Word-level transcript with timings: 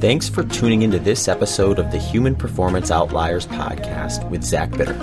Thanks 0.00 0.28
for 0.28 0.44
tuning 0.44 0.82
into 0.82 1.00
this 1.00 1.26
episode 1.26 1.80
of 1.80 1.90
the 1.90 1.98
Human 1.98 2.36
Performance 2.36 2.92
Outliers 2.92 3.48
podcast 3.48 4.30
with 4.30 4.44
Zach 4.44 4.70
Bitter. 4.70 4.94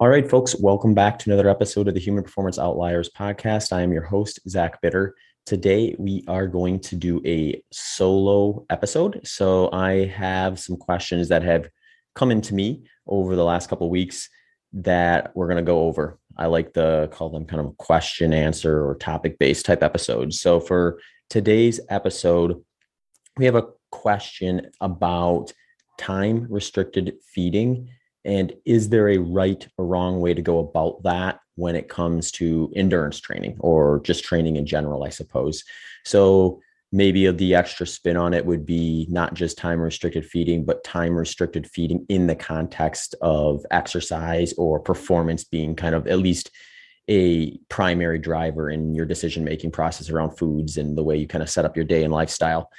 All 0.00 0.08
right, 0.08 0.26
folks, 0.26 0.58
welcome 0.58 0.94
back 0.94 1.18
to 1.18 1.30
another 1.30 1.50
episode 1.50 1.86
of 1.86 1.92
the 1.92 2.00
Human 2.00 2.24
Performance 2.24 2.58
Outliers 2.58 3.10
podcast. 3.10 3.74
I 3.74 3.82
am 3.82 3.92
your 3.92 4.04
host, 4.04 4.40
Zach 4.48 4.80
Bitter. 4.80 5.14
Today, 5.44 5.96
we 5.98 6.24
are 6.28 6.46
going 6.46 6.80
to 6.80 6.96
do 6.96 7.20
a 7.26 7.62
solo 7.72 8.64
episode. 8.70 9.20
So, 9.24 9.70
I 9.70 10.06
have 10.06 10.58
some 10.58 10.78
questions 10.78 11.28
that 11.28 11.42
have 11.42 11.68
come 12.14 12.30
into 12.30 12.54
me 12.54 12.84
over 13.06 13.36
the 13.36 13.44
last 13.44 13.68
couple 13.68 13.90
weeks 13.90 14.30
that 14.72 15.30
we're 15.36 15.48
going 15.48 15.58
to 15.58 15.62
go 15.62 15.80
over. 15.80 16.18
I 16.38 16.46
like 16.46 16.72
to 16.72 17.10
call 17.12 17.28
them 17.28 17.44
kind 17.44 17.60
of 17.60 17.76
question 17.76 18.32
answer 18.32 18.82
or 18.82 18.94
topic 18.94 19.38
based 19.38 19.66
type 19.66 19.82
episodes. 19.82 20.40
So, 20.40 20.58
for 20.58 20.98
today's 21.28 21.80
episode, 21.88 22.62
we 23.36 23.44
have 23.44 23.54
a 23.54 23.68
question 23.90 24.70
about 24.80 25.52
time 25.98 26.46
restricted 26.50 27.14
feeding. 27.24 27.88
And 28.24 28.52
is 28.64 28.88
there 28.88 29.08
a 29.08 29.18
right 29.18 29.66
or 29.78 29.86
wrong 29.86 30.20
way 30.20 30.34
to 30.34 30.42
go 30.42 30.58
about 30.58 31.02
that 31.04 31.40
when 31.54 31.76
it 31.76 31.88
comes 31.88 32.30
to 32.32 32.72
endurance 32.74 33.20
training 33.20 33.56
or 33.60 34.00
just 34.00 34.24
training 34.24 34.56
in 34.56 34.66
general, 34.66 35.04
I 35.04 35.10
suppose? 35.10 35.64
So, 36.04 36.60
maybe 36.92 37.30
the 37.32 37.54
extra 37.54 37.86
spin 37.86 38.16
on 38.16 38.32
it 38.32 38.46
would 38.46 38.64
be 38.64 39.06
not 39.10 39.34
just 39.34 39.58
time 39.58 39.80
restricted 39.80 40.24
feeding, 40.24 40.64
but 40.64 40.84
time 40.84 41.14
restricted 41.14 41.66
feeding 41.66 42.06
in 42.08 42.28
the 42.28 42.34
context 42.34 43.14
of 43.20 43.66
exercise 43.72 44.54
or 44.56 44.78
performance 44.78 45.42
being 45.42 45.74
kind 45.74 45.94
of 45.96 46.06
at 46.06 46.20
least 46.20 46.50
a 47.08 47.56
primary 47.68 48.18
driver 48.18 48.70
in 48.70 48.94
your 48.94 49.06
decision 49.06 49.44
making 49.44 49.70
process 49.70 50.10
around 50.10 50.30
foods 50.36 50.76
and 50.76 50.96
the 50.96 51.04
way 51.04 51.16
you 51.16 51.26
kind 51.26 51.42
of 51.42 51.50
set 51.50 51.64
up 51.64 51.76
your 51.76 51.84
day 51.84 52.02
and 52.02 52.12
lifestyle. 52.12 52.70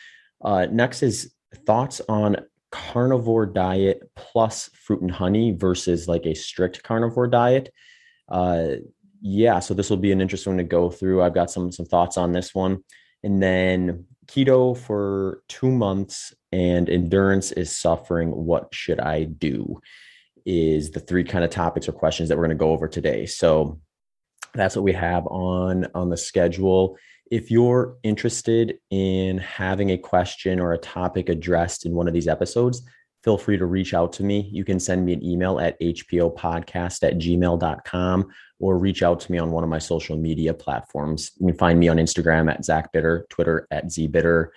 Uh, 0.43 0.67
next 0.69 1.01
is 1.01 1.33
thoughts 1.65 2.01
on 2.09 2.37
carnivore 2.71 3.45
diet 3.45 4.11
plus 4.15 4.69
fruit 4.73 5.01
and 5.01 5.11
honey 5.11 5.51
versus 5.51 6.07
like 6.07 6.25
a 6.25 6.33
strict 6.33 6.83
carnivore 6.83 7.27
diet. 7.27 7.73
Uh, 8.29 8.75
yeah, 9.21 9.59
so 9.59 9.73
this 9.73 9.89
will 9.89 9.97
be 9.97 10.11
an 10.11 10.21
interesting 10.21 10.53
one 10.53 10.57
to 10.57 10.63
go 10.63 10.89
through. 10.89 11.23
I've 11.23 11.33
got 11.33 11.49
some 11.49 11.71
some 11.71 11.85
thoughts 11.85 12.17
on 12.17 12.33
this 12.33 12.53
one, 12.53 12.83
and 13.23 13.41
then 13.41 14.05
keto 14.27 14.77
for 14.77 15.41
two 15.47 15.71
months 15.71 16.33
and 16.51 16.89
endurance 16.89 17.51
is 17.51 17.75
suffering. 17.75 18.29
What 18.29 18.73
should 18.73 18.99
I 18.99 19.23
do? 19.23 19.79
Is 20.45 20.91
the 20.91 20.99
three 20.99 21.23
kind 21.23 21.43
of 21.43 21.49
topics 21.49 21.87
or 21.87 21.93
questions 21.93 22.29
that 22.29 22.37
we're 22.37 22.45
going 22.45 22.57
to 22.57 22.63
go 22.63 22.71
over 22.71 22.87
today. 22.87 23.25
So 23.25 23.79
that's 24.57 24.75
what 24.75 24.83
we 24.83 24.93
have 24.93 25.25
on 25.27 25.87
on 25.93 26.09
the 26.09 26.17
schedule. 26.17 26.97
If 27.29 27.51
you're 27.51 27.97
interested 28.03 28.79
in 28.89 29.37
having 29.37 29.91
a 29.91 29.97
question 29.97 30.59
or 30.59 30.73
a 30.73 30.77
topic 30.77 31.29
addressed 31.29 31.85
in 31.85 31.93
one 31.93 32.07
of 32.07 32.13
these 32.13 32.27
episodes 32.27 32.83
feel 33.27 33.37
free 33.37 33.57
to 33.57 33.65
reach 33.65 33.93
out 33.93 34.13
to 34.13 34.23
me. 34.23 34.49
You 34.53 34.63
can 34.63 34.79
send 34.79 35.05
me 35.05 35.11
an 35.11 35.21
email 35.21 35.59
at 35.59 35.77
hpopodcast 35.81 37.03
at 37.03 37.17
gmail.com 37.17 38.27
or 38.59 38.77
reach 38.77 39.03
out 39.03 39.19
to 39.19 39.31
me 39.31 39.37
on 39.37 39.51
one 39.51 39.65
of 39.65 39.69
my 39.69 39.79
social 39.79 40.15
media 40.15 40.53
platforms. 40.53 41.31
You 41.37 41.47
can 41.47 41.57
find 41.57 41.77
me 41.77 41.89
on 41.89 41.97
instagram 41.97 42.49
at 42.49 42.63
zach 42.63 42.93
bitter 42.93 43.25
twitter 43.29 43.67
at 43.69 43.87
zbitter 43.87 44.47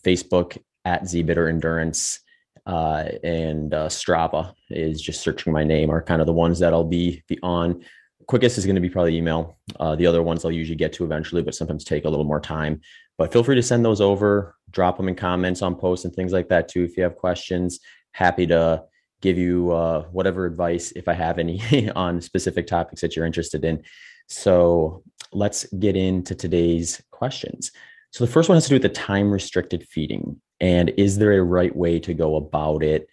facebook 0.00 0.56
at 0.86 1.02
zbitter 1.02 1.50
endurance 1.50 2.20
uh, 2.64 3.04
and 3.22 3.74
uh, 3.74 3.88
strava 3.88 4.54
is 4.70 5.02
just 5.02 5.20
searching 5.20 5.52
my 5.52 5.64
name 5.64 5.90
are 5.90 6.02
kind 6.02 6.22
of 6.22 6.26
the 6.26 6.32
ones 6.32 6.58
that 6.58 6.72
i'll 6.72 6.84
be 6.84 7.22
be 7.28 7.38
on 7.42 7.82
quickest 8.28 8.58
is 8.58 8.66
going 8.66 8.76
to 8.76 8.80
be 8.80 8.90
probably 8.90 9.16
email. 9.16 9.58
Uh, 9.80 9.96
the 9.96 10.06
other 10.06 10.22
ones 10.22 10.44
I'll 10.44 10.52
usually 10.52 10.76
get 10.76 10.92
to 10.94 11.04
eventually, 11.04 11.42
but 11.42 11.54
sometimes 11.54 11.82
take 11.82 12.04
a 12.04 12.10
little 12.10 12.26
more 12.26 12.40
time. 12.40 12.80
But 13.16 13.32
feel 13.32 13.42
free 13.42 13.56
to 13.56 13.62
send 13.62 13.84
those 13.84 14.00
over, 14.00 14.54
drop 14.70 14.96
them 14.96 15.08
in 15.08 15.16
comments 15.16 15.62
on 15.62 15.74
posts 15.74 16.04
and 16.04 16.14
things 16.14 16.32
like 16.32 16.48
that 16.50 16.68
too. 16.68 16.84
If 16.84 16.96
you 16.96 17.02
have 17.02 17.16
questions, 17.16 17.80
happy 18.12 18.46
to 18.46 18.84
give 19.20 19.38
you 19.38 19.72
uh, 19.72 20.02
whatever 20.12 20.46
advice, 20.46 20.92
if 20.92 21.08
I 21.08 21.14
have 21.14 21.38
any, 21.38 21.90
on 21.96 22.20
specific 22.20 22.66
topics 22.66 23.00
that 23.00 23.16
you're 23.16 23.26
interested 23.26 23.64
in. 23.64 23.82
So 24.28 25.02
let's 25.32 25.64
get 25.78 25.96
into 25.96 26.34
today's 26.34 27.02
questions. 27.10 27.72
So 28.12 28.24
the 28.24 28.30
first 28.30 28.48
one 28.48 28.56
has 28.56 28.64
to 28.64 28.70
do 28.70 28.74
with 28.76 28.82
the 28.82 28.88
time 28.90 29.30
restricted 29.30 29.88
feeding. 29.88 30.40
And 30.60 30.92
is 30.96 31.18
there 31.18 31.32
a 31.32 31.42
right 31.42 31.74
way 31.74 31.98
to 32.00 32.14
go 32.14 32.36
about 32.36 32.82
it 32.82 33.08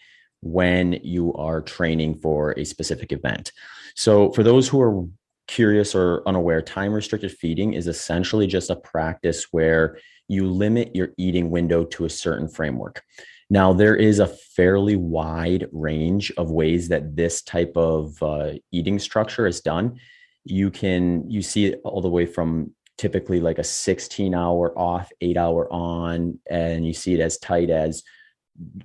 when 0.45 0.93
you 1.03 1.33
are 1.33 1.59
training 1.59 2.15
for 2.15 2.51
a 2.51 2.63
specific 2.63 3.11
event? 3.11 3.51
So, 3.95 4.31
for 4.31 4.43
those 4.43 4.67
who 4.67 4.79
are 4.81 5.05
curious 5.47 5.95
or 5.95 6.21
unaware, 6.27 6.61
time 6.61 6.93
restricted 6.93 7.31
feeding 7.31 7.73
is 7.73 7.87
essentially 7.87 8.47
just 8.47 8.69
a 8.69 8.75
practice 8.75 9.47
where 9.51 9.97
you 10.27 10.47
limit 10.47 10.95
your 10.95 11.09
eating 11.17 11.49
window 11.49 11.83
to 11.83 12.05
a 12.05 12.09
certain 12.09 12.47
framework. 12.47 13.03
Now, 13.49 13.73
there 13.73 13.95
is 13.95 14.19
a 14.19 14.27
fairly 14.27 14.95
wide 14.95 15.67
range 15.71 16.31
of 16.37 16.51
ways 16.51 16.87
that 16.89 17.15
this 17.15 17.41
type 17.43 17.73
of 17.75 18.21
uh, 18.21 18.53
eating 18.71 18.97
structure 18.97 19.45
is 19.45 19.61
done. 19.61 19.99
You 20.43 20.71
can 20.71 21.29
you 21.29 21.41
see 21.41 21.65
it 21.65 21.81
all 21.83 22.01
the 22.01 22.09
way 22.09 22.25
from 22.25 22.71
typically 22.97 23.39
like 23.39 23.59
a 23.59 23.63
16 23.63 24.33
hour 24.33 24.77
off, 24.77 25.11
eight 25.21 25.37
hour 25.37 25.71
on, 25.71 26.39
and 26.49 26.85
you 26.85 26.93
see 26.93 27.13
it 27.13 27.19
as 27.19 27.37
tight 27.37 27.69
as 27.69 28.03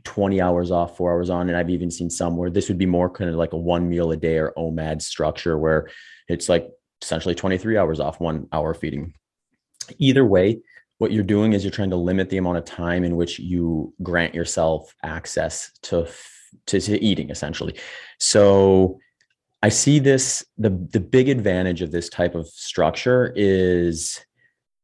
20 0.05 0.41
hours 0.41 0.71
off, 0.71 0.97
four 0.97 1.13
hours 1.13 1.31
on. 1.31 1.49
And 1.49 1.57
I've 1.57 1.71
even 1.71 1.91
seen 1.91 2.11
some 2.11 2.37
where 2.37 2.51
this 2.51 2.69
would 2.69 2.79
be 2.79 2.87
more 2.87 3.09
kind 3.09 3.31
of 3.31 3.37
like 3.37 3.53
a 3.53 3.59
one 3.59 3.89
meal 3.89 4.11
a 4.11 4.17
day 4.17 4.39
or 4.39 4.53
OMAD 4.57 5.03
structure 5.03 5.59
where 5.59 5.89
it's 6.29 6.49
like 6.49 6.69
essentially 7.03 7.35
23 7.35 7.77
hours 7.77 8.01
off, 8.01 8.21
one 8.21 8.49
hour 8.53 8.75
feeding. 8.75 9.15
Either 9.99 10.25
way, 10.25 10.61
what 10.99 11.13
you're 11.13 11.25
doing 11.25 11.53
is 11.53 11.65
you're 11.65 11.71
trying 11.71 11.91
to 11.91 11.97
limit 11.97 12.29
the 12.29 12.37
amount 12.37 12.59
of 12.59 12.65
time 12.65 13.05
in 13.05 13.17
which 13.17 13.39
you 13.39 13.95
grant 14.03 14.35
yourself 14.35 14.95
access 15.03 15.71
to, 15.83 16.07
to, 16.67 16.81
to 16.81 17.03
eating 17.03 17.31
essentially. 17.31 17.79
So 18.19 18.99
I 19.63 19.69
see 19.69 19.99
this, 19.99 20.45
the, 20.59 20.71
the 20.71 21.01
big 21.01 21.29
advantage 21.29 21.81
of 21.81 21.91
this 21.91 22.09
type 22.09 22.35
of 22.35 22.49
structure 22.49 23.33
is 23.35 24.21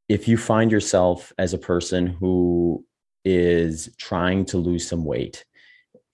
if 0.09 0.29
you 0.29 0.39
find 0.39 0.71
yourself 0.71 1.33
as 1.39 1.53
a 1.53 1.59
person 1.59 2.07
who 2.07 2.86
is 3.27 3.91
trying 3.99 4.45
to 4.45 4.57
lose 4.57 4.87
some 4.87 5.05
weight 5.05 5.45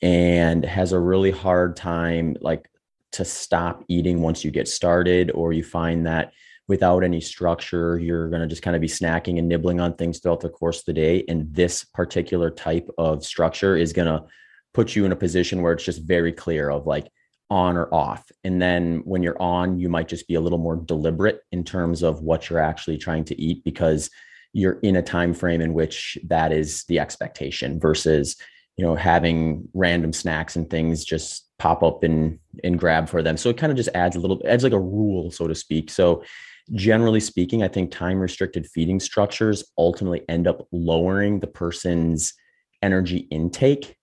and 0.01 0.65
has 0.65 0.93
a 0.93 0.99
really 0.99 1.31
hard 1.31 1.77
time 1.77 2.35
like 2.41 2.67
to 3.13 3.25
stop 3.25 3.85
eating 3.87 4.23
once 4.23 4.43
you 4.43 4.51
get 4.51 4.67
started 4.67 5.31
or 5.35 5.53
you 5.53 5.63
find 5.63 6.07
that 6.07 6.33
without 6.69 7.05
any 7.05 7.21
structure 7.21 7.99
you're 7.99 8.31
going 8.31 8.41
to 8.41 8.49
just 8.49 8.63
kind 8.63 8.75
of 8.75 8.81
be 8.81 8.89
snacking 8.89 9.39
and 9.39 9.47
nibbling 9.47 9.79
on 9.79 9.95
things 9.95 10.19
throughout 10.21 10.41
the 10.41 10.49
course 10.49 10.79
of 10.79 10.87
the 10.87 10.93
day. 10.95 11.23
And 11.29 11.55
this 11.55 11.85
particular 11.85 12.51
type 12.51 12.89
of 12.97 13.27
structure 13.27 13.77
is 13.77 13.93
going 13.93 14.09
to 14.09 14.25
put 14.73 14.97
you 14.97 15.05
in 15.05 15.13
a 15.13 15.17
position 15.17 15.61
where 15.61 15.75
it's 15.75 15.85
just 15.85 16.03
very 16.03 16.33
clear 16.33 16.71
of 16.71 16.87
like 16.87 17.09
on 17.51 17.77
or 17.77 17.93
off. 17.95 18.25
And 18.43 18.63
then 18.63 19.03
when 19.05 19.23
you're 19.23 19.41
on 19.41 19.79
you 19.79 19.91
might 19.91 20.09
just 20.09 20.27
be 20.27 20.35
a 20.37 20.41
little 20.41 20.57
more 20.57 20.77
deliberate 20.77 21.41
in 21.53 21.63
terms 21.63 22.03
of 22.03 22.23
what 22.23 22.49
you're 22.49 22.59
actually 22.59 22.97
trying 22.97 23.25
to 23.25 23.39
eat 23.39 23.63
because 23.65 24.09
you're 24.53 24.79
in 24.81 24.97
a 24.97 25.03
time 25.03 25.35
frame 25.35 25.61
in 25.61 25.75
which 25.75 26.19
that 26.25 26.53
is 26.53 26.85
the 26.85 26.99
expectation 26.99 27.81
versus 27.81 28.37
you 28.77 28.85
know 28.85 28.95
having 28.95 29.69
random 29.75 30.13
snacks 30.13 30.57
and 30.57 30.69
things 30.71 31.05
just 31.05 31.49
pop 31.59 31.83
up 31.83 32.03
and 32.03 32.39
and 32.65 32.79
grab 32.79 33.09
for 33.09 33.23
them. 33.23 33.37
So 33.37 33.51
it 33.51 33.57
kind 33.57 33.71
of 33.71 33.77
just 33.77 33.91
adds 33.95 34.17
a 34.17 34.21
little 34.21 34.41
adds 34.47 34.65
like 34.65 34.73
a 34.73 34.81
rule 34.81 35.31
so 35.31 35.47
to 35.47 35.55
speak. 35.55 35.91
So 35.91 36.23
generally 36.71 37.19
speaking 37.19 37.65
i 37.65 37.69
think 37.69 37.91
time 37.91 38.21
restricted 38.21 38.65
feeding 38.69 39.01
structures 39.01 39.65
ultimately 39.77 40.23
end 40.29 40.47
up 40.47 40.69
lowering 40.71 41.41
the 41.41 41.47
person's 41.49 42.35
energy 42.83 43.27
intake 43.33 43.97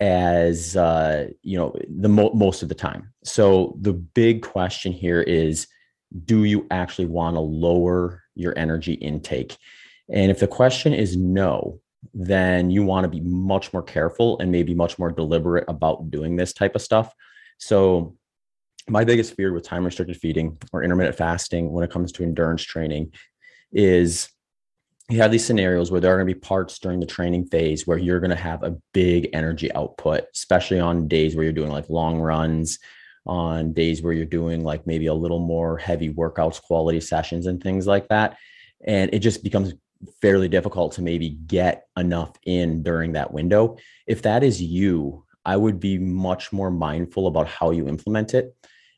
as 0.00 0.76
uh, 0.76 1.28
you 1.42 1.58
know 1.58 1.74
the 1.88 2.08
mo- 2.08 2.32
most 2.32 2.62
of 2.62 2.68
the 2.68 2.74
time. 2.74 3.12
So 3.24 3.76
the 3.80 3.92
big 3.92 4.42
question 4.42 4.92
here 4.92 5.20
is 5.20 5.66
do 6.24 6.44
you 6.44 6.66
actually 6.70 7.06
want 7.06 7.36
to 7.36 7.40
lower 7.40 8.22
your 8.34 8.54
energy 8.58 8.94
intake 8.94 9.56
and 10.12 10.30
if 10.30 10.40
the 10.40 10.46
question 10.46 10.92
is 10.92 11.16
no, 11.16 11.80
then 12.14 12.70
you 12.70 12.84
want 12.84 13.04
to 13.04 13.08
be 13.08 13.20
much 13.20 13.72
more 13.72 13.82
careful 13.82 14.38
and 14.38 14.50
maybe 14.50 14.74
much 14.74 14.98
more 14.98 15.10
deliberate 15.10 15.64
about 15.68 16.10
doing 16.10 16.36
this 16.36 16.52
type 16.52 16.74
of 16.74 16.82
stuff. 16.82 17.14
So, 17.58 18.16
my 18.88 19.04
biggest 19.04 19.34
fear 19.34 19.52
with 19.52 19.62
time 19.62 19.84
restricted 19.84 20.16
feeding 20.16 20.56
or 20.72 20.82
intermittent 20.82 21.16
fasting 21.16 21.70
when 21.70 21.84
it 21.84 21.90
comes 21.90 22.10
to 22.12 22.22
endurance 22.24 22.62
training 22.62 23.12
is 23.72 24.30
you 25.10 25.20
have 25.20 25.30
these 25.30 25.44
scenarios 25.44 25.90
where 25.90 26.00
there 26.00 26.12
are 26.12 26.16
going 26.16 26.26
to 26.26 26.34
be 26.34 26.40
parts 26.40 26.78
during 26.78 26.98
the 26.98 27.06
training 27.06 27.46
phase 27.46 27.86
where 27.86 27.98
you're 27.98 28.20
going 28.20 28.30
to 28.30 28.36
have 28.36 28.62
a 28.62 28.76
big 28.92 29.28
energy 29.32 29.72
output, 29.74 30.24
especially 30.34 30.80
on 30.80 31.08
days 31.08 31.36
where 31.36 31.44
you're 31.44 31.52
doing 31.52 31.70
like 31.70 31.90
long 31.90 32.18
runs, 32.20 32.78
on 33.26 33.72
days 33.72 34.02
where 34.02 34.12
you're 34.12 34.24
doing 34.24 34.64
like 34.64 34.86
maybe 34.86 35.06
a 35.06 35.14
little 35.14 35.40
more 35.40 35.76
heavy 35.76 36.12
workouts, 36.12 36.60
quality 36.60 37.00
sessions, 37.00 37.46
and 37.46 37.62
things 37.62 37.86
like 37.86 38.08
that. 38.08 38.38
And 38.86 39.12
it 39.12 39.18
just 39.18 39.44
becomes 39.44 39.74
fairly 40.22 40.48
difficult 40.48 40.92
to 40.92 41.02
maybe 41.02 41.30
get 41.46 41.86
enough 41.96 42.32
in 42.46 42.82
during 42.82 43.12
that 43.12 43.32
window. 43.32 43.76
If 44.06 44.22
that 44.22 44.42
is 44.42 44.60
you, 44.62 45.24
I 45.44 45.56
would 45.56 45.80
be 45.80 45.98
much 45.98 46.52
more 46.52 46.70
mindful 46.70 47.26
about 47.26 47.48
how 47.48 47.70
you 47.70 47.88
implement 47.88 48.34
it. 48.34 48.54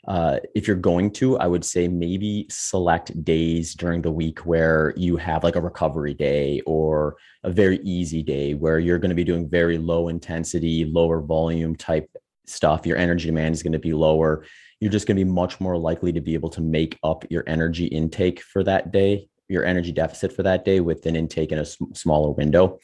uh, 0.08 0.38
if 0.54 0.66
you're 0.66 0.76
going 0.76 1.12
to, 1.12 1.38
I 1.38 1.46
would 1.46 1.64
say 1.64 1.86
maybe 1.86 2.46
select 2.50 3.24
days 3.24 3.74
during 3.74 4.02
the 4.02 4.10
week 4.10 4.40
where 4.40 4.92
you 4.96 5.16
have 5.16 5.44
like 5.44 5.54
a 5.54 5.60
recovery 5.60 6.14
day 6.14 6.60
or 6.66 7.16
a 7.44 7.50
very 7.52 7.78
easy 7.78 8.22
day 8.22 8.54
where 8.54 8.80
you're 8.80 8.98
going 8.98 9.10
to 9.10 9.14
be 9.14 9.24
doing 9.24 9.48
very 9.48 9.78
low 9.78 10.08
intensity, 10.08 10.84
lower 10.84 11.20
volume 11.20 11.76
type 11.76 12.10
stuff. 12.46 12.84
Your 12.84 12.96
energy 12.96 13.26
demand 13.26 13.54
is 13.54 13.62
going 13.62 13.72
to 13.72 13.78
be 13.78 13.92
lower. 13.92 14.44
You're 14.80 14.90
just 14.90 15.06
going 15.06 15.16
to 15.16 15.24
be 15.24 15.30
much 15.30 15.60
more 15.60 15.78
likely 15.78 16.12
to 16.12 16.20
be 16.20 16.34
able 16.34 16.50
to 16.50 16.60
make 16.60 16.98
up 17.04 17.24
your 17.30 17.44
energy 17.46 17.86
intake 17.86 18.40
for 18.40 18.64
that 18.64 18.90
day, 18.90 19.28
your 19.52 19.64
energy 19.64 19.92
deficit 19.92 20.32
for 20.32 20.42
that 20.42 20.64
day 20.64 20.80
with 20.80 21.06
an 21.06 21.16
intake 21.16 21.52
in 21.52 21.58
a 21.58 21.64
sm- 21.64 21.92
smaller 21.92 22.30
window. 22.30 22.78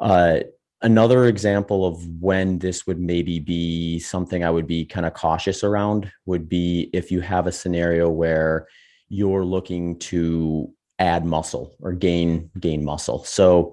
Uh, 0.00 0.40
another 0.82 1.26
example 1.26 1.86
of 1.86 2.06
when 2.20 2.58
this 2.58 2.86
would 2.86 3.00
maybe 3.00 3.38
be 3.40 3.98
something 3.98 4.44
I 4.44 4.50
would 4.50 4.66
be 4.66 4.84
kind 4.84 5.06
of 5.06 5.14
cautious 5.14 5.64
around 5.64 6.10
would 6.26 6.48
be 6.48 6.90
if 6.92 7.10
you 7.10 7.20
have 7.20 7.46
a 7.46 7.52
scenario 7.52 8.08
where 8.08 8.68
you're 9.08 9.44
looking 9.44 9.98
to 9.98 10.72
add 10.98 11.24
muscle 11.24 11.74
or 11.80 11.92
gain 11.92 12.50
gain 12.58 12.84
muscle. 12.84 13.24
So 13.24 13.72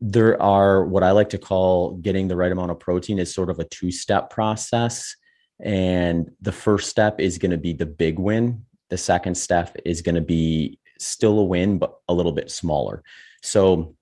there 0.00 0.40
are 0.42 0.84
what 0.84 1.02
I 1.02 1.10
like 1.12 1.28
to 1.30 1.38
call 1.38 1.92
getting 1.96 2.26
the 2.26 2.36
right 2.36 2.50
amount 2.50 2.70
of 2.70 2.80
protein 2.80 3.18
is 3.18 3.32
sort 3.32 3.50
of 3.50 3.58
a 3.58 3.64
two-step 3.64 4.30
process. 4.30 5.14
And 5.62 6.30
the 6.40 6.52
first 6.52 6.88
step 6.88 7.20
is 7.20 7.38
going 7.38 7.50
to 7.50 7.58
be 7.58 7.74
the 7.74 7.86
big 7.86 8.18
win. 8.18 8.64
The 8.88 8.96
second 8.96 9.36
step 9.36 9.76
is 9.84 10.00
going 10.00 10.14
to 10.14 10.20
be 10.22 10.79
still 11.00 11.38
a 11.38 11.44
win, 11.44 11.78
but 11.78 11.98
a 12.08 12.14
little 12.14 12.32
bit 12.32 12.50
smaller. 12.50 13.02
So 13.42 13.96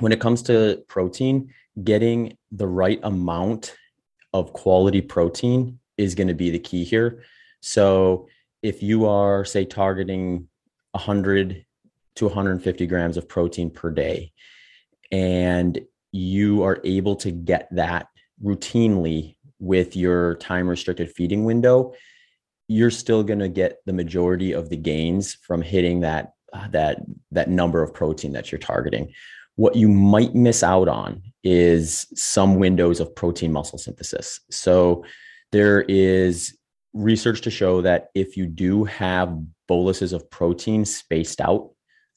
when 0.00 0.12
it 0.12 0.20
comes 0.20 0.42
to 0.42 0.82
protein, 0.88 1.52
getting 1.82 2.36
the 2.52 2.66
right 2.66 3.00
amount 3.02 3.76
of 4.32 4.52
quality 4.52 5.00
protein 5.00 5.78
is 5.96 6.14
going 6.14 6.28
to 6.28 6.34
be 6.34 6.50
the 6.50 6.58
key 6.58 6.84
here. 6.84 7.22
So 7.60 8.28
if 8.62 8.82
you 8.82 9.06
are, 9.06 9.44
say, 9.44 9.64
targeting 9.64 10.48
100 10.92 11.64
to 12.16 12.24
150 12.26 12.86
grams 12.86 13.16
of 13.16 13.28
protein 13.28 13.70
per 13.70 13.90
day, 13.90 14.32
and 15.10 15.80
you 16.12 16.62
are 16.62 16.80
able 16.84 17.16
to 17.16 17.30
get 17.30 17.68
that 17.72 18.08
routinely 18.42 19.36
with 19.58 19.96
your 19.96 20.36
time 20.36 20.68
restricted 20.68 21.10
feeding 21.10 21.44
window, 21.44 21.94
you're 22.68 22.90
still 22.90 23.22
going 23.22 23.38
to 23.40 23.48
get 23.48 23.78
the 23.86 23.92
majority 23.92 24.52
of 24.52 24.70
the 24.70 24.76
gains 24.76 25.34
from 25.34 25.62
hitting 25.62 26.00
that 26.00 26.32
that 26.70 26.98
that 27.32 27.50
number 27.50 27.82
of 27.82 27.92
protein 27.92 28.32
that 28.32 28.52
you're 28.52 28.58
targeting. 28.58 29.12
What 29.56 29.76
you 29.76 29.88
might 29.88 30.34
miss 30.34 30.62
out 30.62 30.88
on 30.88 31.22
is 31.42 32.06
some 32.14 32.56
windows 32.56 33.00
of 33.00 33.14
protein 33.14 33.52
muscle 33.52 33.78
synthesis. 33.78 34.40
So 34.50 35.04
there 35.52 35.82
is 35.82 36.56
research 36.92 37.40
to 37.42 37.50
show 37.50 37.80
that 37.82 38.08
if 38.14 38.36
you 38.36 38.46
do 38.46 38.84
have 38.84 39.36
boluses 39.68 40.12
of 40.12 40.28
protein 40.30 40.84
spaced 40.84 41.40
out 41.40 41.70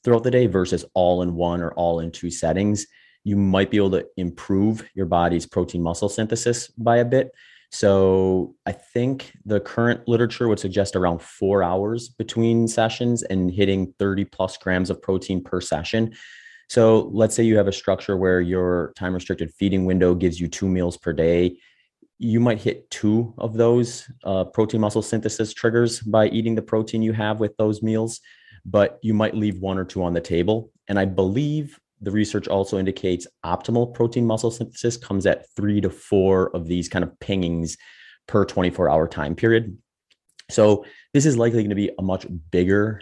throughout 0.04 0.24
the 0.24 0.32
day 0.32 0.48
versus 0.48 0.86
all 0.94 1.22
in 1.22 1.36
one 1.36 1.62
or 1.62 1.72
all 1.74 2.00
in 2.00 2.12
two 2.12 2.32
settings, 2.32 2.88
you 3.24 3.36
might 3.36 3.70
be 3.70 3.78
able 3.78 3.92
to 3.92 4.06
improve 4.18 4.88
your 4.94 5.06
body's 5.06 5.46
protein 5.46 5.84
muscle 5.84 6.10
synthesis 6.10 6.70
by 6.70 6.98
a 6.98 7.06
bit. 7.06 7.32
So 7.72 8.56
I 8.66 8.72
think 8.72 9.34
the 9.46 9.60
current 9.60 10.08
literature 10.08 10.48
would 10.48 10.60
suggest 10.60 10.96
around 10.96 11.22
four 11.22 11.64
hours 11.64 12.10
between 12.10 12.68
sessions 12.68 13.24
and 13.24 13.52
hitting 13.52 13.94
30 14.00 14.26
plus 14.26 14.58
grams 14.58 14.90
of 14.90 15.02
protein 15.02 15.44
per 15.44 15.60
session. 15.60 16.14
So 16.70 17.10
let's 17.14 17.36
say 17.36 17.44
you 17.44 17.58
have 17.58 17.68
a 17.68 17.74
structure 17.74 18.18
where 18.18 18.42
your 18.42 18.94
time 18.98 19.14
restricted 19.14 19.54
feeding 19.54 19.86
window 19.86 20.16
gives 20.16 20.40
you 20.40 20.48
two 20.48 20.68
meals 20.68 20.98
per 20.98 21.14
day. 21.14 21.58
You 22.20 22.40
might 22.40 22.62
hit 22.62 22.90
two 22.90 23.34
of 23.38 23.54
those 23.54 24.10
uh, 24.24 24.46
protein 24.46 24.82
muscle 24.82 25.02
synthesis 25.02 25.54
triggers 25.54 26.00
by 26.00 26.28
eating 26.28 26.56
the 26.56 26.62
protein 26.62 27.02
you 27.02 27.14
have 27.14 27.40
with 27.40 27.56
those 27.58 27.84
meals, 27.84 28.20
but 28.66 28.98
you 29.02 29.14
might 29.14 29.36
leave 29.36 29.60
one 29.60 29.78
or 29.78 29.86
two 29.86 30.04
on 30.04 30.14
the 30.14 30.22
table. 30.22 30.72
And 30.88 31.00
I 31.00 31.06
believe 31.06 31.80
the 32.02 32.12
research 32.12 32.48
also 32.48 32.78
indicates 32.78 33.28
optimal 33.46 33.94
protein 33.94 34.26
muscle 34.26 34.52
synthesis 34.52 34.98
comes 34.98 35.26
at 35.26 35.50
three 35.56 35.82
to 35.82 35.90
four 35.90 36.56
of 36.56 36.68
these 36.68 36.90
kind 36.90 37.04
of 37.04 37.12
pingings 37.20 37.78
per 38.28 38.46
24 38.46 38.90
hour 38.90 39.08
time 39.08 39.36
period. 39.36 39.78
So 40.50 40.86
this 41.14 41.26
is 41.26 41.38
likely 41.38 41.60
going 41.60 41.70
to 41.70 41.76
be 41.76 41.92
a 41.98 42.04
much 42.04 42.26
bigger 42.52 43.02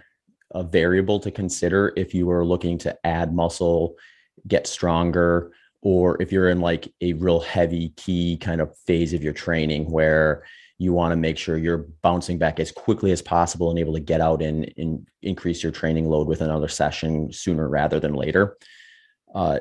a 0.55 0.63
variable 0.63 1.19
to 1.19 1.31
consider 1.31 1.91
if 1.97 2.13
you 2.13 2.29
are 2.29 2.45
looking 2.45 2.77
to 2.79 2.97
add 3.05 3.33
muscle, 3.33 3.95
get 4.47 4.67
stronger, 4.67 5.51
or 5.81 6.19
if 6.21 6.31
you're 6.31 6.49
in 6.49 6.61
like 6.61 6.91
a 7.01 7.13
real 7.13 7.41
heavy 7.41 7.89
key 7.97 8.37
kind 8.37 8.61
of 8.61 8.75
phase 8.87 9.13
of 9.13 9.23
your 9.23 9.33
training 9.33 9.91
where 9.91 10.43
you 10.77 10.93
want 10.93 11.11
to 11.11 11.17
make 11.17 11.37
sure 11.37 11.57
you're 11.57 11.87
bouncing 12.01 12.37
back 12.37 12.59
as 12.59 12.71
quickly 12.71 13.11
as 13.11 13.21
possible 13.21 13.69
and 13.69 13.79
able 13.79 13.93
to 13.93 13.99
get 13.99 14.21
out 14.21 14.41
and, 14.41 14.73
and 14.77 15.07
increase 15.21 15.61
your 15.61 15.71
training 15.71 16.05
load 16.05 16.27
with 16.27 16.41
another 16.41 16.67
session 16.67 17.31
sooner 17.31 17.67
rather 17.67 17.99
than 17.99 18.13
later. 18.13 18.57
Uh, 19.35 19.59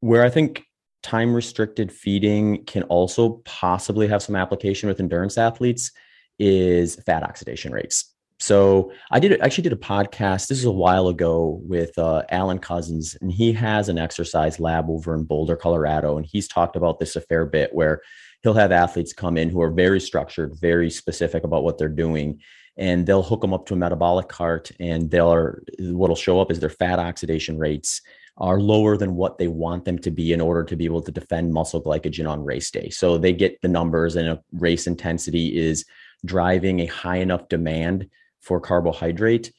where 0.00 0.24
I 0.24 0.30
think 0.30 0.64
time 1.02 1.34
restricted 1.34 1.92
feeding 1.92 2.64
can 2.64 2.82
also 2.84 3.42
possibly 3.44 4.08
have 4.08 4.22
some 4.22 4.34
application 4.34 4.88
with 4.88 4.98
endurance 4.98 5.36
athletes 5.36 5.92
is 6.38 6.96
fat 7.06 7.22
oxidation 7.22 7.72
rates. 7.72 8.14
So 8.40 8.90
I 9.10 9.20
did 9.20 9.40
actually 9.40 9.62
did 9.62 9.72
a 9.74 9.76
podcast. 9.76 10.48
This 10.48 10.58
is 10.58 10.64
a 10.64 10.72
while 10.72 11.08
ago 11.08 11.60
with 11.62 11.96
uh, 11.98 12.22
Alan 12.30 12.58
Couzens, 12.58 13.16
and 13.20 13.30
he 13.30 13.52
has 13.52 13.88
an 13.88 13.98
exercise 13.98 14.58
lab 14.58 14.90
over 14.90 15.14
in 15.14 15.24
Boulder, 15.24 15.56
Colorado, 15.56 16.16
and 16.16 16.26
he's 16.26 16.48
talked 16.48 16.74
about 16.74 16.98
this 16.98 17.14
a 17.14 17.20
fair 17.20 17.46
bit. 17.46 17.72
Where 17.72 18.02
he'll 18.42 18.54
have 18.54 18.72
athletes 18.72 19.12
come 19.12 19.36
in 19.36 19.50
who 19.50 19.62
are 19.62 19.70
very 19.70 20.00
structured, 20.00 20.58
very 20.60 20.90
specific 20.90 21.44
about 21.44 21.62
what 21.62 21.78
they're 21.78 21.88
doing, 21.88 22.40
and 22.76 23.06
they'll 23.06 23.22
hook 23.22 23.40
them 23.40 23.54
up 23.54 23.66
to 23.66 23.74
a 23.74 23.78
metabolic 23.78 24.28
cart, 24.28 24.72
and 24.80 25.10
they'll 25.10 25.54
what'll 25.78 26.16
show 26.16 26.40
up 26.40 26.50
is 26.50 26.58
their 26.58 26.70
fat 26.70 26.98
oxidation 26.98 27.56
rates 27.56 28.00
are 28.36 28.60
lower 28.60 28.96
than 28.96 29.14
what 29.14 29.38
they 29.38 29.48
want 29.48 29.84
them 29.84 29.98
to 30.00 30.10
be 30.10 30.32
in 30.32 30.40
order 30.40 30.64
to 30.64 30.76
be 30.76 30.84
able 30.84 31.02
to 31.02 31.12
defend 31.12 31.52
muscle 31.52 31.82
glycogen 31.82 32.28
on 32.28 32.44
race 32.44 32.70
day. 32.70 32.90
So 32.90 33.16
they 33.16 33.32
get 33.32 33.60
the 33.62 33.68
numbers, 33.68 34.16
and 34.16 34.28
a 34.28 34.42
race 34.52 34.86
intensity 34.86 35.56
is 35.56 35.84
driving 36.24 36.80
a 36.80 36.86
high 36.86 37.18
enough 37.18 37.48
demand 37.48 38.08
for 38.40 38.60
carbohydrate 38.60 39.52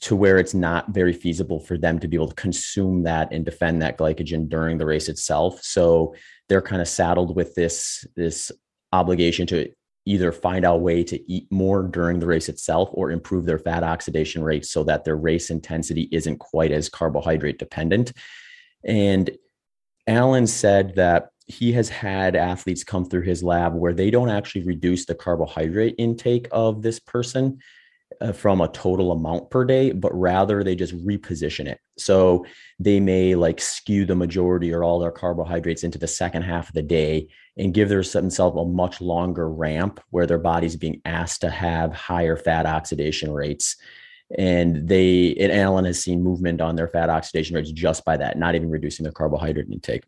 to 0.00 0.16
where 0.16 0.38
it's 0.38 0.54
not 0.54 0.88
very 0.90 1.12
feasible 1.12 1.60
for 1.60 1.76
them 1.76 1.98
to 1.98 2.08
be 2.08 2.16
able 2.16 2.28
to 2.28 2.34
consume 2.34 3.02
that 3.02 3.32
and 3.32 3.44
defend 3.44 3.82
that 3.82 3.98
glycogen 3.98 4.48
during 4.48 4.78
the 4.78 4.86
race 4.86 5.08
itself. 5.08 5.62
So 5.62 6.14
they're 6.48 6.62
kind 6.62 6.80
of 6.80 6.88
saddled 6.88 7.36
with 7.36 7.54
this 7.54 8.06
this 8.14 8.52
obligation 8.92 9.46
to 9.48 9.70
either 10.06 10.32
find 10.32 10.64
out 10.64 10.76
a 10.76 10.78
way 10.78 11.04
to 11.04 11.30
eat 11.30 11.50
more 11.50 11.82
during 11.82 12.18
the 12.18 12.26
race 12.26 12.48
itself 12.48 12.88
or 12.92 13.10
improve 13.10 13.44
their 13.44 13.58
fat 13.58 13.82
oxidation 13.82 14.42
rates 14.42 14.70
so 14.70 14.84
that 14.84 15.04
their 15.04 15.16
race 15.16 15.50
intensity 15.50 16.08
isn't 16.12 16.38
quite 16.38 16.72
as 16.72 16.88
carbohydrate 16.88 17.58
dependent. 17.58 18.12
And 18.84 19.30
Alan 20.06 20.46
said 20.46 20.94
that 20.94 21.30
he 21.46 21.72
has 21.72 21.88
had 21.88 22.36
athletes 22.36 22.84
come 22.84 23.04
through 23.04 23.22
his 23.22 23.42
lab 23.42 23.74
where 23.74 23.92
they 23.92 24.10
don't 24.10 24.30
actually 24.30 24.64
reduce 24.64 25.06
the 25.06 25.14
carbohydrate 25.14 25.94
intake 25.98 26.48
of 26.52 26.82
this 26.82 26.98
person 26.98 27.58
uh, 28.20 28.32
from 28.32 28.60
a 28.60 28.68
total 28.68 29.12
amount 29.12 29.50
per 29.50 29.64
day, 29.64 29.92
but 29.92 30.16
rather 30.16 30.62
they 30.62 30.74
just 30.74 30.96
reposition 31.04 31.66
it. 31.66 31.78
So 31.98 32.46
they 32.78 33.00
may 33.00 33.34
like 33.34 33.60
skew 33.60 34.06
the 34.06 34.14
majority 34.14 34.72
or 34.72 34.84
all 34.84 34.98
their 34.98 35.10
carbohydrates 35.10 35.84
into 35.84 35.98
the 35.98 36.06
second 36.06 36.42
half 36.42 36.68
of 36.68 36.74
the 36.74 36.82
day 36.82 37.28
and 37.56 37.72
give 37.72 37.88
themselves 37.88 38.56
a 38.56 38.64
much 38.64 39.00
longer 39.00 39.48
ramp 39.48 40.00
where 40.10 40.26
their 40.26 40.38
body's 40.38 40.76
being 40.76 41.00
asked 41.04 41.40
to 41.40 41.50
have 41.50 41.92
higher 41.92 42.36
fat 42.36 42.66
oxidation 42.66 43.32
rates. 43.32 43.76
And 44.36 44.88
they, 44.88 45.34
and 45.36 45.52
Alan 45.52 45.84
has 45.84 46.02
seen 46.02 46.22
movement 46.22 46.60
on 46.60 46.76
their 46.76 46.88
fat 46.88 47.08
oxidation 47.08 47.56
rates 47.56 47.70
just 47.70 48.04
by 48.04 48.16
that, 48.18 48.38
not 48.38 48.54
even 48.54 48.70
reducing 48.70 49.04
their 49.04 49.12
carbohydrate 49.12 49.70
intake. 49.70 50.04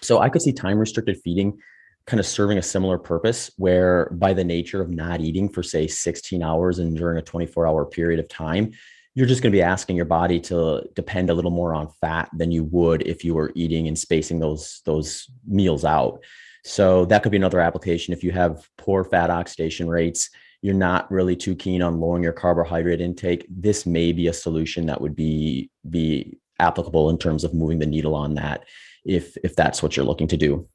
So 0.00 0.18
I 0.18 0.28
could 0.28 0.42
see 0.42 0.52
time 0.52 0.78
restricted 0.78 1.20
feeding 1.22 1.58
kind 2.06 2.20
of 2.20 2.26
serving 2.26 2.58
a 2.58 2.62
similar 2.62 2.98
purpose 2.98 3.50
where 3.56 4.10
by 4.12 4.34
the 4.34 4.44
nature 4.44 4.82
of 4.82 4.90
not 4.90 5.20
eating 5.20 5.48
for 5.48 5.62
say 5.62 5.86
16 5.86 6.42
hours 6.42 6.78
and 6.78 6.96
during 6.96 7.18
a 7.18 7.22
24 7.22 7.66
hour 7.66 7.86
period 7.86 8.20
of 8.20 8.28
time 8.28 8.72
you're 9.14 9.26
just 9.26 9.42
going 9.42 9.52
to 9.52 9.56
be 9.56 9.62
asking 9.62 9.96
your 9.96 10.04
body 10.04 10.40
to 10.40 10.82
depend 10.94 11.30
a 11.30 11.34
little 11.34 11.50
more 11.50 11.72
on 11.72 11.88
fat 12.00 12.28
than 12.36 12.50
you 12.50 12.64
would 12.64 13.06
if 13.06 13.24
you 13.24 13.32
were 13.32 13.52
eating 13.54 13.88
and 13.88 13.98
spacing 13.98 14.38
those 14.38 14.82
those 14.84 15.30
meals 15.46 15.84
out 15.84 16.22
so 16.64 17.04
that 17.06 17.22
could 17.22 17.32
be 17.32 17.36
another 17.36 17.60
application 17.60 18.12
if 18.12 18.24
you 18.24 18.32
have 18.32 18.68
poor 18.78 19.04
fat 19.04 19.30
oxidation 19.30 19.88
rates 19.88 20.30
you're 20.62 20.74
not 20.74 21.10
really 21.10 21.36
too 21.36 21.54
keen 21.54 21.82
on 21.82 22.00
lowering 22.00 22.22
your 22.22 22.32
carbohydrate 22.32 23.00
intake 23.00 23.46
this 23.48 23.86
may 23.86 24.12
be 24.12 24.28
a 24.28 24.32
solution 24.32 24.86
that 24.86 25.00
would 25.00 25.14
be 25.14 25.70
be 25.90 26.36
applicable 26.60 27.10
in 27.10 27.18
terms 27.18 27.44
of 27.44 27.52
moving 27.52 27.78
the 27.78 27.86
needle 27.86 28.14
on 28.14 28.34
that 28.34 28.64
if 29.04 29.36
if 29.44 29.54
that's 29.54 29.82
what 29.82 29.96
you're 29.96 30.06
looking 30.06 30.28
to 30.28 30.36
do 30.36 30.66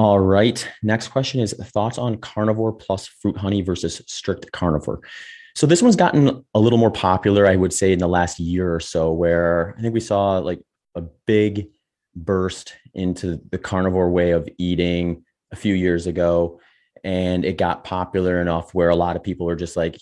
all 0.00 0.18
right. 0.18 0.66
Next 0.82 1.08
question 1.08 1.40
is 1.40 1.52
thoughts 1.52 1.98
on 1.98 2.16
carnivore 2.16 2.72
plus 2.72 3.06
fruit 3.06 3.36
honey 3.36 3.60
versus 3.60 4.00
strict 4.06 4.50
carnivore. 4.50 5.00
So 5.54 5.66
this 5.66 5.82
one's 5.82 5.94
gotten 5.94 6.42
a 6.54 6.58
little 6.58 6.78
more 6.78 6.90
popular, 6.90 7.46
I 7.46 7.56
would 7.56 7.74
say, 7.74 7.92
in 7.92 7.98
the 7.98 8.08
last 8.08 8.40
year 8.40 8.74
or 8.74 8.80
so, 8.80 9.12
where 9.12 9.74
I 9.76 9.82
think 9.82 9.92
we 9.92 10.00
saw 10.00 10.38
like 10.38 10.62
a 10.94 11.02
big 11.26 11.68
burst 12.14 12.74
into 12.94 13.40
the 13.50 13.58
carnivore 13.58 14.10
way 14.10 14.32
of 14.32 14.48
eating 14.58 15.24
a 15.52 15.56
few 15.56 15.74
years 15.74 16.06
ago. 16.06 16.60
and 17.04 17.44
it 17.44 17.56
got 17.56 17.84
popular 17.84 18.40
enough 18.40 18.74
where 18.74 18.90
a 18.90 18.96
lot 18.96 19.16
of 19.16 19.22
people 19.22 19.48
are 19.48 19.56
just 19.56 19.76
like, 19.76 19.98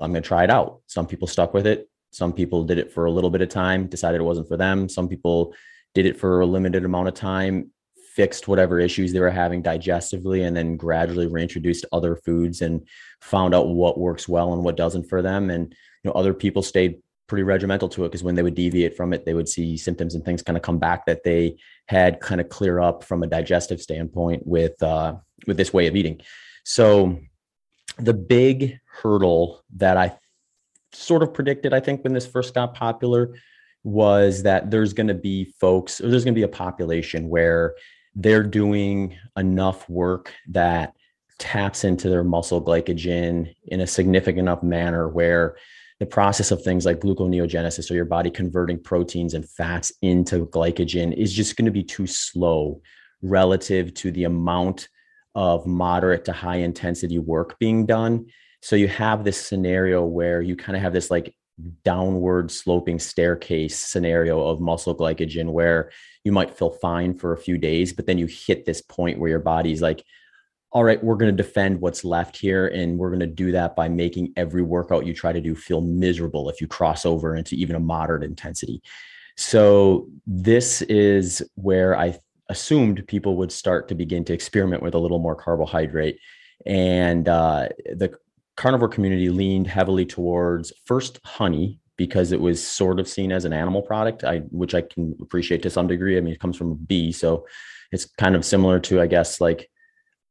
I'm 0.00 0.12
going 0.12 0.22
to 0.22 0.26
try 0.26 0.44
it 0.44 0.50
out. 0.50 0.80
Some 0.86 1.06
people 1.06 1.28
stuck 1.28 1.54
with 1.54 1.66
it. 1.66 1.88
Some 2.10 2.32
people 2.32 2.64
did 2.64 2.78
it 2.78 2.92
for 2.92 3.04
a 3.04 3.10
little 3.10 3.30
bit 3.30 3.42
of 3.42 3.48
time, 3.48 3.86
decided 3.86 4.20
it 4.20 4.24
wasn't 4.24 4.48
for 4.48 4.56
them. 4.56 4.88
Some 4.88 5.08
people 5.08 5.54
did 5.94 6.06
it 6.06 6.18
for 6.18 6.40
a 6.40 6.46
limited 6.46 6.84
amount 6.84 7.08
of 7.08 7.14
time, 7.14 7.70
fixed 8.14 8.48
whatever 8.48 8.80
issues 8.80 9.12
they 9.12 9.20
were 9.20 9.30
having 9.30 9.62
digestively, 9.62 10.46
and 10.46 10.56
then 10.56 10.76
gradually 10.76 11.26
reintroduced 11.26 11.84
other 11.92 12.16
foods 12.16 12.62
and 12.62 12.86
found 13.20 13.54
out 13.54 13.68
what 13.68 13.98
works 13.98 14.28
well 14.28 14.52
and 14.52 14.64
what 14.64 14.76
doesn't 14.76 15.08
for 15.08 15.22
them. 15.22 15.50
And 15.50 15.74
you 16.02 16.08
know, 16.08 16.12
other 16.12 16.34
people 16.34 16.62
stayed 16.62 17.00
pretty 17.28 17.44
regimental 17.44 17.88
to 17.90 18.04
it 18.04 18.08
because 18.08 18.24
when 18.24 18.34
they 18.34 18.42
would 18.42 18.54
deviate 18.54 18.96
from 18.96 19.12
it, 19.12 19.24
they 19.24 19.34
would 19.34 19.48
see 19.48 19.76
symptoms 19.76 20.14
and 20.14 20.24
things 20.24 20.42
kind 20.42 20.56
of 20.56 20.62
come 20.62 20.78
back 20.78 21.06
that 21.06 21.22
they 21.22 21.56
had 21.86 22.20
kind 22.20 22.40
of 22.40 22.48
clear 22.48 22.80
up 22.80 23.04
from 23.04 23.22
a 23.22 23.26
digestive 23.26 23.80
standpoint 23.80 24.44
with 24.46 24.82
uh, 24.82 25.14
with 25.46 25.56
this 25.56 25.72
way 25.72 25.86
of 25.86 25.94
eating. 25.94 26.20
So 26.64 27.18
the 27.98 28.14
big 28.14 28.78
hurdle 28.86 29.62
that 29.76 29.96
I 29.96 30.16
sort 30.92 31.22
of 31.22 31.32
predicted, 31.34 31.72
I 31.72 31.80
think, 31.80 32.02
when 32.02 32.12
this 32.12 32.26
first 32.26 32.54
got 32.54 32.74
popular 32.74 33.34
was 33.84 34.42
that 34.42 34.70
there's 34.70 34.92
going 34.92 35.08
to 35.08 35.14
be 35.14 35.44
folks 35.60 36.00
or 36.00 36.08
there's 36.08 36.24
going 36.24 36.34
to 36.34 36.38
be 36.38 36.44
a 36.44 36.48
population 36.48 37.28
where 37.28 37.74
they're 38.14 38.42
doing 38.42 39.16
enough 39.36 39.88
work 39.88 40.32
that 40.48 40.94
taps 41.38 41.84
into 41.84 42.08
their 42.08 42.24
muscle 42.24 42.62
glycogen 42.62 43.54
in 43.66 43.80
a 43.80 43.86
significant 43.86 44.40
enough 44.40 44.62
manner 44.62 45.08
where 45.08 45.56
the 46.00 46.06
process 46.06 46.50
of 46.50 46.62
things 46.62 46.86
like 46.86 47.00
gluconeogenesis 47.00 47.90
or 47.90 47.94
your 47.94 48.04
body 48.04 48.30
converting 48.30 48.80
proteins 48.80 49.34
and 49.34 49.48
fats 49.48 49.92
into 50.02 50.46
glycogen 50.46 51.12
is 51.12 51.32
just 51.32 51.56
going 51.56 51.66
to 51.66 51.72
be 51.72 51.82
too 51.82 52.06
slow 52.06 52.80
relative 53.22 53.92
to 53.94 54.12
the 54.12 54.24
amount 54.24 54.88
of 55.34 55.66
moderate 55.66 56.24
to 56.24 56.32
high 56.32 56.56
intensity 56.56 57.18
work 57.18 57.58
being 57.58 57.84
done. 57.84 58.26
So 58.62 58.76
you 58.76 58.88
have 58.88 59.24
this 59.24 59.40
scenario 59.40 60.04
where 60.04 60.40
you 60.40 60.56
kind 60.56 60.76
of 60.76 60.82
have 60.82 60.92
this 60.92 61.10
like 61.10 61.34
downward 61.84 62.50
sloping 62.50 63.00
staircase 63.00 63.76
scenario 63.76 64.46
of 64.46 64.60
muscle 64.60 64.96
glycogen 64.96 65.50
where 65.50 65.90
you 66.22 66.30
might 66.30 66.56
feel 66.56 66.70
fine 66.70 67.14
for 67.14 67.32
a 67.32 67.38
few 67.38 67.58
days, 67.58 67.92
but 67.92 68.06
then 68.06 68.18
you 68.18 68.26
hit 68.26 68.64
this 68.64 68.80
point 68.80 69.18
where 69.18 69.30
your 69.30 69.40
body's 69.40 69.82
like, 69.82 70.04
all 70.70 70.84
right, 70.84 71.02
we're 71.02 71.16
going 71.16 71.34
to 71.34 71.42
defend 71.42 71.80
what's 71.80 72.04
left 72.04 72.36
here. 72.36 72.68
And 72.68 72.98
we're 72.98 73.08
going 73.08 73.20
to 73.20 73.26
do 73.26 73.52
that 73.52 73.74
by 73.74 73.88
making 73.88 74.32
every 74.36 74.62
workout 74.62 75.06
you 75.06 75.14
try 75.14 75.32
to 75.32 75.40
do 75.40 75.54
feel 75.54 75.80
miserable 75.80 76.50
if 76.50 76.60
you 76.60 76.66
cross 76.66 77.06
over 77.06 77.36
into 77.36 77.54
even 77.54 77.76
a 77.76 77.80
moderate 77.80 78.22
intensity. 78.22 78.82
So, 79.36 80.08
this 80.26 80.82
is 80.82 81.42
where 81.54 81.96
I 81.96 82.18
assumed 82.48 83.06
people 83.06 83.36
would 83.36 83.52
start 83.52 83.88
to 83.88 83.94
begin 83.94 84.24
to 84.24 84.32
experiment 84.32 84.82
with 84.82 84.94
a 84.94 84.98
little 84.98 85.20
more 85.20 85.36
carbohydrate. 85.36 86.18
And 86.66 87.28
uh, 87.28 87.68
the 87.94 88.14
carnivore 88.56 88.88
community 88.88 89.30
leaned 89.30 89.68
heavily 89.68 90.04
towards 90.04 90.72
first 90.86 91.20
honey 91.24 91.78
because 91.96 92.32
it 92.32 92.40
was 92.40 92.64
sort 92.64 92.98
of 92.98 93.08
seen 93.08 93.30
as 93.30 93.44
an 93.44 93.52
animal 93.52 93.80
product, 93.80 94.24
I, 94.24 94.38
which 94.50 94.74
I 94.74 94.82
can 94.82 95.16
appreciate 95.22 95.62
to 95.62 95.70
some 95.70 95.86
degree. 95.86 96.16
I 96.16 96.20
mean, 96.20 96.34
it 96.34 96.40
comes 96.40 96.56
from 96.56 96.72
a 96.72 96.76
bee. 96.76 97.12
So, 97.12 97.46
it's 97.90 98.04
kind 98.04 98.34
of 98.34 98.44
similar 98.44 98.80
to, 98.80 99.00
I 99.00 99.06
guess, 99.06 99.40
like 99.40 99.70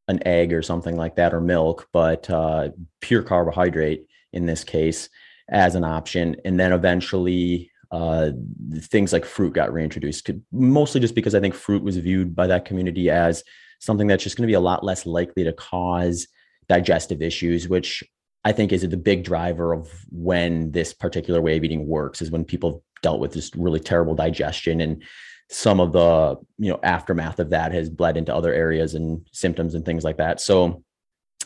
an 0.07 0.25
egg 0.25 0.53
or 0.53 0.61
something 0.61 0.95
like 0.95 1.15
that 1.15 1.33
or 1.33 1.41
milk, 1.41 1.87
but 1.91 2.29
uh, 2.29 2.69
pure 3.01 3.23
carbohydrate 3.23 4.05
in 4.33 4.45
this 4.45 4.63
case 4.63 5.09
as 5.49 5.75
an 5.75 5.83
option. 5.83 6.35
And 6.45 6.59
then 6.59 6.71
eventually 6.71 7.71
uh, 7.91 8.31
things 8.79 9.13
like 9.13 9.25
fruit 9.25 9.53
got 9.53 9.71
reintroduced, 9.71 10.29
mostly 10.51 11.01
just 11.01 11.15
because 11.15 11.35
I 11.35 11.39
think 11.39 11.53
fruit 11.53 11.83
was 11.83 11.97
viewed 11.97 12.35
by 12.35 12.47
that 12.47 12.65
community 12.65 13.09
as 13.09 13.43
something 13.79 14.07
that's 14.07 14.23
just 14.23 14.37
going 14.37 14.47
to 14.47 14.51
be 14.51 14.55
a 14.55 14.59
lot 14.59 14.83
less 14.83 15.05
likely 15.05 15.43
to 15.43 15.53
cause 15.53 16.27
digestive 16.67 17.21
issues, 17.21 17.67
which 17.69 18.03
I 18.43 18.51
think 18.51 18.71
is 18.71 18.87
the 18.87 18.97
big 18.97 19.23
driver 19.23 19.73
of 19.73 19.89
when 20.09 20.71
this 20.71 20.93
particular 20.93 21.41
way 21.41 21.57
of 21.57 21.63
eating 21.63 21.87
works 21.87 22.21
is 22.21 22.31
when 22.31 22.45
people 22.45 22.83
dealt 23.01 23.19
with 23.19 23.33
this 23.33 23.51
really 23.55 23.79
terrible 23.79 24.15
digestion 24.15 24.81
and 24.81 25.03
some 25.50 25.80
of 25.80 25.94
the 25.94 26.36
you 26.58 26.70
know 26.70 26.80
aftermath 26.84 27.39
of 27.39 27.51
that 27.51 27.72
has 27.72 27.89
bled 27.89 28.18
into 28.18 28.36
other 28.36 28.54
areas 28.54 28.96
and 28.96 29.27
symptoms 29.32 29.75
and 29.75 29.86
things 29.86 30.04
like 30.04 30.18
that. 30.18 30.42
So 30.42 30.84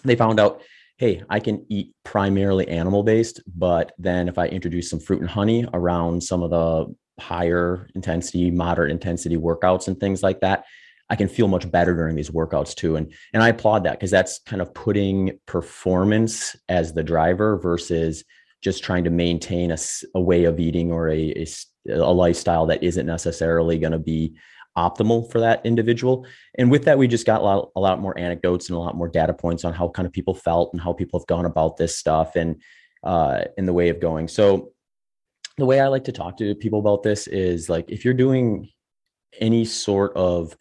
they 0.04 0.16
found 0.16 0.40
out 0.40 0.62
hey 0.98 1.22
i 1.30 1.40
can 1.40 1.66
eat 1.70 1.94
primarily 2.04 2.68
animal 2.68 3.04
based 3.04 3.42
but 3.56 3.92
then 3.98 4.28
if 4.28 4.38
i 4.38 4.48
introduce 4.48 4.90
some 4.90 5.00
fruit 5.00 5.22
and 5.22 5.30
honey 5.30 5.66
around 5.74 6.24
some 6.24 6.44
of 6.44 6.50
the 6.50 6.96
higher 7.20 7.88
intensity 7.96 8.50
moderate 8.52 8.92
intensity 8.92 9.38
workouts 9.38 9.88
and 9.88 10.00
things 10.00 10.24
like 10.24 10.40
that 10.40 10.64
i 11.10 11.16
can 11.16 11.28
feel 11.28 11.48
much 11.48 11.70
better 11.72 11.94
during 11.96 12.16
these 12.16 12.30
workouts 12.30 12.74
too. 12.76 12.96
And 12.96 13.12
and 13.34 13.44
i 13.44 13.50
applaud 13.50 13.84
that 13.84 13.94
because 13.94 14.12
that's 14.12 14.40
kind 14.46 14.62
of 14.62 14.74
putting 14.74 15.40
performance 15.46 16.56
as 16.70 16.94
the 16.94 17.04
driver 17.04 17.58
versus 17.58 18.24
just 18.62 18.84
trying 18.84 19.04
to 19.04 19.10
maintain 19.10 19.72
a, 19.72 19.78
a 20.14 20.22
way 20.22 20.44
of 20.44 20.60
eating 20.60 20.92
or 20.92 21.10
a, 21.10 21.32
a, 21.32 21.48
a 21.90 22.12
lifestyle 22.12 22.66
that 22.68 22.84
isn't 22.84 23.06
necessarily 23.06 23.78
going 23.78 23.92
to 23.92 24.00
be 24.00 24.36
optimal 24.78 25.30
for 25.32 25.40
that 25.42 25.66
individual. 25.66 26.26
And 26.56 26.72
with 26.72 26.86
that, 26.86 26.98
we 26.98 27.08
just 27.08 27.26
got 27.26 27.42
a 27.42 27.44
lot, 27.44 27.72
a 27.76 27.80
lot 27.80 28.00
more 28.00 28.18
anecdotes 28.18 28.70
and 28.70 28.78
a 28.78 28.80
lot 28.80 28.96
more 28.96 29.10
data 29.10 29.34
points 29.34 29.66
on 29.66 29.74
how 29.74 29.90
kind 29.90 30.06
of 30.06 30.14
people 30.14 30.34
felt 30.34 30.72
and 30.74 30.82
how 30.82 30.94
people 30.94 31.20
have 31.20 31.28
gone 31.28 31.46
about 31.46 31.78
this 31.78 31.98
stuff 31.98 32.36
and 32.36 32.62
uh, 33.04 33.42
in 33.58 33.66
the 33.66 33.74
way 33.74 33.90
of 33.90 34.00
going. 34.00 34.28
So 34.28 34.72
the 35.58 35.66
way 35.66 35.80
I 35.80 35.88
like 35.88 36.06
to 36.06 36.12
talk 36.12 36.38
to 36.38 36.56
people 36.56 36.80
about 36.80 37.04
this 37.04 37.28
is 37.28 37.70
like 37.70 37.90
if 37.90 38.06
you're 38.06 38.14
doing 38.14 38.70
any 39.40 39.66
sort 39.66 40.16
of 40.16 40.56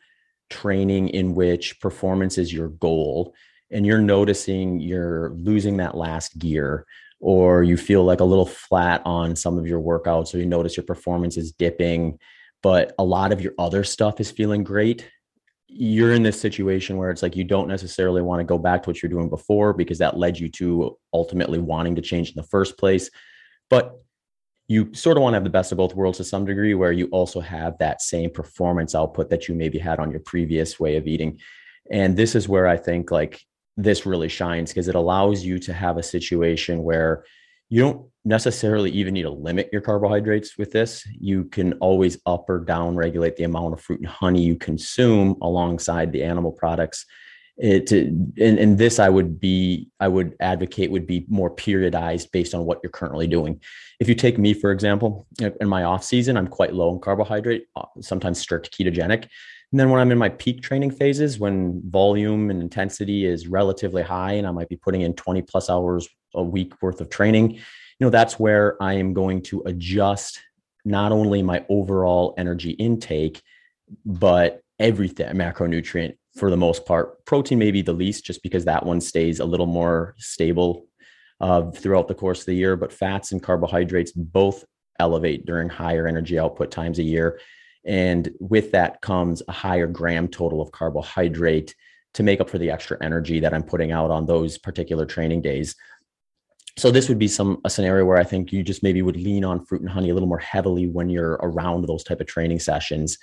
training 0.49 1.09
in 1.09 1.35
which 1.35 1.81
performance 1.81 2.39
is 2.39 2.53
your 2.53 2.69
goal 2.69 3.35
and 3.71 3.87
you're 3.87 3.99
noticing 3.99 4.81
you're 4.81 5.31
losing 5.31 5.77
that 5.77 5.97
last 5.97 6.37
gear 6.39 6.87
or 7.21 7.62
you 7.62 7.77
feel 7.77 8.05
like 8.05 8.21
a 8.21 8.25
little 8.25 8.47
flat 8.47 9.03
on 9.05 9.37
some 9.37 9.59
of 9.59 9.67
your 9.67 9.81
workouts 9.81 10.35
or 10.35 10.39
you 10.39 10.47
notice 10.47 10.77
your 10.77 10.85
performance 10.85 11.37
is 11.37 11.53
dipping 11.53 12.19
but 12.62 12.95
a 12.99 13.05
lot 13.05 13.33
of 13.33 13.41
your 13.41 13.53
other 13.59 13.85
stuff 13.85 14.21
is 14.21 14.31
feeling 14.31 14.65
great 14.65 15.09
you're 15.73 16.12
in 16.12 16.23
this 16.25 16.41
situation 16.41 16.97
where 16.97 17.11
it's 17.11 17.23
like 17.23 17.37
you 17.37 17.45
don't 17.45 17.69
necessarily 17.69 18.23
want 18.23 18.41
to 18.41 18.45
go 18.45 18.59
back 18.59 18.83
to 18.83 18.91
what 18.91 19.03
you're 19.03 19.11
doing 19.11 19.29
before 19.29 19.73
because 19.73 19.99
that 19.99 20.19
led 20.19 20.39
you 20.39 20.49
to 20.49 20.99
ultimately 21.15 21.59
wanting 21.59 21.95
to 21.95 22.03
change 22.03 22.29
in 22.29 22.35
the 22.35 22.43
first 22.43 22.77
place. 22.77 23.09
But 23.69 23.97
you 24.67 24.93
sort 24.95 25.17
of 25.17 25.23
want 25.23 25.35
to 25.35 25.37
have 25.37 25.45
the 25.45 25.50
best 25.50 25.71
of 25.71 25.79
both 25.79 25.95
worlds 25.95 26.19
to 26.19 26.25
some 26.25 26.45
degree 26.45 26.75
where 26.75 26.93
you 26.93 27.07
also 27.07 27.41
have 27.41 27.79
that 27.79 28.03
same 28.03 28.31
performance 28.31 28.97
output 28.97 29.31
that 29.31 29.47
you 29.47 29.55
maybe 29.55 29.79
had 29.79 30.00
on 30.00 30.11
your 30.11 30.21
previous 30.21 30.81
way 30.81 30.97
of 30.97 31.07
eating. 31.07 31.39
And 31.91 32.17
this 32.17 32.35
is 32.35 32.49
where 32.49 32.67
i 32.67 32.77
think 32.77 33.11
like 33.11 33.45
this 33.77 34.07
really 34.07 34.29
shines 34.29 34.71
because 34.71 34.89
it 34.89 34.95
allows 34.95 35.45
you 35.45 35.59
to 35.61 35.73
have 35.73 35.97
a 35.97 36.03
situation 36.03 36.83
where 36.83 37.25
you 37.69 37.81
don't 37.81 38.07
necessarily 38.25 38.91
even 38.91 39.15
need 39.15 39.23
to 39.23 39.31
limit 39.31 39.71
your 39.73 39.81
carbohydrates 39.81 40.59
with 40.59 40.73
this. 40.73 41.07
You 41.19 41.45
can 41.45 41.75
always 41.75 42.19
up 42.27 42.50
or 42.50 42.59
down 42.61 42.97
regulate 42.97 43.37
the 43.37 43.45
amount 43.45 43.73
of 43.73 43.81
fruit 43.81 44.00
and 44.00 44.09
honey 44.09 44.43
you 44.43 44.57
consume 44.57 45.37
alongside 45.41 46.12
the 46.12 46.23
animal 46.23 46.53
products. 46.53 47.07
It 47.57 47.93
and, 47.93 48.39
and 48.39 48.79
this 48.79 48.99
I 48.99 49.09
would 49.09 49.39
be 49.39 49.89
I 50.00 50.09
would 50.09 50.35
advocate 50.41 50.91
would 50.91 51.07
be 51.07 51.27
more 51.29 51.55
periodized 51.55 52.31
based 52.33 52.55
on 52.55 52.65
what 52.65 52.81
you're 52.83 52.91
currently 52.91 53.27
doing. 53.27 53.61
If 54.00 54.09
you 54.09 54.15
take 54.15 54.39
me 54.39 54.55
for 54.55 54.73
example, 54.73 55.27
in 55.39 55.69
my 55.69 55.85
off 55.85 56.03
season, 56.03 56.37
I'm 56.37 56.49
quite 56.49 56.75
low 56.75 56.93
in 56.93 57.00
carbohydrate, 57.00 57.67
uh, 57.77 57.85
sometimes 58.00 58.41
strict 58.41 58.77
ketogenic. 58.77 59.29
And 59.73 59.79
then 59.79 59.91
when 59.91 60.00
I'm 60.00 60.11
in 60.11 60.19
my 60.19 60.31
peak 60.31 60.62
training 60.62 60.91
phases, 60.91 61.39
when 61.39 61.81
volume 61.89 62.50
and 62.50 62.61
intensity 62.61 63.25
is 63.25 63.47
relatively 63.47 64.03
high, 64.03 64.33
and 64.33 64.47
I 64.47 64.50
might 64.50 64.69
be 64.69 64.77
putting 64.77 65.03
in 65.03 65.15
20 65.15 65.43
plus 65.43 65.71
hours 65.71 66.09
a 66.35 66.43
week 66.43 66.81
worth 66.83 67.00
of 67.00 67.09
training, 67.09 67.53
you 67.53 67.61
know, 68.07 68.11
that's 68.11 68.39
where 68.39 68.83
I 68.83 68.95
am 68.95 69.12
going 69.12 69.43
to 69.43 69.62
adjust 69.67 70.41
not 70.85 71.12
only 71.12 71.43
my 71.43 71.65
overall 71.69 72.35
energy 72.37 72.71
intake, 72.71 73.43
but 74.05 74.62
everything 74.79 75.37
macronutrient 75.37 76.17
for 76.37 76.50
the 76.50 76.57
most 76.57 76.87
part. 76.87 77.25
Protein 77.27 77.59
may 77.59 77.71
be 77.71 77.83
the 77.83 77.93
least, 77.93 78.25
just 78.25 78.43
because 78.43 78.65
that 78.65 78.85
one 78.85 79.00
stays 79.00 79.39
a 79.39 79.45
little 79.45 79.67
more 79.67 80.15
stable 80.19 80.87
uh, 81.41 81.71
throughout 81.71 82.09
the 82.09 82.15
course 82.15 82.41
of 82.41 82.47
the 82.47 82.55
year. 82.55 82.77
But 82.77 82.93
fats 82.93 83.33
and 83.33 83.43
carbohydrates 83.43 84.12
both 84.12 84.65
elevate 84.99 85.47
during 85.47 85.69
higher 85.69 86.07
energy 86.07 86.39
output 86.39 86.71
times 86.71 86.99
a 86.99 87.03
year. 87.05 87.39
And 87.85 88.31
with 88.41 88.73
that 88.73 89.01
comes 89.01 89.43
a 89.49 89.53
higher 89.53 89.87
gram 89.87 90.29
total 90.29 90.61
of 90.61 90.73
carbohydrate 90.73 91.75
to 92.15 92.23
make 92.23 92.41
up 92.41 92.51
for 92.51 92.59
the 92.59 92.71
extra 92.71 92.99
energy 93.03 93.41
that 93.41 93.55
I'm 93.55 93.63
putting 93.63 93.93
out 93.93 94.11
on 94.11 94.27
those 94.27 94.59
particular 94.59 95.07
training 95.07 95.43
days. 95.43 95.77
So 96.77 96.91
this 96.91 97.09
would 97.09 97.19
be 97.19 97.29
some 97.29 97.61
a 97.65 97.71
scenario 97.71 98.05
where 98.05 98.17
I 98.17 98.25
think 98.25 98.53
you 98.53 98.63
just 98.63 98.83
maybe 98.83 99.03
would 99.03 99.17
lean 99.17 99.45
on 99.45 99.65
fruit 99.65 99.81
and 99.81 99.91
honey 99.91 100.11
a 100.11 100.15
little 100.15 100.29
more 100.29 100.39
heavily 100.39 100.87
when 100.87 101.09
you're 101.09 101.39
around 101.43 101.87
those 101.87 102.05
type 102.05 102.21
of 102.21 102.27
training 102.27 102.61
sessions 102.61 103.19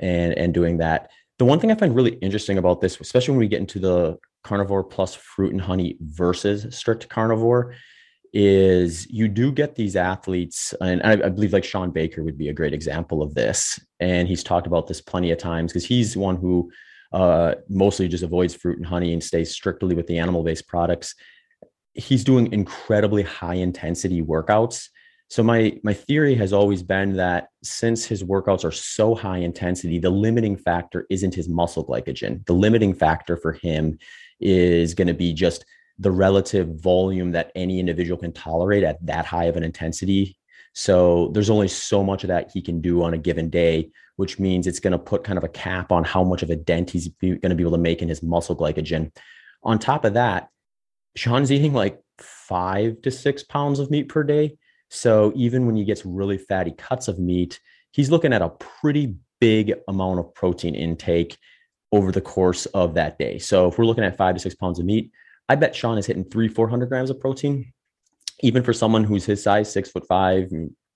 and 0.00 0.32
and 0.34 0.54
doing 0.54 0.78
that. 0.78 1.10
The 1.38 1.44
one 1.44 1.58
thing 1.58 1.70
I 1.70 1.74
find 1.74 1.94
really 1.94 2.14
interesting 2.16 2.58
about 2.58 2.80
this, 2.80 3.00
especially 3.00 3.32
when 3.32 3.40
we 3.40 3.48
get 3.48 3.60
into 3.60 3.78
the 3.78 4.18
carnivore 4.44 4.84
plus 4.84 5.14
fruit 5.14 5.52
and 5.52 5.60
honey 5.60 5.96
versus 6.00 6.76
strict 6.76 7.08
carnivore, 7.08 7.74
is 8.32 9.06
you 9.10 9.28
do 9.28 9.52
get 9.52 9.74
these 9.74 9.94
athletes, 9.94 10.74
and 10.80 11.02
I, 11.02 11.12
I, 11.12 11.28
believe 11.28 11.52
like 11.52 11.64
Shawn 11.64 11.90
Baker 11.90 12.22
would 12.24 12.38
be 12.38 12.48
a 12.48 12.52
great 12.52 12.72
example 12.72 13.22
of 13.22 13.34
this. 13.34 13.78
And 14.00 14.26
he's 14.26 14.42
talked 14.42 14.66
about 14.66 14.86
this 14.86 15.02
plenty 15.02 15.30
of 15.32 15.38
times 15.38 15.72
because 15.72 15.84
he's 15.84 16.16
one 16.16 16.36
who 16.36 16.70
uh, 17.12 17.56
mostly 17.68 18.08
just 18.08 18.24
avoids 18.24 18.54
fruit 18.54 18.78
and 18.78 18.86
honey 18.86 19.12
and 19.12 19.22
stays 19.22 19.50
strictly 19.50 19.94
with 19.94 20.06
the 20.06 20.18
animal 20.18 20.42
based 20.42 20.66
products. 20.66 21.14
He's 21.92 22.24
doing 22.24 22.50
incredibly 22.52 23.22
high 23.22 23.56
intensity 23.56 24.22
workouts. 24.22 24.88
So 25.28 25.42
my 25.42 25.78
my 25.82 25.92
theory 25.92 26.34
has 26.36 26.54
always 26.54 26.82
been 26.82 27.16
that 27.16 27.48
since 27.62 28.06
his 28.06 28.24
workouts 28.24 28.64
are 28.64 28.72
so 28.72 29.14
high 29.14 29.38
intensity, 29.38 29.98
the 29.98 30.10
limiting 30.10 30.56
factor 30.56 31.06
isn't 31.10 31.34
his 31.34 31.50
muscle 31.50 31.86
glycogen. 31.86 32.46
The 32.46 32.54
limiting 32.54 32.94
factor 32.94 33.36
for 33.36 33.52
him 33.52 33.98
is 34.40 34.94
going 34.94 35.08
to 35.08 35.14
be 35.14 35.34
just 35.34 35.66
the 36.02 36.10
relative 36.10 36.80
volume 36.80 37.30
that 37.30 37.52
any 37.54 37.78
individual 37.78 38.18
can 38.18 38.32
tolerate 38.32 38.82
at 38.82 39.04
that 39.06 39.24
high 39.24 39.44
of 39.44 39.56
an 39.56 39.62
intensity. 39.62 40.36
So 40.74 41.30
there's 41.32 41.50
only 41.50 41.68
so 41.68 42.02
much 42.02 42.24
of 42.24 42.28
that 42.28 42.50
he 42.52 42.60
can 42.60 42.80
do 42.80 43.02
on 43.04 43.14
a 43.14 43.18
given 43.18 43.50
day, 43.50 43.90
which 44.16 44.38
means 44.38 44.66
it's 44.66 44.80
going 44.80 44.92
to 44.92 44.98
put 44.98 45.22
kind 45.22 45.38
of 45.38 45.44
a 45.44 45.48
cap 45.48 45.92
on 45.92 46.02
how 46.02 46.24
much 46.24 46.42
of 46.42 46.50
a 46.50 46.56
dent 46.56 46.90
he's 46.90 47.08
going 47.20 47.40
to 47.40 47.54
be 47.54 47.62
able 47.62 47.72
to 47.72 47.78
make 47.78 48.02
in 48.02 48.08
his 48.08 48.22
muscle 48.22 48.56
glycogen. 48.56 49.12
On 49.62 49.78
top 49.78 50.04
of 50.04 50.14
that, 50.14 50.48
Shawn's 51.14 51.52
eating 51.52 51.72
like 51.72 52.00
five 52.18 53.00
to 53.02 53.10
six 53.10 53.44
pounds 53.44 53.78
of 53.78 53.90
meat 53.90 54.08
per 54.08 54.24
day. 54.24 54.56
So 54.90 55.32
even 55.36 55.66
when 55.66 55.76
he 55.76 55.84
gets 55.84 56.04
really 56.04 56.38
fatty 56.38 56.72
cuts 56.72 57.06
of 57.06 57.18
meat, 57.18 57.60
he's 57.92 58.10
looking 58.10 58.32
at 58.32 58.42
a 58.42 58.50
pretty 58.80 59.14
big 59.40 59.74
amount 59.86 60.18
of 60.18 60.34
protein 60.34 60.74
intake 60.74 61.38
over 61.92 62.10
the 62.10 62.20
course 62.20 62.66
of 62.66 62.94
that 62.94 63.18
day. 63.18 63.38
So 63.38 63.68
if 63.68 63.78
we're 63.78 63.84
looking 63.84 64.04
at 64.04 64.16
five 64.16 64.34
to 64.34 64.40
six 64.40 64.54
pounds 64.54 64.78
of 64.78 64.86
meat, 64.86 65.12
I 65.52 65.54
bet 65.54 65.76
Shawn 65.76 65.98
is 65.98 66.06
hitting 66.06 66.24
three, 66.24 66.48
400 66.48 66.88
grams 66.88 67.10
of 67.10 67.20
protein. 67.20 67.74
Even 68.40 68.62
for 68.62 68.72
someone 68.72 69.04
who's 69.04 69.26
his 69.26 69.42
size, 69.42 69.70
six 69.70 69.90
foot 69.90 70.06
five, 70.08 70.50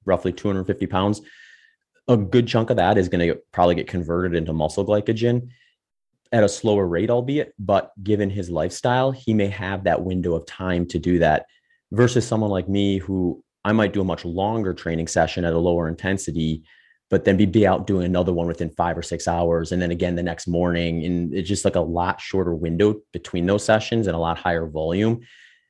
roughly 0.07 0.33
250 0.33 0.87
pounds, 0.87 1.21
a 2.09 2.17
good 2.17 2.49
chunk 2.49 2.71
of 2.71 2.79
that 2.79 2.97
is 2.97 3.11
going 3.11 3.29
to 3.29 3.39
probably 3.53 3.75
get 3.75 3.87
converted 3.87 4.35
into 4.35 4.55
muscle 4.55 4.87
glycogen 4.87 5.51
at 6.33 6.43
a 6.43 6.49
slower 6.49 6.87
rate, 6.87 7.11
albeit, 7.11 7.53
but 7.59 7.93
given 8.03 8.31
his 8.31 8.49
lifestyle, 8.49 9.11
he 9.13 9.35
may 9.35 9.49
have 9.49 9.85
that 9.85 10.03
window 10.03 10.35
of 10.35 10.47
time 10.47 10.87
to 10.87 10.99
do 10.99 11.19
that 11.19 11.45
versus 11.93 12.27
someone 12.27 12.51
like 12.51 12.67
me 12.67 12.97
who 12.97 13.45
I 13.63 13.73
might 13.73 13.93
do 13.93 14.01
a 14.01 14.05
much 14.05 14.25
longer 14.25 14.73
training 14.73 15.09
session 15.09 15.45
at 15.45 15.53
a 15.53 15.59
lower 15.59 15.87
intensity 15.87 16.65
but 17.11 17.25
then 17.25 17.37
be, 17.37 17.47
be 17.47 17.67
out 17.67 17.87
doing 17.87 18.05
another 18.05 18.33
one 18.33 18.47
within 18.47 18.71
five 18.71 18.99
or 18.99 19.03
six 19.03 19.29
hours. 19.29 19.73
And 19.73 19.81
then 19.81 19.91
again 19.91 20.17
the 20.17 20.23
next 20.23 20.49
morning 20.49 21.05
and 21.05 21.33
it's 21.35 21.49
just 21.49 21.65
like 21.65 21.77
a 21.77 21.81
lot 21.81 22.21
shorter 22.21 22.55
window 22.55 22.97
between 23.13 23.47
those 23.47 23.65
sessions 23.65 24.07
and 24.07 24.17
a 24.17 24.21
lot 24.21 24.39
higher 24.39 24.67
volume. 24.67 25.21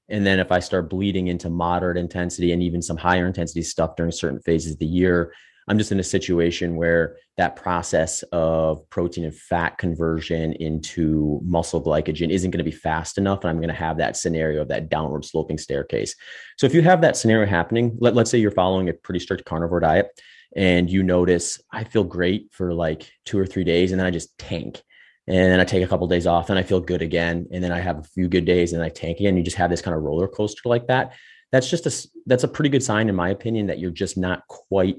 And 0.08 0.24
then 0.24 0.38
if 0.38 0.52
i 0.52 0.60
start 0.60 0.88
bleeding 0.88 1.28
into 1.28 1.50
moderate 1.50 1.96
intensity 1.96 2.52
and 2.52 2.62
even 2.62 2.80
some 2.80 2.96
higher 2.96 3.26
intensity 3.26 3.62
stuff 3.62 3.96
during 3.96 4.12
certain 4.12 4.40
phases 4.40 4.72
of 4.72 4.78
the 4.78 4.86
year 4.86 5.32
i'm 5.68 5.78
just 5.78 5.90
in 5.90 5.98
a 5.98 6.04
situation 6.04 6.76
where 6.76 7.16
that 7.36 7.56
process 7.56 8.22
of 8.24 8.88
protein 8.88 9.24
and 9.24 9.34
fat 9.34 9.78
conversion 9.78 10.52
into 10.54 11.40
muscle 11.44 11.82
glycogen 11.82 12.30
isn't 12.30 12.52
going 12.52 12.64
to 12.64 12.70
be 12.70 12.76
fast 12.76 13.18
enough 13.18 13.40
and 13.40 13.50
i'm 13.50 13.56
going 13.56 13.68
to 13.68 13.74
have 13.74 13.98
that 13.98 14.16
scenario 14.16 14.62
of 14.62 14.68
that 14.68 14.88
downward 14.88 15.24
sloping 15.24 15.58
staircase. 15.58 16.14
So 16.56 16.66
if 16.66 16.74
you 16.74 16.82
have 16.82 17.00
that 17.00 17.16
scenario 17.16 17.46
happening 17.46 17.96
let, 18.00 18.14
let's 18.14 18.30
say 18.30 18.38
you're 18.38 18.52
following 18.52 18.88
a 18.88 18.92
pretty 18.92 19.18
strict 19.18 19.44
carnivore 19.44 19.80
diet 19.80 20.06
and 20.54 20.90
you 20.90 21.02
notice 21.02 21.60
I 21.70 21.84
feel 21.84 22.04
great 22.04 22.52
for 22.52 22.72
like 22.72 23.10
two 23.24 23.38
or 23.38 23.46
three 23.46 23.64
days 23.64 23.92
and 23.92 24.00
then 24.00 24.06
I 24.06 24.10
just 24.10 24.36
tank. 24.38 24.82
And 25.28 25.36
then 25.36 25.60
I 25.60 25.64
take 25.64 25.82
a 25.82 25.88
couple 25.88 26.04
of 26.04 26.10
days 26.10 26.26
off 26.26 26.50
and 26.50 26.58
I 26.58 26.62
feel 26.62 26.80
good 26.80 27.02
again. 27.02 27.48
And 27.50 27.62
then 27.62 27.72
I 27.72 27.80
have 27.80 27.98
a 27.98 28.04
few 28.04 28.28
good 28.28 28.44
days 28.44 28.72
and 28.72 28.82
I 28.82 28.88
tank 28.88 29.18
again. 29.18 29.36
You 29.36 29.42
just 29.42 29.56
have 29.56 29.70
this 29.70 29.82
kind 29.82 29.96
of 29.96 30.02
roller 30.02 30.28
coaster 30.28 30.68
like 30.68 30.86
that. 30.86 31.14
That's 31.50 31.68
just 31.68 31.86
a 31.86 32.08
that's 32.26 32.44
a 32.44 32.48
pretty 32.48 32.70
good 32.70 32.82
sign, 32.82 33.08
in 33.08 33.14
my 33.14 33.30
opinion, 33.30 33.66
that 33.66 33.78
you're 33.78 33.90
just 33.90 34.16
not 34.16 34.46
quite 34.46 34.98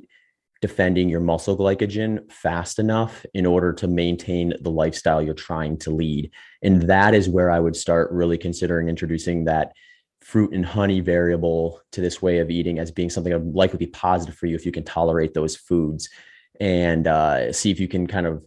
defending 0.62 1.08
your 1.08 1.20
muscle 1.20 1.58
glycogen 1.58 2.32
fast 2.32 2.80
enough 2.80 3.26
in 3.34 3.46
order 3.46 3.72
to 3.74 3.88
maintain 3.88 4.54
the 4.62 4.72
lifestyle 4.72 5.22
you're 5.22 5.34
trying 5.34 5.78
to 5.78 5.92
lead. 5.92 6.32
And 6.62 6.84
that 6.84 7.14
is 7.14 7.30
where 7.30 7.52
I 7.52 7.60
would 7.60 7.76
start 7.76 8.12
really 8.12 8.38
considering 8.38 8.90
introducing 8.90 9.46
that 9.46 9.74
fruit 10.28 10.54
and 10.54 10.66
honey 10.66 11.00
variable 11.00 11.80
to 11.94 12.02
this 12.02 12.22
way 12.22 12.40
of 12.40 12.52
eating 12.52 12.80
as 12.80 12.92
being 12.92 13.10
something 13.10 13.32
that 13.32 13.40
would 13.40 13.56
likely 13.56 13.78
be 13.78 13.88
positive 13.88 14.36
for 14.36 14.46
you 14.46 14.58
if 14.58 14.66
you 14.66 14.74
can 14.74 14.84
tolerate 14.84 15.34
those 15.34 15.56
foods 15.56 16.10
and 16.60 17.08
uh, 17.08 17.50
see 17.54 17.72
if 17.72 17.80
you 17.80 17.88
can 17.88 18.06
kind 18.06 18.28
of 18.28 18.46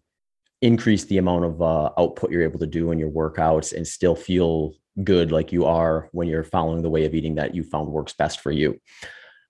increase 0.60 1.04
the 1.04 1.16
amount 1.16 1.42
of 1.42 1.62
uh, 1.62 1.88
output 1.96 2.30
you're 2.30 2.42
able 2.42 2.58
to 2.58 2.66
do 2.66 2.92
in 2.92 2.98
your 2.98 3.08
workouts 3.08 3.72
and 3.72 3.88
still 3.88 4.14
feel 4.14 4.74
good 5.04 5.32
like 5.32 5.52
you 5.52 5.64
are 5.64 6.10
when 6.12 6.28
you're 6.28 6.44
following 6.44 6.82
the 6.82 6.90
way 6.90 7.06
of 7.06 7.14
eating 7.14 7.36
that 7.36 7.54
you 7.54 7.62
found 7.62 7.88
works 7.88 8.12
best 8.12 8.40
for 8.40 8.50
you. 8.50 8.78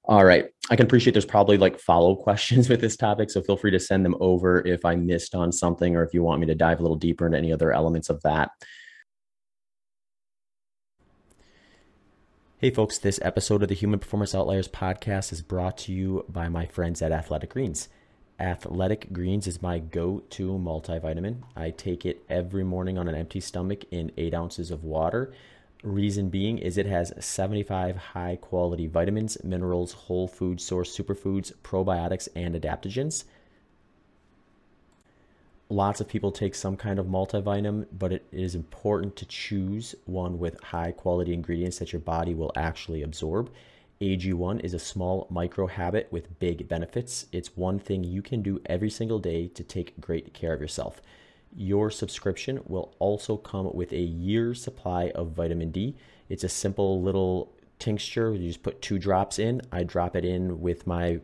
All 0.04 0.24
right. 0.24 0.50
I 0.70 0.76
can 0.76 0.86
appreciate 0.86 1.14
there's 1.14 1.24
probably 1.24 1.56
like 1.56 1.80
follow 1.80 2.14
questions 2.28 2.68
with 2.68 2.80
this 2.80 2.96
topic. 2.96 3.32
So 3.32 3.42
feel 3.42 3.56
free 3.56 3.72
to 3.72 3.80
send 3.80 4.04
them 4.04 4.14
over 4.20 4.64
if 4.64 4.84
I 4.84 4.94
missed 4.94 5.34
on 5.34 5.50
something 5.50 5.96
or 5.96 6.04
if 6.04 6.14
you 6.14 6.22
want 6.22 6.40
me 6.40 6.46
to 6.46 6.54
dive 6.54 6.78
a 6.78 6.82
little 6.82 6.96
deeper 6.96 7.26
into 7.26 7.38
any 7.38 7.52
other 7.52 7.72
elements 7.72 8.08
of 8.08 8.22
that. 8.22 8.50
Hey, 12.60 12.70
folks, 12.70 12.98
this 12.98 13.18
episode 13.22 13.62
of 13.62 13.70
the 13.70 13.74
Human 13.74 14.00
Performance 14.00 14.34
Outliers 14.34 14.68
podcast 14.68 15.32
is 15.32 15.40
brought 15.40 15.78
to 15.78 15.92
you 15.92 16.26
by 16.28 16.50
my 16.50 16.66
friends 16.66 17.00
at 17.00 17.10
Athletic 17.10 17.48
Greens. 17.48 17.88
Athletic 18.38 19.14
Greens 19.14 19.46
is 19.46 19.62
my 19.62 19.78
go 19.78 20.24
to 20.28 20.50
multivitamin. 20.58 21.38
I 21.56 21.70
take 21.70 22.04
it 22.04 22.22
every 22.28 22.62
morning 22.62 22.98
on 22.98 23.08
an 23.08 23.14
empty 23.14 23.40
stomach 23.40 23.84
in 23.90 24.12
eight 24.18 24.34
ounces 24.34 24.70
of 24.70 24.84
water. 24.84 25.32
Reason 25.82 26.28
being 26.28 26.58
is 26.58 26.76
it 26.76 26.84
has 26.84 27.14
75 27.18 27.96
high 27.96 28.36
quality 28.36 28.86
vitamins, 28.86 29.42
minerals, 29.42 29.94
whole 29.94 30.28
food 30.28 30.60
source 30.60 30.94
superfoods, 30.94 31.54
probiotics, 31.64 32.28
and 32.36 32.54
adaptogens 32.54 33.24
lots 35.70 36.00
of 36.00 36.08
people 36.08 36.32
take 36.32 36.54
some 36.54 36.76
kind 36.76 36.98
of 36.98 37.06
multivitamin, 37.06 37.86
but 37.96 38.12
it 38.12 38.26
is 38.32 38.54
important 38.54 39.14
to 39.16 39.24
choose 39.24 39.94
one 40.04 40.38
with 40.38 40.60
high 40.62 40.90
quality 40.90 41.32
ingredients 41.32 41.78
that 41.78 41.92
your 41.92 42.00
body 42.00 42.34
will 42.34 42.52
actually 42.56 43.02
absorb. 43.02 43.50
AG1 44.00 44.64
is 44.64 44.74
a 44.74 44.78
small 44.78 45.28
micro 45.30 45.66
habit 45.68 46.08
with 46.10 46.38
big 46.40 46.66
benefits. 46.68 47.26
It's 47.32 47.56
one 47.56 47.78
thing 47.78 48.02
you 48.02 48.20
can 48.20 48.42
do 48.42 48.60
every 48.66 48.90
single 48.90 49.20
day 49.20 49.46
to 49.48 49.62
take 49.62 50.00
great 50.00 50.34
care 50.34 50.52
of 50.52 50.60
yourself. 50.60 51.00
Your 51.54 51.90
subscription 51.90 52.60
will 52.66 52.94
also 52.98 53.36
come 53.36 53.70
with 53.72 53.92
a 53.92 54.00
year's 54.00 54.62
supply 54.62 55.10
of 55.14 55.32
vitamin 55.32 55.70
D. 55.70 55.96
It's 56.28 56.44
a 56.44 56.48
simple 56.48 57.00
little 57.00 57.52
tincture. 57.78 58.34
You 58.34 58.48
just 58.48 58.62
put 58.62 58.82
two 58.82 58.98
drops 58.98 59.38
in. 59.38 59.62
I 59.70 59.84
drop 59.84 60.16
it 60.16 60.24
in 60.24 60.60
with 60.60 60.86
my 60.86 61.20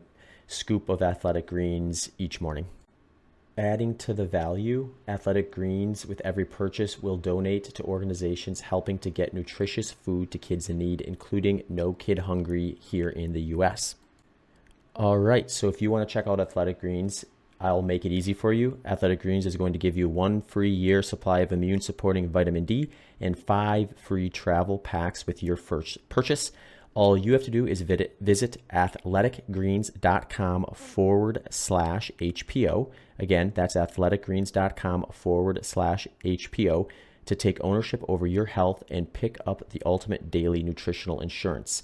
scoop 0.46 0.88
of 0.88 1.02
athletic 1.02 1.46
greens 1.46 2.11
each 2.18 2.40
morning. 2.40 2.66
Adding 3.59 3.97
to 3.99 4.12
the 4.12 4.27
value, 4.27 4.92
Athletic 5.09 5.51
Greens 5.51 6.05
with 6.05 6.21
every 6.23 6.45
purchase 6.45 7.03
will 7.03 7.16
donate 7.16 7.64
to 7.64 7.83
organizations 7.85 8.61
helping 8.61 8.99
to 8.99 9.09
get 9.09 9.33
nutritious 9.33 9.90
food 9.90 10.31
to 10.33 10.38
kids 10.38 10.69
in 10.69 10.77
need, 10.77 11.01
including 11.01 11.62
No 11.66 11.95
Kid 11.95 12.19
Hungry 12.19 12.77
here 12.81 13.09
in 13.09 13.33
the 13.33 13.40
US. 13.40 13.95
All 14.95 15.16
right, 15.16 15.51
so 15.51 15.69
if 15.69 15.81
you 15.81 15.90
want 15.90 16.07
to 16.07 16.12
check 16.12 16.27
out 16.27 16.38
Athletic 16.38 16.81
Greens, 16.81 17.25
I'll 17.59 17.81
make 17.81 18.05
it 18.05 18.12
easy 18.12 18.35
for 18.35 18.53
you. 18.53 18.79
Athletic 18.85 19.23
Greens 19.23 19.47
is 19.47 19.57
going 19.57 19.73
to 19.73 19.79
give 19.79 19.97
you 19.97 20.07
one 20.07 20.42
free 20.42 20.69
year 20.69 21.03
supply 21.03 21.38
of 21.38 21.51
immune 21.51 21.81
supporting 21.81 22.29
vitamin 22.29 22.66
D 22.66 22.90
and 23.23 23.38
five 23.38 23.95
free 23.97 24.29
travel 24.29 24.79
packs 24.79 25.27
with 25.27 25.42
your 25.42 25.57
first 25.57 26.07
purchase. 26.11 26.53
All 26.96 27.16
you 27.18 27.35
have 27.35 27.44
to 27.44 27.50
do 27.50 27.66
is 27.66 27.82
visit 27.82 28.62
athleticgreens.com 28.72 30.64
forward 30.74 31.46
slash 31.50 32.11
HPO. 32.18 32.90
Again, 33.18 33.52
that's 33.54 33.74
athleticgreens.com 33.74 35.04
forward 35.12 35.59
slash 35.62 36.09
HPO 36.24 36.88
to 37.26 37.35
take 37.35 37.62
ownership 37.62 38.02
over 38.09 38.26
your 38.26 38.46
health 38.46 38.82
and 38.88 39.12
pick 39.12 39.37
up 39.46 39.68
the 39.68 39.82
ultimate 39.85 40.30
daily 40.30 40.62
nutritional 40.62 41.20
insurance. 41.20 41.82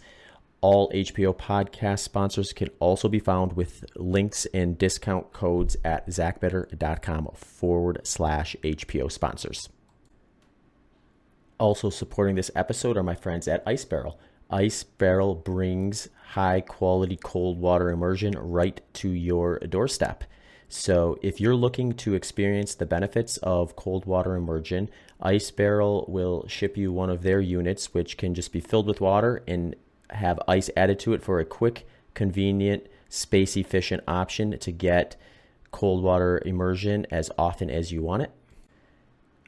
All 0.62 0.90
HPO 0.92 1.36
podcast 1.36 1.98
sponsors 1.98 2.54
can 2.54 2.70
also 2.80 3.10
be 3.10 3.18
found 3.18 3.52
with 3.52 3.84
links 3.94 4.46
and 4.54 4.78
discount 4.78 5.34
codes 5.34 5.76
at 5.84 6.06
zachbitter.com 6.06 7.32
forward 7.34 8.00
slash 8.04 8.56
HPO 8.64 9.12
sponsors. 9.12 9.68
Also 11.60 11.90
supporting 11.90 12.36
this 12.36 12.50
episode 12.54 12.96
are 12.96 13.02
my 13.02 13.14
friends 13.14 13.46
at 13.46 13.62
Ice 13.66 13.84
Barrel. 13.84 14.18
Ice 14.52 14.82
Barrel 14.84 15.34
brings 15.34 16.08
high 16.32 16.60
quality 16.60 17.16
cold 17.16 17.58
water 17.58 17.90
immersion 17.90 18.34
right 18.38 18.80
to 18.94 19.08
your 19.08 19.58
doorstep. 19.60 20.24
So, 20.68 21.18
if 21.22 21.40
you're 21.40 21.54
looking 21.54 21.92
to 21.94 22.14
experience 22.14 22.74
the 22.74 22.86
benefits 22.86 23.38
of 23.38 23.76
cold 23.76 24.04
water 24.04 24.36
immersion, 24.36 24.90
Ice 25.20 25.50
Barrel 25.50 26.04
will 26.06 26.46
ship 26.48 26.76
you 26.76 26.92
one 26.92 27.10
of 27.10 27.22
their 27.22 27.40
units, 27.40 27.94
which 27.94 28.16
can 28.16 28.34
just 28.34 28.52
be 28.52 28.60
filled 28.60 28.86
with 28.86 29.00
water 29.00 29.42
and 29.48 29.74
have 30.10 30.38
ice 30.46 30.68
added 30.76 30.98
to 31.00 31.14
it 31.14 31.22
for 31.22 31.40
a 31.40 31.44
quick, 31.44 31.86
convenient, 32.14 32.86
space 33.08 33.56
efficient 33.56 34.02
option 34.06 34.58
to 34.58 34.72
get 34.72 35.16
cold 35.70 36.02
water 36.02 36.42
immersion 36.44 37.06
as 37.10 37.30
often 37.38 37.70
as 37.70 37.92
you 37.92 38.02
want 38.02 38.22
it. 38.22 38.30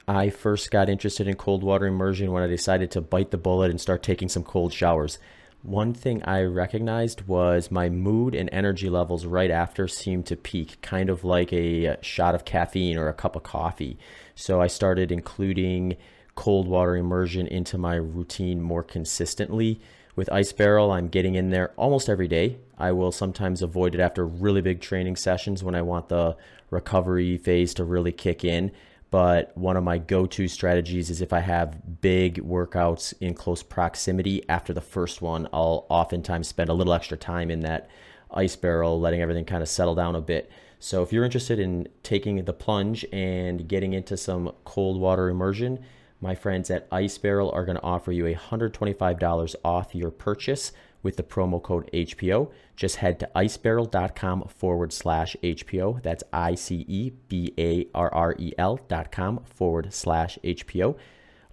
I 0.06 0.28
first 0.28 0.70
got 0.70 0.90
interested 0.90 1.26
in 1.26 1.36
cold 1.36 1.62
water 1.62 1.86
immersion 1.86 2.30
when 2.30 2.42
I 2.42 2.46
decided 2.46 2.90
to 2.90 3.00
bite 3.00 3.30
the 3.30 3.38
bullet 3.38 3.70
and 3.70 3.80
start 3.80 4.02
taking 4.02 4.28
some 4.28 4.42
cold 4.42 4.72
showers. 4.72 5.18
One 5.62 5.94
thing 5.94 6.22
I 6.24 6.42
recognized 6.42 7.26
was 7.26 7.70
my 7.70 7.88
mood 7.88 8.34
and 8.34 8.50
energy 8.52 8.90
levels 8.90 9.24
right 9.24 9.50
after 9.50 9.88
seemed 9.88 10.26
to 10.26 10.36
peak, 10.36 10.78
kind 10.82 11.08
of 11.08 11.24
like 11.24 11.54
a 11.54 11.86
uh, 11.86 11.96
shot 12.02 12.34
of 12.34 12.44
caffeine 12.44 12.98
or 12.98 13.08
a 13.08 13.14
cup 13.14 13.34
of 13.34 13.44
coffee. 13.44 13.96
So 14.34 14.60
I 14.60 14.66
started 14.66 15.10
including 15.10 15.96
cold 16.34 16.68
water 16.68 16.96
immersion 16.96 17.46
into 17.46 17.78
my 17.78 17.94
routine 17.94 18.60
more 18.60 18.82
consistently. 18.82 19.80
With 20.16 20.30
Ice 20.30 20.52
Barrel, 20.52 20.92
I'm 20.92 21.08
getting 21.08 21.34
in 21.34 21.48
there 21.48 21.72
almost 21.76 22.10
every 22.10 22.28
day. 22.28 22.58
I 22.76 22.92
will 22.92 23.10
sometimes 23.10 23.62
avoid 23.62 23.94
it 23.94 24.00
after 24.02 24.26
really 24.26 24.60
big 24.60 24.82
training 24.82 25.16
sessions 25.16 25.64
when 25.64 25.74
I 25.74 25.80
want 25.80 26.10
the 26.10 26.36
recovery 26.68 27.38
phase 27.38 27.72
to 27.74 27.84
really 27.84 28.12
kick 28.12 28.44
in 28.44 28.70
but 29.14 29.56
one 29.56 29.76
of 29.76 29.84
my 29.84 29.96
go-to 29.96 30.48
strategies 30.48 31.08
is 31.08 31.20
if 31.20 31.32
I 31.32 31.38
have 31.38 32.00
big 32.00 32.42
workouts 32.42 33.14
in 33.20 33.32
close 33.34 33.62
proximity 33.62 34.42
after 34.48 34.72
the 34.72 34.80
first 34.80 35.22
one, 35.22 35.48
I'll 35.52 35.86
oftentimes 35.88 36.48
spend 36.48 36.68
a 36.68 36.72
little 36.72 36.92
extra 36.92 37.16
time 37.16 37.48
in 37.48 37.60
that 37.60 37.88
ice 38.32 38.56
barrel, 38.56 38.98
letting 38.98 39.22
everything 39.22 39.44
kind 39.44 39.62
of 39.62 39.68
settle 39.68 39.94
down 39.94 40.16
a 40.16 40.20
bit. 40.20 40.50
So 40.80 41.04
if 41.04 41.12
you're 41.12 41.24
interested 41.24 41.60
in 41.60 41.86
taking 42.02 42.44
the 42.44 42.52
plunge 42.52 43.06
and 43.12 43.68
getting 43.68 43.92
into 43.92 44.16
some 44.16 44.50
cold 44.64 45.00
water 45.00 45.28
immersion, 45.28 45.84
my 46.20 46.34
friends 46.34 46.68
at 46.68 46.88
Ice 46.90 47.16
Barrel 47.16 47.52
are 47.52 47.64
going 47.64 47.76
to 47.76 47.84
offer 47.84 48.10
you 48.10 48.24
$125 48.24 49.54
off 49.64 49.94
your 49.94 50.10
purchase 50.10 50.72
with 51.04 51.16
the 51.16 51.22
promo 51.22 51.62
code 51.62 51.88
HPO. 51.92 52.50
Just 52.74 52.96
head 52.96 53.20
to 53.20 53.30
icebarrel.com 53.36 54.48
forward 54.48 54.92
slash 54.92 55.36
HPO. 55.44 56.02
That's 56.02 56.24
I 56.32 56.56
C 56.56 56.84
E 56.88 57.10
B 57.28 57.54
A 57.56 57.86
R 57.94 58.12
R 58.12 58.34
E 58.36 58.52
L 58.58 58.80
dot 58.88 59.12
com 59.12 59.44
forward 59.44 59.94
slash 59.94 60.38
HPO. 60.42 60.96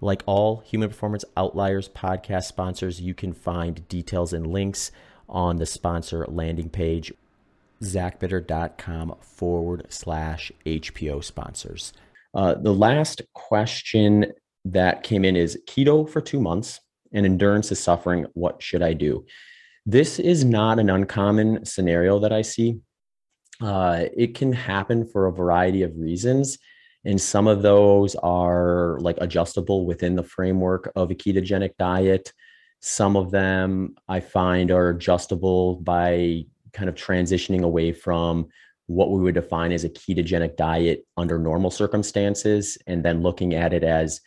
Like 0.00 0.24
all 0.26 0.56
Human 0.66 0.88
Performance 0.88 1.24
Outliers 1.36 1.88
podcast 1.88 2.44
sponsors, 2.44 3.00
you 3.00 3.14
can 3.14 3.32
find 3.32 3.86
details 3.86 4.32
and 4.32 4.48
links 4.48 4.90
on 5.28 5.58
the 5.58 5.66
sponsor 5.66 6.26
landing 6.28 6.68
page, 6.68 7.12
zachbitter.com 7.82 9.14
forward 9.20 9.86
slash 9.88 10.50
HPO 10.66 11.22
sponsors. 11.22 11.92
Uh, 12.34 12.54
the 12.54 12.74
last 12.74 13.22
question 13.34 14.32
that 14.64 15.04
came 15.04 15.24
in 15.24 15.36
is 15.36 15.58
keto 15.68 16.08
for 16.08 16.20
two 16.20 16.40
months 16.40 16.80
and 17.12 17.26
endurance 17.26 17.72
is 17.72 17.78
suffering. 17.78 18.26
What 18.34 18.62
should 18.62 18.82
I 18.82 18.92
do? 18.92 19.26
This 19.84 20.18
is 20.18 20.44
not 20.44 20.78
an 20.78 20.90
uncommon 20.90 21.64
scenario 21.64 22.18
that 22.20 22.32
I 22.32 22.42
see. 22.42 22.78
Uh, 23.60 24.04
it 24.16 24.34
can 24.34 24.52
happen 24.52 25.04
for 25.06 25.26
a 25.26 25.32
variety 25.32 25.82
of 25.82 25.96
reasons. 25.96 26.58
And 27.04 27.20
some 27.20 27.48
of 27.48 27.62
those 27.62 28.14
are 28.16 28.98
like 29.00 29.18
adjustable 29.20 29.86
within 29.86 30.14
the 30.14 30.22
framework 30.22 30.90
of 30.94 31.10
a 31.10 31.14
ketogenic 31.14 31.76
diet. 31.78 32.32
Some 32.80 33.16
of 33.16 33.30
them 33.30 33.96
I 34.08 34.20
find 34.20 34.70
are 34.70 34.90
adjustable 34.90 35.76
by 35.76 36.44
kind 36.72 36.88
of 36.88 36.94
transitioning 36.94 37.62
away 37.62 37.92
from 37.92 38.48
what 38.86 39.10
we 39.10 39.20
would 39.20 39.34
define 39.34 39.72
as 39.72 39.84
a 39.84 39.88
ketogenic 39.88 40.56
diet 40.56 41.04
under 41.16 41.38
normal 41.38 41.70
circumstances 41.70 42.78
and 42.86 43.04
then 43.04 43.22
looking 43.22 43.54
at 43.54 43.72
it 43.72 43.84
as 43.84 44.20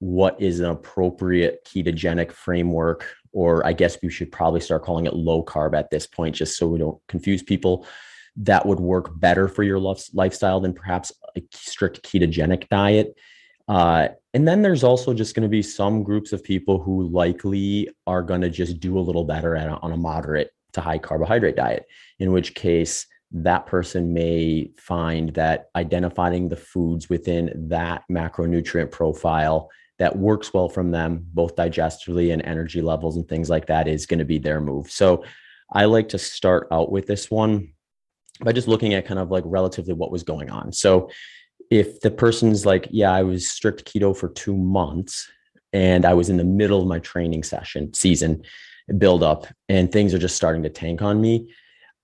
what 0.00 0.40
is 0.40 0.60
an 0.60 0.66
appropriate 0.66 1.64
ketogenic 1.64 2.32
framework 2.32 3.06
or 3.32 3.64
i 3.66 3.72
guess 3.72 3.96
we 4.02 4.10
should 4.10 4.32
probably 4.32 4.60
start 4.60 4.82
calling 4.82 5.06
it 5.06 5.14
low 5.14 5.44
carb 5.44 5.74
at 5.74 5.90
this 5.90 6.06
point 6.06 6.34
just 6.34 6.56
so 6.56 6.66
we 6.66 6.78
don't 6.78 6.98
confuse 7.06 7.42
people 7.42 7.86
that 8.36 8.64
would 8.64 8.80
work 8.80 9.18
better 9.18 9.48
for 9.48 9.62
your 9.62 9.78
lifestyle 9.78 10.60
than 10.60 10.72
perhaps 10.72 11.12
a 11.36 11.42
strict 11.52 12.02
ketogenic 12.02 12.68
diet. 12.68 13.14
Uh, 13.68 14.08
and 14.34 14.48
then 14.48 14.62
there's 14.62 14.84
also 14.84 15.14
just 15.14 15.34
going 15.34 15.42
to 15.42 15.48
be 15.48 15.62
some 15.62 16.02
groups 16.02 16.32
of 16.32 16.42
people 16.42 16.80
who 16.80 17.08
likely 17.08 17.88
are 18.06 18.22
going 18.22 18.40
to 18.40 18.50
just 18.50 18.80
do 18.80 18.98
a 18.98 19.00
little 19.00 19.24
better 19.24 19.54
a, 19.54 19.78
on 19.82 19.92
a 19.92 19.96
moderate 19.96 20.50
to 20.72 20.80
high 20.80 20.98
carbohydrate 20.98 21.56
diet 21.56 21.84
in 22.18 22.32
which 22.32 22.54
case 22.54 23.06
that 23.32 23.66
person 23.66 24.12
may 24.12 24.70
find 24.76 25.34
that 25.34 25.68
identifying 25.76 26.48
the 26.48 26.56
foods 26.56 27.08
within 27.08 27.68
that 27.68 28.02
macronutrient 28.10 28.90
profile 28.90 29.68
that 30.00 30.16
works 30.16 30.54
well 30.54 30.70
from 30.70 30.90
them, 30.90 31.26
both 31.34 31.56
digestively 31.56 32.32
and 32.32 32.42
energy 32.42 32.80
levels 32.80 33.16
and 33.16 33.28
things 33.28 33.50
like 33.50 33.66
that, 33.66 33.86
is 33.86 34.06
going 34.06 34.18
to 34.18 34.24
be 34.24 34.38
their 34.38 34.58
move. 34.58 34.90
So 34.90 35.24
I 35.70 35.84
like 35.84 36.08
to 36.08 36.18
start 36.18 36.66
out 36.72 36.90
with 36.90 37.06
this 37.06 37.30
one 37.30 37.74
by 38.42 38.52
just 38.52 38.66
looking 38.66 38.94
at 38.94 39.04
kind 39.04 39.20
of 39.20 39.30
like 39.30 39.44
relatively 39.46 39.92
what 39.92 40.10
was 40.10 40.22
going 40.22 40.48
on. 40.48 40.72
So 40.72 41.10
if 41.70 42.00
the 42.00 42.10
person's 42.10 42.64
like, 42.64 42.88
yeah, 42.90 43.12
I 43.12 43.22
was 43.22 43.50
strict 43.50 43.84
keto 43.84 44.16
for 44.16 44.30
two 44.30 44.56
months 44.56 45.30
and 45.74 46.06
I 46.06 46.14
was 46.14 46.30
in 46.30 46.38
the 46.38 46.44
middle 46.44 46.80
of 46.80 46.88
my 46.88 46.98
training 46.98 47.42
session 47.42 47.92
season 47.92 48.42
build 48.96 49.22
up 49.22 49.46
and 49.68 49.92
things 49.92 50.14
are 50.14 50.18
just 50.18 50.34
starting 50.34 50.62
to 50.62 50.70
tank 50.70 51.02
on 51.02 51.20
me, 51.20 51.52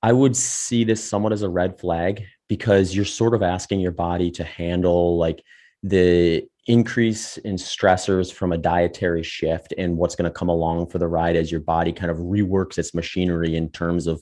I 0.03 0.13
would 0.13 0.37
see 0.37 0.85
this 0.85 1.03
somewhat 1.03 1.33
as 1.33 1.41
a 1.41 1.49
red 1.49 1.81
flag 1.81 2.25
because 2.47 2.95
you're 2.95 3.07
sort 3.07 3.35
of 3.35 3.43
asking 3.43 3.81
your 3.81 3.91
body 3.91 4.31
to 4.33 4.45
handle 4.45 5.17
like 5.17 5.43
the 5.83 6.47
increase 6.67 7.37
in 7.39 7.55
stressors 7.55 8.33
from 8.33 8.53
a 8.53 8.59
dietary 8.59 9.23
shift 9.23 9.73
and 9.79 9.97
what's 9.97 10.17
going 10.17 10.31
to 10.31 10.37
come 10.37 10.49
along 10.49 10.89
for 10.89 10.99
the 10.99 11.07
ride 11.07 11.37
as 11.37 11.51
your 11.51 11.61
body 11.61 11.93
kind 11.93 12.11
of 12.11 12.19
reworks 12.19 12.79
its 12.79 12.95
machinery 12.95 13.57
in 13.57 13.71
terms 13.71 14.07
of 14.07 14.21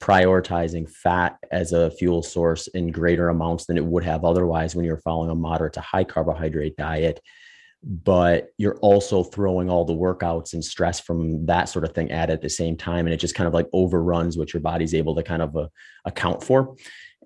prioritizing 0.00 0.88
fat 0.88 1.38
as 1.50 1.72
a 1.72 1.90
fuel 1.90 2.22
source 2.22 2.66
in 2.68 2.90
greater 2.90 3.28
amounts 3.28 3.66
than 3.66 3.76
it 3.76 3.84
would 3.84 4.04
have 4.04 4.24
otherwise 4.24 4.74
when 4.74 4.84
you're 4.84 4.98
following 4.98 5.30
a 5.30 5.34
moderate 5.34 5.74
to 5.74 5.80
high 5.80 6.04
carbohydrate 6.04 6.76
diet. 6.76 7.20
But 7.82 8.48
you're 8.56 8.78
also 8.78 9.22
throwing 9.22 9.68
all 9.68 9.84
the 9.84 9.92
workouts 9.92 10.54
and 10.54 10.64
stress 10.64 11.00
from 11.00 11.44
that 11.46 11.68
sort 11.68 11.84
of 11.84 11.92
thing 11.92 12.10
at 12.10 12.30
at 12.30 12.40
the 12.40 12.48
same 12.48 12.78
time 12.78 13.06
and 13.06 13.12
it 13.12 13.18
just 13.18 13.34
kind 13.34 13.46
of 13.46 13.52
like 13.52 13.68
overruns 13.74 14.38
what 14.38 14.54
your 14.54 14.62
body's 14.62 14.94
able 14.94 15.14
to 15.16 15.22
kind 15.22 15.42
of 15.42 15.54
uh, 15.54 15.68
account 16.06 16.42
for 16.42 16.76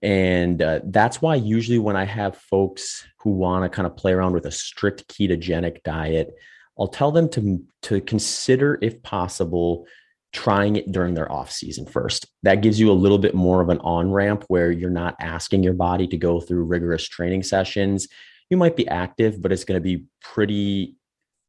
and 0.03 0.63
uh, 0.63 0.81
that's 0.85 1.21
why 1.21 1.35
usually 1.35 1.79
when 1.79 1.97
I 1.97 2.05
have 2.05 2.37
folks 2.37 3.07
who 3.19 3.31
want 3.31 3.65
to 3.65 3.69
kind 3.69 3.87
of 3.87 3.97
play 3.97 4.13
around 4.13 4.33
with 4.33 4.47
a 4.47 4.51
strict 4.51 5.09
ketogenic 5.09 5.83
diet, 5.83 6.35
I'll 6.79 6.89
tell 6.89 7.11
them 7.11 7.29
to, 7.31 7.65
to 7.83 8.01
consider, 8.01 8.79
if 8.81 9.03
possible, 9.03 9.87
trying 10.33 10.77
it 10.77 10.93
during 10.93 11.15
their 11.15 11.31
off 11.33 11.51
season 11.51 11.87
first. 11.87 12.27
That 12.43 12.61
gives 12.61 12.79
you 12.79 12.91
a 12.91 12.93
little 12.93 13.19
bit 13.19 13.35
more 13.35 13.61
of 13.61 13.71
an 13.71 13.79
on 13.79 14.13
ramp 14.13 14.45
where 14.49 14.71
you're 14.71 14.91
not 14.91 15.17
asking 15.21 15.63
your 15.63 15.75
body 15.75 16.07
to 16.07 16.17
go 16.17 16.41
through 16.41 16.65
rigorous 16.65 17.09
training 17.09 17.43
sessions. 17.43 18.07
You 18.51 18.57
might 18.57 18.77
be 18.77 18.87
active, 18.87 19.43
but 19.43 19.53
it's 19.53 19.65
going 19.65 19.81
to 19.81 19.85
be 19.85 20.05
pretty, 20.21 20.97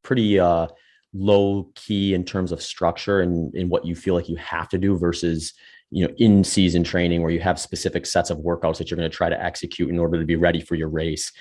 pretty 0.03 0.39
uh, 0.39 0.67
low 1.13 1.71
key 1.75 2.13
in 2.13 2.23
terms 2.23 2.51
of 2.51 2.61
structure 2.61 3.19
and 3.19 3.53
in 3.53 3.69
what 3.69 3.85
you 3.85 3.95
feel 3.95 4.15
like 4.15 4.29
you 4.29 4.37
have 4.37 4.69
to 4.69 4.77
do 4.77 4.97
versus 4.97 5.53
you 5.91 6.07
know 6.07 6.13
in 6.17 6.43
season 6.43 6.83
training 6.83 7.21
where 7.21 7.31
you 7.31 7.39
have 7.39 7.59
specific 7.59 8.05
sets 8.05 8.29
of 8.29 8.39
workouts 8.39 8.77
that 8.77 8.89
you're 8.89 8.97
going 8.97 9.09
to 9.09 9.15
try 9.15 9.29
to 9.29 9.43
execute 9.43 9.89
in 9.89 9.99
order 9.99 10.19
to 10.19 10.25
be 10.25 10.35
ready 10.35 10.61
for 10.61 10.75
your 10.75 10.89
race. 10.89 11.31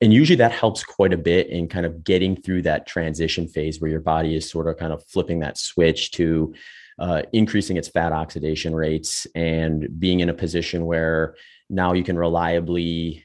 And 0.00 0.12
usually 0.12 0.36
that 0.36 0.50
helps 0.50 0.82
quite 0.82 1.12
a 1.12 1.16
bit 1.16 1.48
in 1.48 1.68
kind 1.68 1.86
of 1.86 2.02
getting 2.02 2.34
through 2.34 2.62
that 2.62 2.86
transition 2.86 3.46
phase 3.46 3.80
where 3.80 3.90
your 3.90 4.00
body 4.00 4.34
is 4.34 4.50
sort 4.50 4.66
of 4.66 4.76
kind 4.76 4.92
of 4.92 5.04
flipping 5.06 5.38
that 5.40 5.56
switch 5.56 6.10
to 6.12 6.52
uh, 6.98 7.22
increasing 7.32 7.76
its 7.76 7.88
fat 7.88 8.12
oxidation 8.12 8.74
rates 8.74 9.26
and 9.36 9.88
being 10.00 10.20
in 10.20 10.28
a 10.28 10.34
position 10.34 10.86
where 10.86 11.36
now 11.70 11.92
you 11.92 12.02
can 12.02 12.18
reliably 12.18 13.24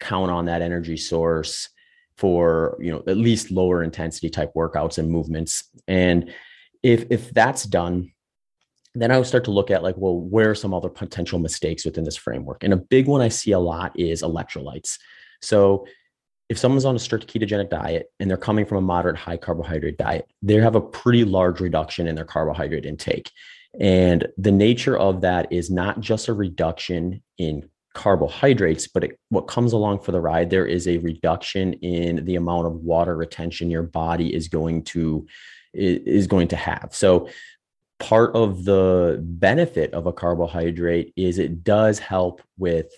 count 0.00 0.30
on 0.30 0.46
that 0.46 0.62
energy 0.62 0.96
source 0.96 1.68
for 2.16 2.78
you 2.80 2.90
know 2.90 3.02
at 3.06 3.16
least 3.16 3.50
lower 3.50 3.82
intensity 3.82 4.30
type 4.30 4.52
workouts 4.56 4.98
and 4.98 5.10
movements. 5.10 5.64
And 5.86 6.32
if 6.82 7.06
if 7.10 7.30
that's 7.30 7.64
done 7.64 8.12
then 8.94 9.10
I 9.10 9.18
would 9.18 9.26
start 9.26 9.44
to 9.44 9.50
look 9.50 9.70
at 9.70 9.82
like, 9.82 9.96
well, 9.96 10.18
where 10.18 10.50
are 10.50 10.54
some 10.54 10.72
other 10.72 10.88
potential 10.88 11.38
mistakes 11.38 11.84
within 11.84 12.04
this 12.04 12.16
framework? 12.16 12.62
And 12.62 12.72
a 12.72 12.76
big 12.76 13.06
one 13.06 13.20
I 13.20 13.28
see 13.28 13.52
a 13.52 13.58
lot 13.58 13.98
is 13.98 14.22
electrolytes. 14.22 14.98
So 15.42 15.86
if 16.48 16.58
someone's 16.58 16.84
on 16.84 16.94
a 16.94 17.00
strict 17.00 17.32
ketogenic 17.32 17.70
diet 17.70 18.10
and 18.20 18.30
they're 18.30 18.36
coming 18.36 18.66
from 18.66 18.78
a 18.78 18.82
moderate 18.82 19.16
high 19.16 19.36
carbohydrate 19.36 19.98
diet, 19.98 20.28
they 20.42 20.54
have 20.54 20.74
a 20.74 20.80
pretty 20.80 21.24
large 21.24 21.60
reduction 21.60 22.06
in 22.06 22.14
their 22.14 22.24
carbohydrate 22.24 22.86
intake. 22.86 23.30
And 23.80 24.28
the 24.38 24.52
nature 24.52 24.96
of 24.96 25.22
that 25.22 25.50
is 25.50 25.70
not 25.70 26.00
just 26.00 26.28
a 26.28 26.32
reduction 26.32 27.22
in 27.38 27.68
carbohydrates, 27.94 28.86
but 28.86 29.04
it, 29.04 29.18
what 29.30 29.48
comes 29.48 29.72
along 29.72 30.00
for 30.00 30.12
the 30.12 30.20
ride, 30.20 30.50
there 30.50 30.66
is 30.66 30.86
a 30.86 30.98
reduction 30.98 31.72
in 31.74 32.24
the 32.24 32.36
amount 32.36 32.66
of 32.66 32.74
water 32.74 33.16
retention 33.16 33.70
your 33.70 33.82
body 33.82 34.34
is 34.34 34.48
going 34.48 34.84
to 34.84 35.26
is 35.72 36.28
going 36.28 36.46
to 36.46 36.56
have. 36.56 36.90
So 36.92 37.28
part 38.04 38.36
of 38.36 38.64
the 38.64 39.18
benefit 39.22 39.94
of 39.94 40.06
a 40.06 40.12
carbohydrate 40.12 41.14
is 41.16 41.38
it 41.38 41.64
does 41.64 41.98
help 41.98 42.42
with 42.58 42.92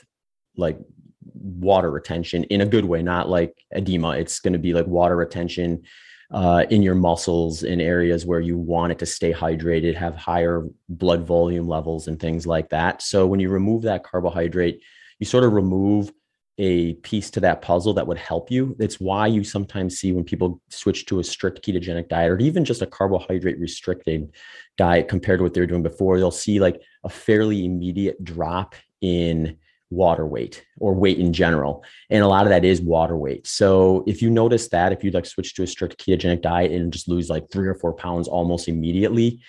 like 0.56 0.78
water 1.22 1.92
retention 1.92 2.42
in 2.44 2.60
a 2.60 2.66
good 2.66 2.84
way, 2.84 3.02
not 3.02 3.28
like 3.28 3.54
edema. 3.70 4.10
It's 4.16 4.40
going 4.40 4.54
to 4.54 4.58
be 4.58 4.74
like 4.74 4.88
water 4.88 5.14
retention 5.14 5.84
uh, 6.32 6.64
in 6.70 6.82
your 6.82 6.96
muscles 6.96 7.62
in 7.62 7.80
areas 7.80 8.26
where 8.26 8.40
you 8.40 8.58
want 8.58 8.90
it 8.90 8.98
to 8.98 9.06
stay 9.06 9.32
hydrated, 9.32 9.94
have 9.94 10.16
higher 10.16 10.66
blood 10.88 11.24
volume 11.24 11.68
levels, 11.68 12.08
and 12.08 12.18
things 12.18 12.44
like 12.44 12.68
that. 12.70 13.00
So 13.00 13.28
when 13.28 13.38
you 13.38 13.48
remove 13.48 13.82
that 13.82 14.02
carbohydrate, 14.02 14.82
you 15.20 15.26
sort 15.26 15.44
of 15.44 15.52
remove 15.52 16.10
a 16.58 16.94
piece 16.94 17.30
to 17.30 17.40
that 17.40 17.60
puzzle 17.60 17.94
that 17.94 18.06
would 18.06 18.18
help 18.18 18.50
you. 18.50 18.74
It's 18.78 18.98
why 18.98 19.26
you 19.26 19.44
sometimes 19.44 19.98
see 19.98 20.12
when 20.12 20.24
people 20.24 20.60
switch 20.70 21.04
to 21.06 21.18
a 21.18 21.24
strict 21.24 21.64
ketogenic 21.64 22.08
diet 22.08 22.30
or 22.30 22.38
even 22.38 22.64
just 22.64 22.82
a 22.82 22.86
carbohydrate 22.86 23.58
restricted 23.58 24.30
diet 24.76 25.08
compared 25.08 25.40
to 25.40 25.42
what 25.42 25.54
they 25.54 25.60
were 25.60 25.66
doing 25.66 25.82
before, 25.82 26.18
they'll 26.18 26.30
see 26.30 26.58
like 26.58 26.80
a 27.04 27.08
fairly 27.08 27.64
immediate 27.64 28.22
drop 28.24 28.74
in 29.02 29.58
water 29.90 30.26
weight 30.26 30.64
or 30.78 30.94
weight 30.94 31.18
in 31.18 31.32
general. 31.32 31.84
And 32.10 32.22
a 32.22 32.28
lot 32.28 32.44
of 32.44 32.48
that 32.50 32.64
is 32.64 32.80
water 32.80 33.16
weight. 33.16 33.46
So 33.46 34.02
if 34.06 34.22
you 34.22 34.30
notice 34.30 34.68
that, 34.68 34.92
if 34.92 35.04
you 35.04 35.10
like 35.10 35.26
switch 35.26 35.54
to 35.54 35.62
a 35.62 35.66
strict 35.66 36.04
ketogenic 36.04 36.42
diet 36.42 36.72
and 36.72 36.92
just 36.92 37.08
lose 37.08 37.28
like 37.28 37.50
three 37.50 37.68
or 37.68 37.74
four 37.74 37.92
pounds 37.92 38.28
almost 38.28 38.66
immediately, 38.66 39.40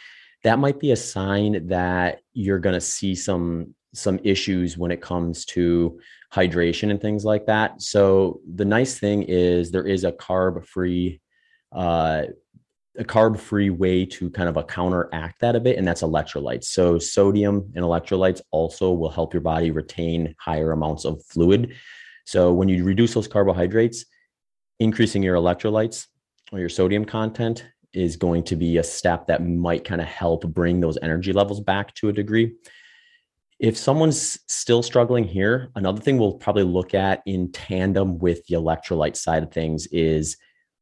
that 0.43 0.59
might 0.59 0.79
be 0.79 0.91
a 0.91 0.95
sign 0.95 1.67
that 1.67 2.19
you're 2.33 2.59
going 2.59 2.75
to 2.75 2.81
see 2.81 3.15
some 3.15 3.73
some 3.93 4.19
issues 4.23 4.77
when 4.77 4.91
it 4.91 5.01
comes 5.01 5.45
to 5.45 5.99
hydration 6.33 6.91
and 6.91 7.01
things 7.01 7.23
like 7.23 7.45
that. 7.45 7.81
So 7.81 8.41
the 8.55 8.65
nice 8.65 8.99
thing 8.99 9.23
is 9.23 9.71
there 9.71 9.87
is 9.87 10.03
a 10.03 10.11
carb 10.11 10.65
free 10.65 11.21
uh, 11.71 12.23
a 12.97 13.03
carb 13.03 13.37
free 13.39 13.69
way 13.69 14.05
to 14.05 14.29
kind 14.31 14.49
of 14.49 14.57
a 14.57 14.63
counteract 14.63 15.39
that 15.41 15.55
a 15.55 15.59
bit, 15.59 15.77
and 15.77 15.87
that's 15.87 16.01
electrolytes. 16.01 16.65
So 16.65 16.97
sodium 16.97 17.71
and 17.75 17.85
electrolytes 17.85 18.41
also 18.51 18.91
will 18.91 19.11
help 19.11 19.33
your 19.33 19.41
body 19.41 19.71
retain 19.71 20.35
higher 20.39 20.71
amounts 20.71 21.05
of 21.05 21.23
fluid. 21.25 21.75
So 22.25 22.51
when 22.51 22.69
you 22.69 22.83
reduce 22.83 23.13
those 23.13 23.27
carbohydrates, 23.27 24.05
increasing 24.79 25.23
your 25.23 25.35
electrolytes 25.35 26.07
or 26.51 26.59
your 26.59 26.69
sodium 26.69 27.05
content 27.05 27.65
is 27.93 28.15
going 28.15 28.43
to 28.43 28.55
be 28.55 28.77
a 28.77 28.83
step 28.83 29.27
that 29.27 29.45
might 29.45 29.83
kind 29.83 30.01
of 30.01 30.07
help 30.07 30.45
bring 30.47 30.79
those 30.79 30.97
energy 31.01 31.33
levels 31.33 31.59
back 31.59 31.93
to 31.95 32.09
a 32.09 32.13
degree. 32.13 32.53
If 33.59 33.77
someone's 33.77 34.39
still 34.47 34.83
struggling 34.83 35.23
here, 35.23 35.69
another 35.75 35.99
thing 35.99 36.17
we'll 36.17 36.33
probably 36.33 36.63
look 36.63 36.93
at 36.93 37.23
in 37.25 37.51
tandem 37.51 38.19
with 38.19 38.45
the 38.45 38.55
electrolyte 38.55 39.15
side 39.15 39.43
of 39.43 39.51
things 39.51 39.87
is 39.87 40.37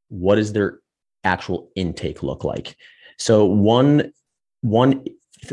what 0.09 0.35
does 0.35 0.51
their 0.51 0.79
actual 1.23 1.71
intake 1.75 2.21
look 2.21 2.43
like? 2.43 2.75
So 3.17 3.45
one 3.45 4.11
one 4.61 5.05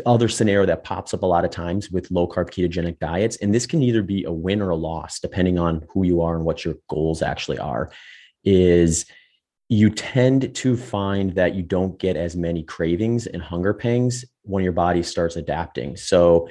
other 0.07 0.29
scenario 0.29 0.65
that 0.67 0.85
pops 0.85 1.13
up 1.13 1.23
a 1.23 1.27
lot 1.27 1.45
of 1.45 1.51
times 1.51 1.91
with 1.91 2.11
low 2.11 2.27
carb 2.27 2.51
ketogenic 2.51 2.99
diets, 2.99 3.37
and 3.37 3.55
this 3.55 3.67
can 3.67 3.83
either 3.83 4.03
be 4.03 4.25
a 4.25 4.33
win 4.33 4.63
or 4.63 4.71
a 4.71 4.77
loss 4.77 5.21
depending 5.21 5.59
on 5.59 5.87
who 5.91 6.05
you 6.05 6.23
are 6.23 6.35
and 6.35 6.45
what 6.45 6.65
your 6.65 6.75
goals 6.89 7.21
actually 7.21 7.59
are, 7.59 7.91
is 8.45 9.05
you 9.69 9.91
tend 9.91 10.55
to 10.55 10.77
find 10.77 11.35
that 11.35 11.55
you 11.55 11.63
don't 11.63 11.99
get 11.99 12.17
as 12.17 12.37
many 12.37 12.63
cravings 12.63 13.27
and 13.27 13.43
hunger 13.43 13.75
pangs 13.75 14.25
when 14.43 14.65
your 14.65 14.73
body 14.73 15.03
starts 15.03 15.37
adapting. 15.37 15.97
So 15.97 16.49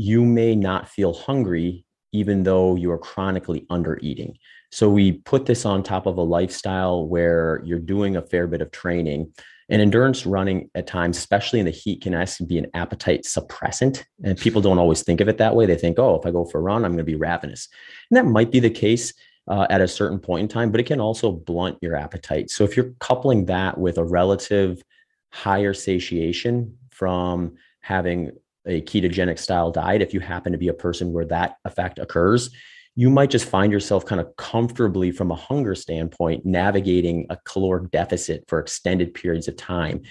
you 0.00 0.24
may 0.24 0.56
not 0.56 0.88
feel 0.88 1.12
hungry 1.12 1.84
even 2.12 2.42
though 2.42 2.74
you 2.74 2.90
are 2.90 2.98
chronically 2.98 3.66
under 3.68 3.98
eating. 4.00 4.36
So 4.72 4.88
we 4.88 5.12
put 5.12 5.44
this 5.44 5.66
on 5.66 5.82
top 5.82 6.06
of 6.06 6.16
a 6.16 6.22
lifestyle 6.22 7.06
where 7.06 7.60
you're 7.64 7.78
doing 7.78 8.16
a 8.16 8.22
fair 8.22 8.46
bit 8.46 8.62
of 8.62 8.70
training. 8.70 9.32
And 9.68 9.80
endurance 9.80 10.26
running 10.26 10.70
at 10.74 10.88
times, 10.88 11.18
especially 11.18 11.60
in 11.60 11.66
the 11.66 11.70
heat, 11.70 12.02
can 12.02 12.14
actually 12.14 12.46
be 12.46 12.58
an 12.58 12.66
appetite 12.74 13.24
suppressant. 13.24 14.02
And 14.24 14.36
people 14.36 14.60
don't 14.60 14.78
always 14.78 15.02
think 15.02 15.20
of 15.20 15.28
it 15.28 15.38
that 15.38 15.54
way. 15.54 15.66
They 15.66 15.76
think, 15.76 15.98
oh, 15.98 16.16
if 16.16 16.26
I 16.26 16.32
go 16.32 16.44
for 16.44 16.58
a 16.58 16.62
run, 16.62 16.84
I'm 16.84 16.92
going 16.92 16.98
to 16.98 17.04
be 17.04 17.14
ravenous. 17.14 17.68
And 18.10 18.16
that 18.16 18.24
might 18.24 18.50
be 18.50 18.58
the 18.58 18.70
case 18.70 19.12
uh, 19.46 19.66
at 19.70 19.80
a 19.80 19.86
certain 19.86 20.18
point 20.18 20.42
in 20.42 20.48
time, 20.48 20.72
but 20.72 20.80
it 20.80 20.86
can 20.86 21.00
also 21.00 21.30
blunt 21.30 21.78
your 21.82 21.94
appetite. 21.94 22.50
So 22.50 22.64
if 22.64 22.76
you're 22.76 22.94
coupling 22.98 23.44
that 23.46 23.78
with 23.78 23.98
a 23.98 24.04
relative 24.04 24.82
higher 25.30 25.74
satiation 25.74 26.78
from 26.90 27.54
having 27.80 28.32
a 28.66 28.80
ketogenic 28.82 29.38
style 29.38 29.70
diet, 29.70 30.02
if 30.02 30.14
you 30.14 30.20
happen 30.20 30.52
to 30.52 30.58
be 30.58 30.68
a 30.68 30.74
person 30.74 31.12
where 31.12 31.24
that 31.26 31.56
effect 31.64 31.98
occurs, 31.98 32.50
you 32.96 33.08
might 33.08 33.30
just 33.30 33.46
find 33.46 33.72
yourself 33.72 34.04
kind 34.04 34.20
of 34.20 34.34
comfortably 34.36 35.10
from 35.10 35.30
a 35.30 35.36
hunger 35.36 35.74
standpoint 35.74 36.44
navigating 36.44 37.26
a 37.30 37.38
caloric 37.44 37.90
deficit 37.90 38.44
for 38.48 38.58
extended 38.58 39.14
periods 39.14 39.48
of 39.48 39.56
time 39.56 40.02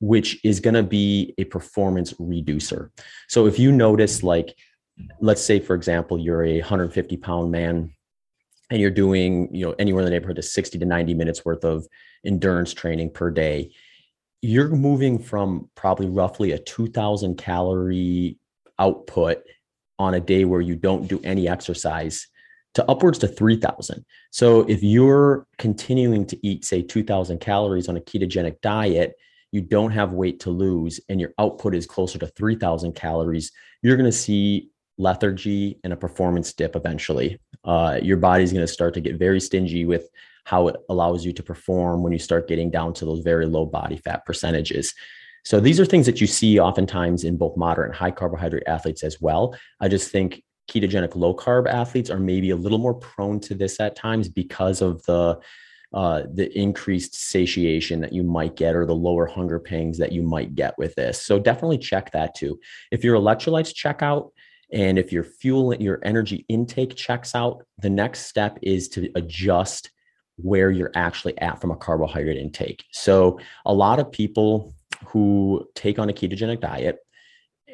which 0.00 0.38
is 0.44 0.60
going 0.60 0.74
to 0.74 0.82
be 0.82 1.34
a 1.38 1.44
performance 1.44 2.12
reducer. 2.18 2.90
So 3.28 3.46
if 3.46 3.58
you 3.58 3.72
notice 3.72 4.22
like 4.22 4.54
let's 5.20 5.42
say 5.42 5.58
for 5.58 5.74
example 5.74 6.18
you're 6.18 6.44
a 6.44 6.60
150 6.60 7.16
pound 7.16 7.50
man 7.50 7.92
and 8.70 8.80
you're 8.80 8.90
doing 8.90 9.52
you 9.52 9.64
know 9.64 9.74
anywhere 9.78 10.02
in 10.02 10.04
the 10.04 10.10
neighborhood 10.10 10.38
of 10.38 10.44
60 10.44 10.78
to 10.78 10.84
90 10.84 11.14
minutes 11.14 11.44
worth 11.44 11.64
of 11.64 11.86
endurance 12.24 12.72
training 12.72 13.10
per 13.10 13.30
day 13.30 13.72
you're 14.44 14.68
moving 14.68 15.18
from 15.18 15.70
probably 15.74 16.08
roughly 16.08 16.52
a 16.52 16.58
2000 16.58 17.36
calorie 17.36 18.38
output 18.78 19.38
on 19.98 20.14
a 20.14 20.20
day 20.20 20.44
where 20.44 20.60
you 20.60 20.76
don't 20.76 21.08
do 21.08 21.20
any 21.24 21.48
exercise 21.48 22.28
to 22.74 22.88
upwards 22.90 23.18
to 23.18 23.28
3000 23.28 24.04
so 24.30 24.60
if 24.62 24.82
you're 24.82 25.46
continuing 25.58 26.26
to 26.26 26.46
eat 26.46 26.64
say 26.64 26.82
2000 26.82 27.38
calories 27.40 27.88
on 27.88 27.96
a 27.96 28.00
ketogenic 28.00 28.60
diet 28.60 29.14
you 29.52 29.60
don't 29.60 29.92
have 29.92 30.12
weight 30.12 30.40
to 30.40 30.50
lose 30.50 31.00
and 31.08 31.20
your 31.20 31.32
output 31.38 31.74
is 31.74 31.86
closer 31.86 32.18
to 32.18 32.26
3000 32.26 32.92
calories 32.94 33.52
you're 33.82 33.96
going 33.96 34.04
to 34.04 34.12
see 34.12 34.70
lethargy 34.98 35.78
and 35.84 35.92
a 35.92 35.96
performance 35.96 36.52
dip 36.52 36.76
eventually. 36.76 37.40
Uh, 37.64 37.98
your 38.02 38.16
body's 38.16 38.52
going 38.52 38.66
to 38.66 38.72
start 38.72 38.94
to 38.94 39.00
get 39.00 39.18
very 39.18 39.40
stingy 39.40 39.84
with 39.84 40.08
how 40.44 40.68
it 40.68 40.76
allows 40.88 41.24
you 41.24 41.32
to 41.32 41.42
perform 41.42 42.02
when 42.02 42.12
you 42.12 42.18
start 42.18 42.48
getting 42.48 42.70
down 42.70 42.92
to 42.94 43.04
those 43.04 43.20
very 43.20 43.46
low 43.46 43.66
body 43.66 43.96
fat 43.96 44.24
percentages 44.24 44.94
so 45.44 45.60
these 45.60 45.78
are 45.78 45.84
things 45.84 46.06
that 46.06 46.20
you 46.20 46.26
see 46.26 46.58
oftentimes 46.58 47.24
in 47.24 47.36
both 47.36 47.56
moderate 47.56 47.90
and 47.90 47.96
high 47.96 48.10
carbohydrate 48.10 48.64
athletes 48.66 49.02
as 49.02 49.20
well 49.20 49.54
i 49.80 49.88
just 49.88 50.10
think 50.10 50.42
ketogenic 50.70 51.14
low 51.14 51.34
carb 51.34 51.68
athletes 51.68 52.10
are 52.10 52.20
maybe 52.20 52.50
a 52.50 52.56
little 52.56 52.78
more 52.78 52.94
prone 52.94 53.38
to 53.40 53.54
this 53.54 53.80
at 53.80 53.96
times 53.96 54.28
because 54.28 54.80
of 54.80 55.02
the 55.04 55.38
uh, 55.94 56.24
the 56.34 56.52
increased 56.58 57.14
satiation 57.14 58.00
that 58.00 58.12
you 58.12 58.24
might 58.24 58.56
get 58.56 58.74
or 58.74 58.84
the 58.84 58.92
lower 58.92 59.26
hunger 59.26 59.60
pangs 59.60 59.96
that 59.96 60.10
you 60.10 60.22
might 60.22 60.56
get 60.56 60.76
with 60.76 60.92
this. 60.96 61.22
So 61.22 61.38
definitely 61.38 61.78
check 61.78 62.10
that 62.10 62.34
too. 62.34 62.58
If 62.90 63.04
your 63.04 63.16
electrolytes 63.16 63.72
check 63.72 64.02
out 64.02 64.32
and 64.72 64.98
if 64.98 65.12
your 65.12 65.22
fuel, 65.22 65.72
your 65.72 66.00
energy 66.02 66.44
intake 66.48 66.96
checks 66.96 67.36
out, 67.36 67.64
the 67.78 67.90
next 67.90 68.26
step 68.26 68.58
is 68.60 68.88
to 68.88 69.08
adjust 69.14 69.92
where 70.36 70.70
you're 70.70 70.92
actually 70.94 71.38
at 71.38 71.60
from 71.60 71.70
a 71.70 71.76
carbohydrate 71.76 72.38
intake. 72.38 72.84
So 72.92 73.38
a 73.64 73.72
lot 73.72 73.98
of 73.98 74.10
people 74.10 74.74
who 75.06 75.66
take 75.74 75.98
on 75.98 76.08
a 76.08 76.12
ketogenic 76.12 76.60
diet 76.60 76.98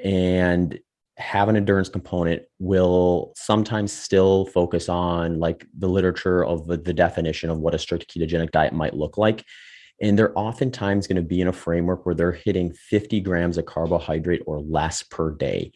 and 0.03 0.79
have 1.17 1.49
an 1.49 1.57
endurance 1.57 1.89
component 1.89 2.43
will 2.59 3.33
sometimes 3.37 3.93
still 3.93 4.47
focus 4.47 4.89
on 4.89 5.39
like 5.39 5.67
the 5.79 5.89
literature 5.89 6.45
of 6.45 6.67
the, 6.67 6.79
the 6.79 6.95
definition 6.95 7.51
of 7.51 7.59
what 7.59 7.75
a 7.75 7.79
strict 7.79 8.13
ketogenic 8.13 8.51
diet 8.51 8.73
might 8.73 8.95
look 8.95 9.19
like. 9.19 9.45
And 10.01 10.19
they're 10.19 10.37
oftentimes 10.39 11.07
going 11.07 11.17
to 11.17 11.23
be 11.23 11.43
in 11.43 11.49
a 11.49 11.53
framework 11.53 12.07
where 12.07 12.15
they're 12.15 12.33
hitting 12.33 12.73
50 12.73 13.21
grams 13.21 13.59
of 13.59 13.67
carbohydrate 13.67 14.43
or 14.47 14.61
less 14.61 15.03
per 15.03 15.31
day. 15.31 15.73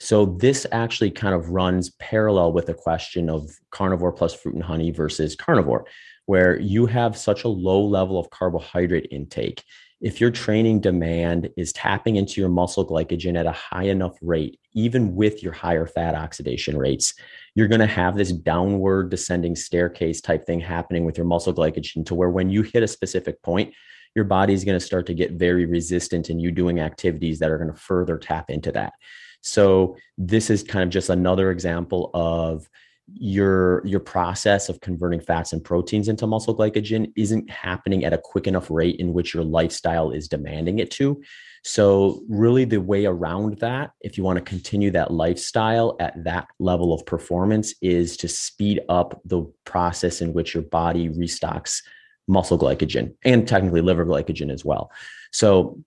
So 0.00 0.26
this 0.26 0.66
actually 0.72 1.10
kind 1.10 1.34
of 1.34 1.50
runs 1.50 1.90
parallel 1.98 2.52
with 2.52 2.66
the 2.66 2.74
question 2.74 3.28
of 3.28 3.50
carnivore 3.70 4.12
plus 4.12 4.34
fruit 4.34 4.54
and 4.54 4.64
honey 4.64 4.90
versus 4.90 5.36
carnivore 5.36 5.86
where 6.26 6.60
you 6.60 6.86
have 6.86 7.16
such 7.16 7.44
a 7.44 7.48
low 7.48 7.84
level 7.84 8.18
of 8.18 8.30
carbohydrate 8.30 9.08
intake 9.10 9.62
if 10.00 10.20
your 10.20 10.30
training 10.30 10.80
demand 10.80 11.48
is 11.56 11.72
tapping 11.72 12.16
into 12.16 12.40
your 12.40 12.50
muscle 12.50 12.86
glycogen 12.86 13.38
at 13.38 13.46
a 13.46 13.52
high 13.52 13.84
enough 13.84 14.16
rate, 14.20 14.60
even 14.74 15.14
with 15.14 15.42
your 15.42 15.52
higher 15.52 15.86
fat 15.86 16.14
oxidation 16.14 16.76
rates, 16.76 17.14
you're 17.54 17.68
going 17.68 17.80
to 17.80 17.86
have 17.86 18.14
this 18.14 18.30
downward 18.30 19.10
descending 19.10 19.56
staircase 19.56 20.20
type 20.20 20.44
thing 20.44 20.60
happening 20.60 21.06
with 21.06 21.16
your 21.16 21.26
muscle 21.26 21.54
glycogen 21.54 22.04
to 22.04 22.14
where 22.14 22.28
when 22.28 22.50
you 22.50 22.60
hit 22.62 22.82
a 22.82 22.88
specific 22.88 23.40
point, 23.42 23.72
your 24.14 24.26
body 24.26 24.52
is 24.52 24.64
going 24.64 24.78
to 24.78 24.84
start 24.84 25.06
to 25.06 25.14
get 25.14 25.32
very 25.32 25.64
resistant 25.64 26.28
and 26.28 26.40
you 26.42 26.50
doing 26.50 26.80
activities 26.80 27.38
that 27.38 27.50
are 27.50 27.58
going 27.58 27.72
to 27.72 27.80
further 27.80 28.18
tap 28.18 28.50
into 28.50 28.72
that. 28.72 28.92
So 29.40 29.96
this 30.18 30.50
is 30.50 30.62
kind 30.62 30.82
of 30.82 30.90
just 30.90 31.08
another 31.08 31.50
example 31.50 32.10
of 32.12 32.68
your 33.14 33.86
your 33.86 34.00
process 34.00 34.68
of 34.68 34.80
converting 34.80 35.20
fats 35.20 35.52
and 35.52 35.62
proteins 35.62 36.08
into 36.08 36.26
muscle 36.26 36.56
glycogen 36.56 37.12
isn't 37.16 37.48
happening 37.48 38.04
at 38.04 38.12
a 38.12 38.18
quick 38.18 38.46
enough 38.46 38.70
rate 38.70 38.96
in 38.96 39.12
which 39.12 39.32
your 39.32 39.44
lifestyle 39.44 40.10
is 40.10 40.28
demanding 40.28 40.80
it 40.80 40.90
to. 40.90 41.20
So 41.62 42.22
really 42.28 42.64
the 42.64 42.80
way 42.80 43.06
around 43.06 43.58
that 43.58 43.92
if 44.00 44.18
you 44.18 44.24
want 44.24 44.38
to 44.38 44.44
continue 44.44 44.90
that 44.92 45.12
lifestyle 45.12 45.96
at 46.00 46.22
that 46.24 46.48
level 46.58 46.92
of 46.92 47.06
performance 47.06 47.74
is 47.80 48.16
to 48.18 48.28
speed 48.28 48.80
up 48.88 49.20
the 49.24 49.42
process 49.64 50.20
in 50.20 50.32
which 50.32 50.54
your 50.54 50.64
body 50.64 51.08
restocks 51.08 51.82
muscle 52.28 52.58
glycogen 52.58 53.14
and 53.24 53.46
technically 53.46 53.80
liver 53.80 54.04
glycogen 54.04 54.52
as 54.52 54.64
well. 54.64 54.90
So 55.32 55.78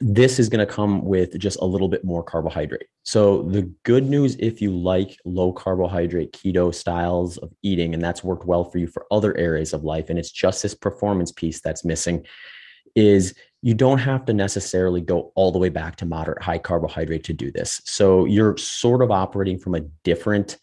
this 0.00 0.38
is 0.38 0.48
going 0.48 0.64
to 0.64 0.72
come 0.72 1.04
with 1.04 1.38
just 1.38 1.58
a 1.60 1.64
little 1.64 1.88
bit 1.88 2.04
more 2.04 2.22
carbohydrate. 2.22 2.86
So, 3.02 3.42
the 3.42 3.62
good 3.82 4.08
news, 4.08 4.36
if 4.38 4.62
you 4.62 4.70
like 4.70 5.16
low 5.24 5.52
carbohydrate 5.52 6.32
keto 6.32 6.74
styles 6.74 7.38
of 7.38 7.52
eating, 7.62 7.94
and 7.94 8.02
that's 8.02 8.22
worked 8.22 8.46
well 8.46 8.64
for 8.64 8.78
you 8.78 8.86
for 8.86 9.06
other 9.10 9.36
areas 9.36 9.72
of 9.72 9.84
life, 9.84 10.08
and 10.08 10.18
it's 10.18 10.30
just 10.30 10.62
this 10.62 10.74
performance 10.74 11.32
piece 11.32 11.60
that's 11.60 11.84
missing, 11.84 12.24
is 12.94 13.34
you 13.62 13.74
don't 13.74 13.98
have 13.98 14.24
to 14.26 14.32
necessarily 14.32 15.00
go 15.00 15.32
all 15.34 15.52
the 15.52 15.58
way 15.58 15.68
back 15.68 15.96
to 15.96 16.06
moderate 16.06 16.42
high 16.42 16.58
carbohydrate 16.58 17.24
to 17.24 17.32
do 17.32 17.50
this. 17.50 17.82
So, 17.84 18.24
you're 18.26 18.56
sort 18.56 19.02
of 19.02 19.10
operating 19.10 19.58
from 19.58 19.74
a 19.74 19.80
different 20.04 20.58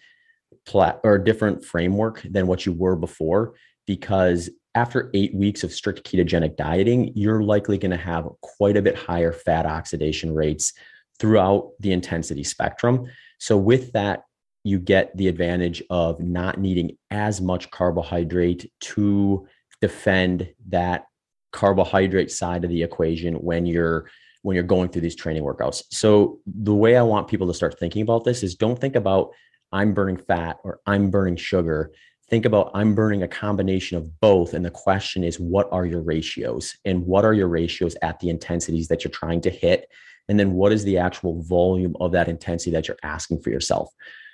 plat 0.65 0.99
or 1.03 1.17
different 1.17 1.63
framework 1.63 2.21
than 2.23 2.47
what 2.47 2.65
you 2.65 2.71
were 2.71 2.95
before 2.95 3.55
because 3.85 4.49
after 4.77 5.09
eight 5.15 5.33
weeks 5.33 5.63
of 5.63 5.73
strict 5.73 6.03
ketogenic 6.03 6.55
dieting, 6.55 7.11
you're 7.15 7.41
likely 7.41 7.79
going 7.79 7.89
to 7.89 7.97
have 7.97 8.29
quite 8.41 8.77
a 8.77 8.81
bit 8.81 8.95
higher 8.95 9.31
fat 9.31 9.65
oxidation 9.65 10.31
rates 10.31 10.73
throughout 11.19 11.71
the 11.79 11.91
intensity 11.91 12.43
spectrum. 12.43 13.07
So, 13.39 13.57
with 13.57 13.91
that, 13.93 14.25
you 14.63 14.77
get 14.77 15.17
the 15.17 15.29
advantage 15.29 15.81
of 15.89 16.19
not 16.19 16.59
needing 16.59 16.95
as 17.09 17.41
much 17.41 17.71
carbohydrate 17.71 18.71
to 18.81 19.47
defend 19.81 20.47
that 20.67 21.05
carbohydrate 21.51 22.29
side 22.29 22.63
of 22.63 22.69
the 22.69 22.83
equation 22.83 23.33
when 23.35 23.65
you're 23.65 24.07
when 24.43 24.53
you're 24.53 24.63
going 24.63 24.89
through 24.89 25.01
these 25.01 25.15
training 25.15 25.41
workouts. 25.41 25.81
So 25.89 26.39
the 26.45 26.75
way 26.75 26.95
I 26.95 27.01
want 27.01 27.27
people 27.27 27.47
to 27.47 27.53
start 27.53 27.79
thinking 27.79 28.03
about 28.03 28.25
this 28.25 28.43
is 28.43 28.53
don't 28.53 28.79
think 28.79 28.95
about 28.95 29.31
I'm 29.71 29.95
burning 29.95 30.17
fat 30.17 30.57
or 30.63 30.81
I'm 30.85 31.09
burning 31.09 31.35
sugar. 31.35 31.91
Think 32.29 32.45
about 32.45 32.71
I'm 32.73 32.93
burning 32.93 33.23
a 33.23 33.27
combination 33.27 33.97
of 33.97 34.19
both. 34.19 34.53
And 34.53 34.65
the 34.65 34.71
question 34.71 35.23
is, 35.23 35.39
what 35.39 35.69
are 35.71 35.85
your 35.85 36.01
ratios? 36.01 36.75
And 36.83 37.05
what 37.05 37.23
are 37.23 37.33
your 37.33 37.47
ratios 37.47 37.95
at 38.01 38.19
the 38.19 38.29
intensities 38.29 38.89
that 38.89 39.03
you're 39.03 39.11
trying 39.11 39.41
to 39.41 39.49
hit? 39.49 39.87
And 40.27 40.37
then 40.37 40.53
what 40.53 40.73
is 40.73 40.83
the 40.83 40.97
actual 40.97 41.41
volume 41.43 41.95
of 42.01 42.11
that 42.11 42.27
intensity 42.27 42.71
that 42.71 42.87
you're 42.87 42.97
asking 43.01 43.41
for 43.41 43.49
yourself? 43.49 43.89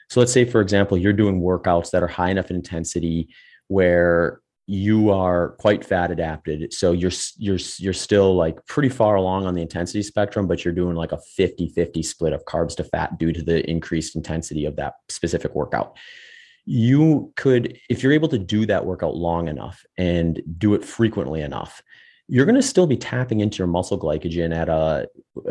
So 0.10 0.20
let's 0.20 0.34
say, 0.34 0.46
for 0.46 0.60
example, 0.60 0.98
you're 0.98 1.14
doing 1.14 1.40
workouts 1.40 1.92
that 1.92 2.02
are 2.02 2.08
high 2.08 2.32
enough 2.32 2.50
in 2.50 2.56
intensity 2.56 3.30
where 3.68 4.42
you 4.66 5.12
are 5.12 5.50
quite 5.60 5.84
fat 5.84 6.10
adapted 6.10 6.72
so 6.72 6.94
you're 6.94 7.12
you're 7.38 7.60
you're 7.80 7.92
still 7.92 8.34
like 8.34 8.66
pretty 8.66 8.88
far 8.88 9.16
along 9.16 9.46
on 9.46 9.54
the 9.54 9.62
intensity 9.62 10.02
spectrum 10.02 10.48
but 10.48 10.64
you're 10.64 10.74
doing 10.74 10.96
like 10.96 11.12
a 11.12 11.20
50-50 11.38 12.06
split 12.06 12.32
of 12.32 12.46
carbs 12.46 12.74
to 12.78 12.84
fat 12.86 13.18
due 13.20 13.34
to 13.34 13.42
the 13.42 13.70
increased 13.70 14.16
intensity 14.16 14.64
of 14.64 14.78
that 14.78 14.94
specific 15.10 15.54
workout 15.54 15.98
you 16.66 17.32
could 17.36 17.78
if 17.90 18.02
you're 18.02 18.14
able 18.14 18.30
to 18.30 18.40
do 18.40 18.66
that 18.66 18.86
workout 18.86 19.16
long 19.16 19.48
enough 19.48 19.86
and 19.98 20.42
do 20.58 20.74
it 20.74 20.84
frequently 20.84 21.42
enough 21.42 21.82
you're 22.30 22.46
going 22.46 22.56
to 22.56 22.62
still 22.62 22.88
be 22.88 22.96
tapping 22.96 23.42
into 23.42 23.58
your 23.58 23.68
muscle 23.68 24.00
glycogen 24.00 24.56
at 24.56 24.70
a 24.70 25.08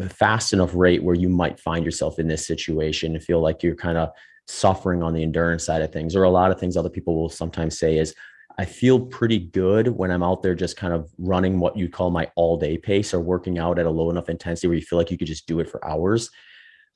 fast 0.08 0.52
enough 0.52 0.74
rate 0.74 1.02
where 1.02 1.14
you 1.14 1.28
might 1.28 1.60
find 1.60 1.84
yourself 1.84 2.18
in 2.18 2.28
this 2.28 2.46
situation 2.46 3.14
and 3.14 3.22
feel 3.22 3.40
like 3.40 3.62
you're 3.62 3.74
kind 3.74 3.98
of 3.98 4.08
suffering 4.46 5.02
on 5.02 5.12
the 5.12 5.22
endurance 5.22 5.64
side 5.64 5.82
of 5.82 5.92
things 5.92 6.16
or 6.16 6.24
a 6.24 6.30
lot 6.30 6.50
of 6.50 6.58
things 6.58 6.76
other 6.76 6.88
people 6.88 7.14
will 7.14 7.28
sometimes 7.28 7.78
say 7.78 7.98
is 7.98 8.14
I 8.58 8.64
feel 8.64 9.00
pretty 9.00 9.38
good 9.38 9.88
when 9.88 10.10
I'm 10.10 10.22
out 10.22 10.42
there 10.42 10.54
just 10.54 10.76
kind 10.76 10.92
of 10.92 11.10
running 11.18 11.58
what 11.58 11.76
you 11.76 11.88
call 11.88 12.10
my 12.10 12.30
all 12.36 12.56
day 12.56 12.76
pace 12.76 13.14
or 13.14 13.20
working 13.20 13.58
out 13.58 13.78
at 13.78 13.86
a 13.86 13.90
low 13.90 14.10
enough 14.10 14.28
intensity 14.28 14.68
where 14.68 14.76
you 14.76 14.82
feel 14.82 14.98
like 14.98 15.10
you 15.10 15.18
could 15.18 15.26
just 15.26 15.46
do 15.46 15.60
it 15.60 15.70
for 15.70 15.84
hours. 15.86 16.30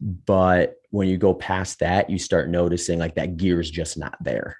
But 0.01 0.75
when 0.91 1.09
you 1.09 1.17
go 1.17 1.35
past 1.35 1.81
that, 1.81 2.11
you 2.11 2.19
start 2.19 2.49
noticing 2.49 2.99
like 2.99 3.15
that 3.15 3.37
gear 3.37 3.61
is 3.61 3.71
just 3.71 3.99
not 3.99 4.17
there. 4.23 4.59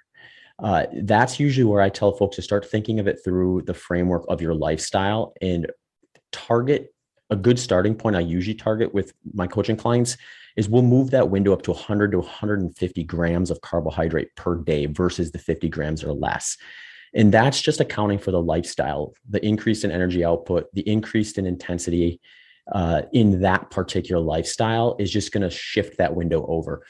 Uh, 0.59 0.85
that's 1.03 1.39
usually 1.39 1.65
where 1.65 1.81
I 1.81 1.89
tell 1.89 2.13
folks 2.13 2.37
to 2.37 2.41
start 2.41 2.69
thinking 2.69 2.99
of 2.99 3.07
it 3.07 3.19
through 3.23 3.63
the 3.63 3.75
framework 3.75 4.25
of 4.27 4.41
your 4.41 4.55
lifestyle 4.55 5.33
and 5.41 5.67
target 6.31 6.93
a 7.29 7.35
good 7.35 7.59
starting 7.59 7.93
point. 7.93 8.15
I 8.15 8.21
usually 8.21 8.55
target 8.55 8.93
with 8.93 9.13
my 9.33 9.45
coaching 9.47 9.77
clients 9.77 10.17
is 10.55 10.67
we'll 10.67 10.81
move 10.81 11.11
that 11.11 11.29
window 11.29 11.53
up 11.53 11.61
to 11.63 11.71
100 11.71 12.11
to 12.11 12.19
150 12.19 13.03
grams 13.03 13.51
of 13.51 13.61
carbohydrate 13.61 14.35
per 14.35 14.55
day 14.55 14.87
versus 14.87 15.31
the 15.31 15.37
50 15.37 15.69
grams 15.69 16.03
or 16.03 16.13
less. 16.13 16.57
And 17.13 17.31
that's 17.31 17.61
just 17.61 17.79
accounting 17.79 18.17
for 18.17 18.31
the 18.31 18.41
lifestyle, 18.41 19.13
the 19.29 19.45
increase 19.45 19.83
in 19.83 19.91
energy 19.91 20.25
output, 20.25 20.73
the 20.73 20.87
increase 20.89 21.37
in 21.37 21.45
intensity 21.45 22.19
uh, 22.71 23.03
in 23.13 23.41
that 23.41 23.69
particular 23.71 24.21
lifestyle 24.21 24.95
is 24.99 25.11
just 25.11 25.31
going 25.31 25.43
to 25.43 25.49
shift 25.49 25.97
that 25.97 26.15
window 26.15 26.45
over. 26.47 26.85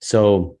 So 0.00 0.58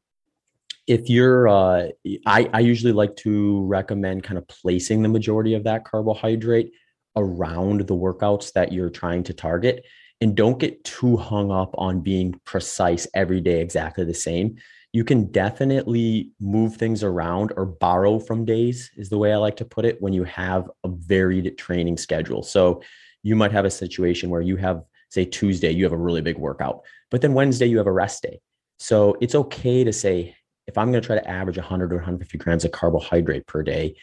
if 0.86 1.08
you're, 1.08 1.48
uh, 1.48 1.88
I, 2.26 2.50
I 2.52 2.60
usually 2.60 2.92
like 2.92 3.16
to 3.16 3.64
recommend 3.64 4.24
kind 4.24 4.38
of 4.38 4.48
placing 4.48 5.02
the 5.02 5.08
majority 5.08 5.54
of 5.54 5.64
that 5.64 5.84
carbohydrate 5.84 6.72
around 7.16 7.82
the 7.82 7.94
workouts 7.94 8.52
that 8.54 8.72
you're 8.72 8.90
trying 8.90 9.22
to 9.24 9.34
target. 9.34 9.84
And 10.20 10.36
don't 10.36 10.58
get 10.58 10.84
too 10.84 11.16
hung 11.16 11.50
up 11.50 11.74
on 11.76 12.00
being 12.00 12.40
precise 12.44 13.06
every 13.14 13.40
day, 13.40 13.60
exactly 13.60 14.04
the 14.04 14.14
same 14.14 14.56
you 14.92 15.04
can 15.04 15.30
definitely 15.32 16.30
move 16.38 16.76
things 16.76 17.02
around 17.02 17.52
or 17.56 17.64
borrow 17.64 18.18
from 18.18 18.44
days 18.44 18.90
is 18.96 19.08
the 19.08 19.16
way 19.16 19.32
I 19.32 19.36
like 19.36 19.56
to 19.56 19.64
put 19.64 19.86
it 19.86 20.00
when 20.00 20.12
you 20.12 20.24
have 20.24 20.70
a 20.84 20.88
varied 20.88 21.56
training 21.56 21.96
schedule. 21.96 22.42
So 22.42 22.82
you 23.22 23.36
might 23.36 23.52
have 23.52 23.64
a 23.64 23.70
situation 23.70 24.30
where 24.30 24.40
you 24.40 24.56
have 24.56 24.82
say 25.10 25.24
Tuesday 25.24 25.70
you 25.70 25.84
have 25.84 25.92
a 25.92 25.96
really 25.96 26.22
big 26.22 26.38
workout, 26.38 26.82
but 27.10 27.20
then 27.20 27.34
Wednesday 27.34 27.66
you 27.66 27.78
have 27.78 27.86
a 27.86 27.92
rest 27.92 28.22
day. 28.22 28.40
So 28.78 29.16
it's 29.20 29.34
okay 29.34 29.84
to 29.84 29.92
say 29.92 30.34
if 30.66 30.78
I'm 30.78 30.90
going 30.90 31.02
to 31.02 31.06
try 31.06 31.16
to 31.16 31.28
average 31.28 31.58
100 31.58 31.92
or 31.92 31.96
150 31.96 32.38
grams 32.38 32.64
of 32.64 32.72
carbohydrate 32.72 33.46
per 33.46 33.62
day 33.62 33.96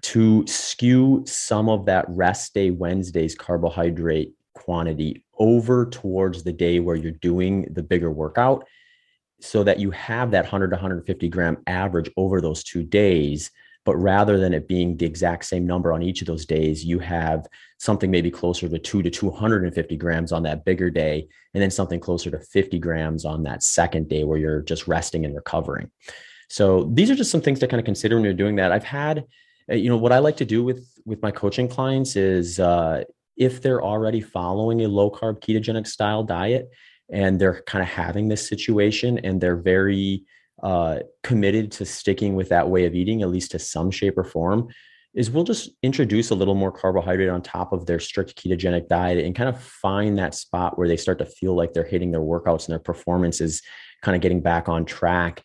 to 0.00 0.44
skew 0.46 1.22
some 1.26 1.68
of 1.68 1.86
that 1.86 2.06
rest 2.08 2.54
day 2.54 2.70
Wednesday's 2.70 3.34
carbohydrate 3.34 4.32
quantity 4.54 5.24
over 5.38 5.86
towards 5.86 6.42
the 6.42 6.52
day 6.52 6.80
where 6.80 6.96
you're 6.96 7.12
doing 7.12 7.68
the 7.72 7.82
bigger 7.82 8.10
workout 8.10 8.66
so 9.40 9.64
that 9.64 9.78
you 9.78 9.90
have 9.90 10.30
that 10.30 10.44
100 10.44 10.68
to 10.68 10.76
150 10.76 11.28
gram 11.28 11.58
average 11.66 12.10
over 12.16 12.40
those 12.40 12.62
two 12.62 12.82
days 12.82 13.50
but 13.84 13.96
rather 13.96 14.38
than 14.38 14.54
it 14.54 14.68
being 14.68 14.96
the 14.96 15.06
exact 15.06 15.44
same 15.44 15.66
number 15.66 15.92
on 15.92 16.02
each 16.02 16.20
of 16.20 16.26
those 16.26 16.46
days 16.46 16.84
you 16.84 16.98
have 16.98 17.46
something 17.78 18.10
maybe 18.10 18.30
closer 18.30 18.68
to 18.68 18.78
2 18.78 19.02
to 19.02 19.10
250 19.10 19.96
grams 19.96 20.32
on 20.32 20.42
that 20.42 20.64
bigger 20.64 20.90
day 20.90 21.26
and 21.54 21.62
then 21.62 21.70
something 21.70 22.00
closer 22.00 22.30
to 22.30 22.38
50 22.38 22.78
grams 22.78 23.24
on 23.24 23.42
that 23.42 23.62
second 23.62 24.08
day 24.08 24.24
where 24.24 24.38
you're 24.38 24.62
just 24.62 24.86
resting 24.86 25.24
and 25.24 25.34
recovering. 25.34 25.90
So 26.48 26.90
these 26.92 27.10
are 27.10 27.14
just 27.14 27.30
some 27.30 27.40
things 27.40 27.58
to 27.60 27.66
kind 27.66 27.80
of 27.80 27.84
consider 27.84 28.16
when 28.16 28.24
you're 28.24 28.34
doing 28.34 28.56
that. 28.56 28.72
I've 28.72 28.84
had 28.84 29.24
uh, 29.70 29.74
you 29.74 29.88
know 29.88 29.96
what 29.96 30.12
i 30.12 30.18
like 30.18 30.36
to 30.36 30.44
do 30.44 30.64
with 30.64 30.86
with 31.04 31.22
my 31.22 31.30
coaching 31.30 31.68
clients 31.68 32.16
is 32.16 32.58
uh, 32.60 33.02
if 33.36 33.62
they're 33.62 33.82
already 33.82 34.20
following 34.20 34.82
a 34.82 34.88
low 34.88 35.10
carb 35.10 35.40
ketogenic 35.40 35.86
style 35.86 36.22
diet 36.22 36.70
and 37.10 37.40
they're 37.40 37.62
kind 37.62 37.82
of 37.82 37.88
having 37.88 38.28
this 38.28 38.46
situation 38.48 39.18
and 39.18 39.40
they're 39.40 39.56
very 39.56 40.24
uh, 40.62 41.00
committed 41.22 41.72
to 41.72 41.84
sticking 41.84 42.34
with 42.34 42.48
that 42.50 42.68
way 42.68 42.84
of 42.84 42.94
eating, 42.94 43.22
at 43.22 43.30
least 43.30 43.50
to 43.52 43.58
some 43.58 43.90
shape 43.90 44.16
or 44.16 44.24
form, 44.24 44.68
is 45.14 45.30
we'll 45.30 45.44
just 45.44 45.70
introduce 45.82 46.30
a 46.30 46.34
little 46.34 46.54
more 46.54 46.72
carbohydrate 46.72 47.28
on 47.28 47.42
top 47.42 47.72
of 47.72 47.84
their 47.84 48.00
strict 48.00 48.34
ketogenic 48.36 48.88
diet 48.88 49.24
and 49.24 49.34
kind 49.34 49.48
of 49.48 49.60
find 49.60 50.16
that 50.16 50.34
spot 50.34 50.78
where 50.78 50.88
they 50.88 50.96
start 50.96 51.18
to 51.18 51.26
feel 51.26 51.54
like 51.54 51.72
they're 51.72 51.84
hitting 51.84 52.10
their 52.10 52.20
workouts 52.20 52.66
and 52.66 52.72
their 52.72 52.78
performance 52.78 53.40
is 53.40 53.62
kind 54.02 54.16
of 54.16 54.22
getting 54.22 54.40
back 54.40 54.68
on 54.68 54.84
track. 54.84 55.42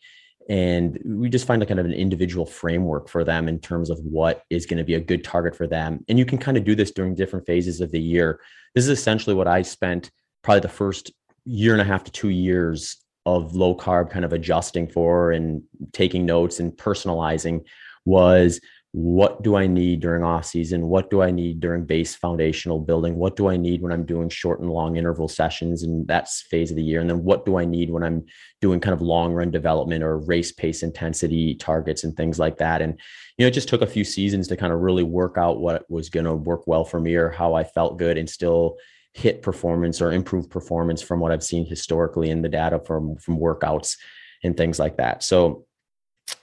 And 0.50 0.98
we 1.04 1.28
just 1.30 1.46
find 1.46 1.62
a 1.62 1.66
kind 1.66 1.82
of 1.82 1.86
an 1.86 1.94
individual 1.94 2.46
framework 2.46 3.10
for 3.10 3.26
them 3.26 3.50
in 3.50 3.60
terms 3.60 3.90
of 3.90 4.00
what 4.00 4.44
is 4.50 4.66
going 4.66 4.78
to 4.78 4.86
be 4.86 4.94
a 4.94 5.00
good 5.02 5.24
target 5.24 5.54
for 5.54 5.68
them. 5.68 6.06
And 6.08 6.18
you 6.18 6.24
can 6.24 6.38
kind 6.38 6.56
of 6.56 6.64
do 6.64 6.74
this 6.74 6.92
during 6.92 7.16
different 7.16 7.46
phases 7.46 7.82
of 7.82 7.92
the 7.92 8.00
year. 8.00 8.40
This 8.74 8.86
is 8.86 8.90
essentially 8.90 9.36
what 9.36 9.48
I 9.48 9.64
spent 9.64 10.10
probably 10.44 10.62
the 10.62 10.70
first 10.70 11.12
year 11.44 11.74
and 11.74 11.82
a 11.82 11.86
half 11.86 12.06
to 12.06 12.12
two 12.12 12.30
years 12.30 12.96
of 13.28 13.54
low 13.54 13.76
carb 13.76 14.10
kind 14.10 14.24
of 14.24 14.32
adjusting 14.32 14.88
for 14.88 15.34
and 15.34 15.62
taking 15.92 16.26
notes 16.26 16.62
and 16.62 16.72
personalizing 16.72 17.62
was 18.06 18.62
what 18.94 19.44
do 19.44 19.58
I 19.58 19.68
need 19.68 20.00
during 20.00 20.24
off 20.24 20.46
season? 20.46 20.88
What 20.88 21.10
do 21.10 21.22
I 21.22 21.30
need 21.30 21.60
during 21.60 21.84
base 21.84 22.16
foundational 22.16 22.80
building? 22.80 23.18
What 23.18 23.36
do 23.36 23.50
I 23.50 23.58
need 23.58 23.82
when 23.82 23.92
I'm 23.92 24.06
doing 24.06 24.30
short 24.30 24.62
and 24.62 24.72
long 24.72 24.96
interval 24.96 25.28
sessions 25.28 25.84
and 25.84 26.08
that's 26.08 26.44
phase 26.44 26.72
of 26.72 26.78
the 26.78 26.84
year? 26.84 27.02
And 27.02 27.10
then 27.10 27.26
what 27.26 27.46
do 27.46 27.58
I 27.58 27.66
need 27.66 27.92
when 27.92 28.02
I'm 28.02 28.24
doing 28.62 28.80
kind 28.80 28.94
of 28.94 29.02
long 29.02 29.34
run 29.34 29.52
development 29.52 30.06
or 30.06 30.20
race 30.20 30.54
pace 30.54 30.82
intensity 30.82 31.54
targets 31.56 32.06
and 32.06 32.16
things 32.16 32.40
like 32.40 32.58
that? 32.60 32.82
And, 32.82 32.98
you 33.38 33.44
know, 33.44 33.48
it 33.48 33.54
just 33.54 33.68
took 33.68 33.82
a 33.82 33.88
few 33.88 34.06
seasons 34.06 34.48
to 34.48 34.56
kind 34.56 34.72
of 34.72 34.80
really 34.80 35.04
work 35.04 35.38
out 35.38 35.60
what 35.60 35.84
was 35.92 36.10
going 36.10 36.26
to 36.26 36.34
work 36.34 36.66
well 36.66 36.86
for 36.86 37.02
me 37.02 37.16
or 37.16 37.30
how 37.30 37.56
I 37.56 37.66
felt 37.66 38.00
good 38.00 38.18
and 38.18 38.30
still 38.30 38.78
hit 39.18 39.42
performance 39.42 40.00
or 40.00 40.12
improve 40.12 40.48
performance 40.48 41.02
from 41.02 41.20
what 41.20 41.32
I've 41.32 41.44
seen 41.44 41.66
historically 41.66 42.30
in 42.30 42.44
the 42.44 42.50
data 42.50 42.80
from 42.80 43.18
from 43.18 43.40
workouts 43.40 43.98
and 44.44 44.56
things 44.56 44.78
like 44.78 44.98
that. 44.98 45.24
So 45.24 45.66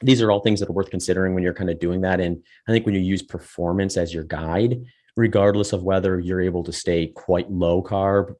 these 0.00 0.20
are 0.20 0.30
all 0.32 0.40
things 0.40 0.58
that 0.58 0.68
are 0.68 0.72
worth 0.72 0.90
considering 0.90 1.34
when 1.34 1.44
you're 1.44 1.54
kind 1.54 1.70
of 1.70 1.78
doing 1.78 2.00
that. 2.00 2.18
And 2.18 2.42
I 2.66 2.72
think 2.72 2.84
when 2.84 2.96
you 2.96 3.00
use 3.00 3.22
performance 3.22 3.96
as 3.96 4.12
your 4.12 4.24
guide, 4.24 4.82
regardless 5.16 5.72
of 5.72 5.84
whether 5.84 6.18
you're 6.18 6.40
able 6.40 6.64
to 6.64 6.72
stay 6.72 7.06
quite 7.06 7.48
low 7.48 7.80
carb 7.80 8.34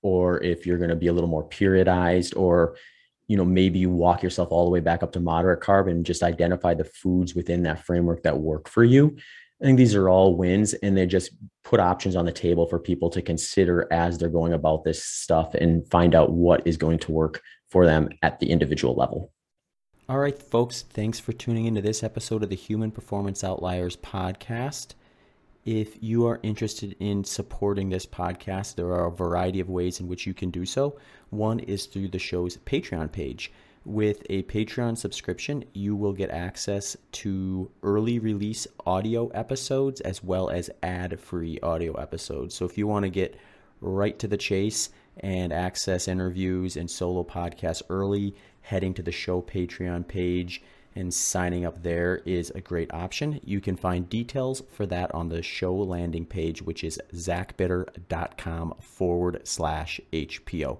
or 0.00 0.42
if 0.42 0.64
you're 0.64 0.78
going 0.78 0.90
to 0.90 0.96
be 0.96 1.08
a 1.08 1.12
little 1.12 1.28
more 1.28 1.46
periodized 1.46 2.34
or 2.36 2.76
you 3.28 3.36
know 3.36 3.44
maybe 3.44 3.78
you 3.78 3.90
walk 3.90 4.22
yourself 4.22 4.48
all 4.50 4.64
the 4.64 4.70
way 4.70 4.80
back 4.80 5.02
up 5.02 5.12
to 5.12 5.20
moderate 5.20 5.60
carb 5.60 5.90
and 5.90 6.06
just 6.06 6.22
identify 6.22 6.72
the 6.72 6.84
foods 6.84 7.34
within 7.34 7.62
that 7.64 7.84
framework 7.84 8.22
that 8.22 8.38
work 8.38 8.66
for 8.66 8.84
you 8.84 9.14
I 9.60 9.64
think 9.64 9.78
these 9.78 9.94
are 9.94 10.08
all 10.08 10.36
wins, 10.36 10.74
and 10.74 10.96
they 10.96 11.06
just 11.06 11.30
put 11.64 11.80
options 11.80 12.14
on 12.14 12.26
the 12.26 12.32
table 12.32 12.66
for 12.66 12.78
people 12.78 13.10
to 13.10 13.22
consider 13.22 13.88
as 13.90 14.18
they're 14.18 14.28
going 14.28 14.52
about 14.52 14.84
this 14.84 15.02
stuff 15.02 15.54
and 15.54 15.88
find 15.90 16.14
out 16.14 16.32
what 16.32 16.64
is 16.66 16.76
going 16.76 16.98
to 17.00 17.12
work 17.12 17.42
for 17.68 17.86
them 17.86 18.08
at 18.22 18.38
the 18.38 18.50
individual 18.50 18.94
level. 18.94 19.32
All 20.06 20.18
right, 20.18 20.38
folks, 20.38 20.82
thanks 20.82 21.18
for 21.18 21.32
tuning 21.32 21.64
into 21.64 21.80
this 21.80 22.02
episode 22.02 22.42
of 22.42 22.50
the 22.50 22.56
Human 22.56 22.90
Performance 22.90 23.42
Outliers 23.42 23.96
podcast. 23.96 24.92
If 25.64 26.02
you 26.02 26.26
are 26.26 26.40
interested 26.42 26.94
in 27.00 27.24
supporting 27.24 27.88
this 27.88 28.04
podcast, 28.04 28.74
there 28.74 28.92
are 28.92 29.06
a 29.06 29.10
variety 29.10 29.60
of 29.60 29.70
ways 29.70 30.00
in 30.00 30.06
which 30.06 30.26
you 30.26 30.34
can 30.34 30.50
do 30.50 30.66
so. 30.66 30.98
One 31.30 31.58
is 31.58 31.86
through 31.86 32.08
the 32.08 32.18
show's 32.18 32.58
Patreon 32.58 33.10
page. 33.12 33.50
With 33.84 34.22
a 34.30 34.44
Patreon 34.44 34.96
subscription, 34.96 35.64
you 35.74 35.94
will 35.94 36.14
get 36.14 36.30
access 36.30 36.96
to 37.12 37.70
early 37.82 38.18
release 38.18 38.66
audio 38.86 39.28
episodes 39.28 40.00
as 40.00 40.24
well 40.24 40.48
as 40.48 40.70
ad 40.82 41.20
free 41.20 41.60
audio 41.60 41.92
episodes. 41.94 42.54
So 42.54 42.64
if 42.64 42.78
you 42.78 42.86
want 42.86 43.02
to 43.02 43.10
get 43.10 43.38
right 43.82 44.18
to 44.18 44.26
the 44.26 44.38
chase 44.38 44.88
and 45.20 45.52
access 45.52 46.08
interviews 46.08 46.78
and 46.78 46.90
solo 46.90 47.24
podcasts 47.24 47.82
early, 47.90 48.34
heading 48.62 48.94
to 48.94 49.02
the 49.02 49.12
show 49.12 49.42
Patreon 49.42 50.08
page 50.08 50.62
and 50.96 51.12
signing 51.12 51.66
up 51.66 51.82
there 51.82 52.22
is 52.24 52.50
a 52.50 52.62
great 52.62 52.92
option. 52.94 53.38
You 53.44 53.60
can 53.60 53.76
find 53.76 54.08
details 54.08 54.62
for 54.72 54.86
that 54.86 55.14
on 55.14 55.28
the 55.28 55.42
show 55.42 55.74
landing 55.74 56.24
page, 56.24 56.62
which 56.62 56.84
is 56.84 56.98
zachbitter.com 57.12 58.74
forward 58.80 59.40
slash 59.44 60.00
HPO. 60.12 60.78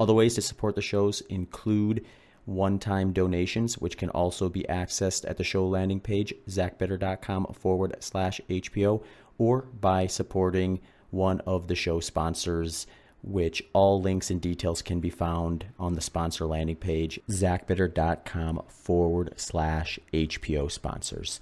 Other 0.00 0.14
ways 0.14 0.34
to 0.34 0.42
support 0.42 0.74
the 0.74 0.82
shows 0.82 1.20
include 1.22 2.04
one 2.44 2.78
time 2.78 3.12
donations, 3.12 3.78
which 3.78 3.96
can 3.96 4.10
also 4.10 4.48
be 4.48 4.64
accessed 4.68 5.28
at 5.28 5.36
the 5.36 5.44
show 5.44 5.66
landing 5.66 6.00
page, 6.00 6.34
zachbitter.com 6.48 7.46
forward 7.54 7.96
slash 8.00 8.40
HPO, 8.48 9.02
or 9.38 9.62
by 9.80 10.06
supporting 10.06 10.80
one 11.10 11.40
of 11.40 11.68
the 11.68 11.74
show 11.74 12.00
sponsors 12.00 12.86
which 13.24 13.62
all 13.72 14.00
links 14.00 14.30
and 14.30 14.40
details 14.40 14.82
can 14.82 15.00
be 15.00 15.10
found 15.10 15.64
on 15.78 15.94
the 15.94 16.00
sponsor 16.00 16.44
landing 16.46 16.76
page, 16.76 17.18
zachbitter.com 17.30 18.62
forward 18.68 19.32
slash 19.36 19.98
HPO 20.12 20.70
sponsors. 20.70 21.40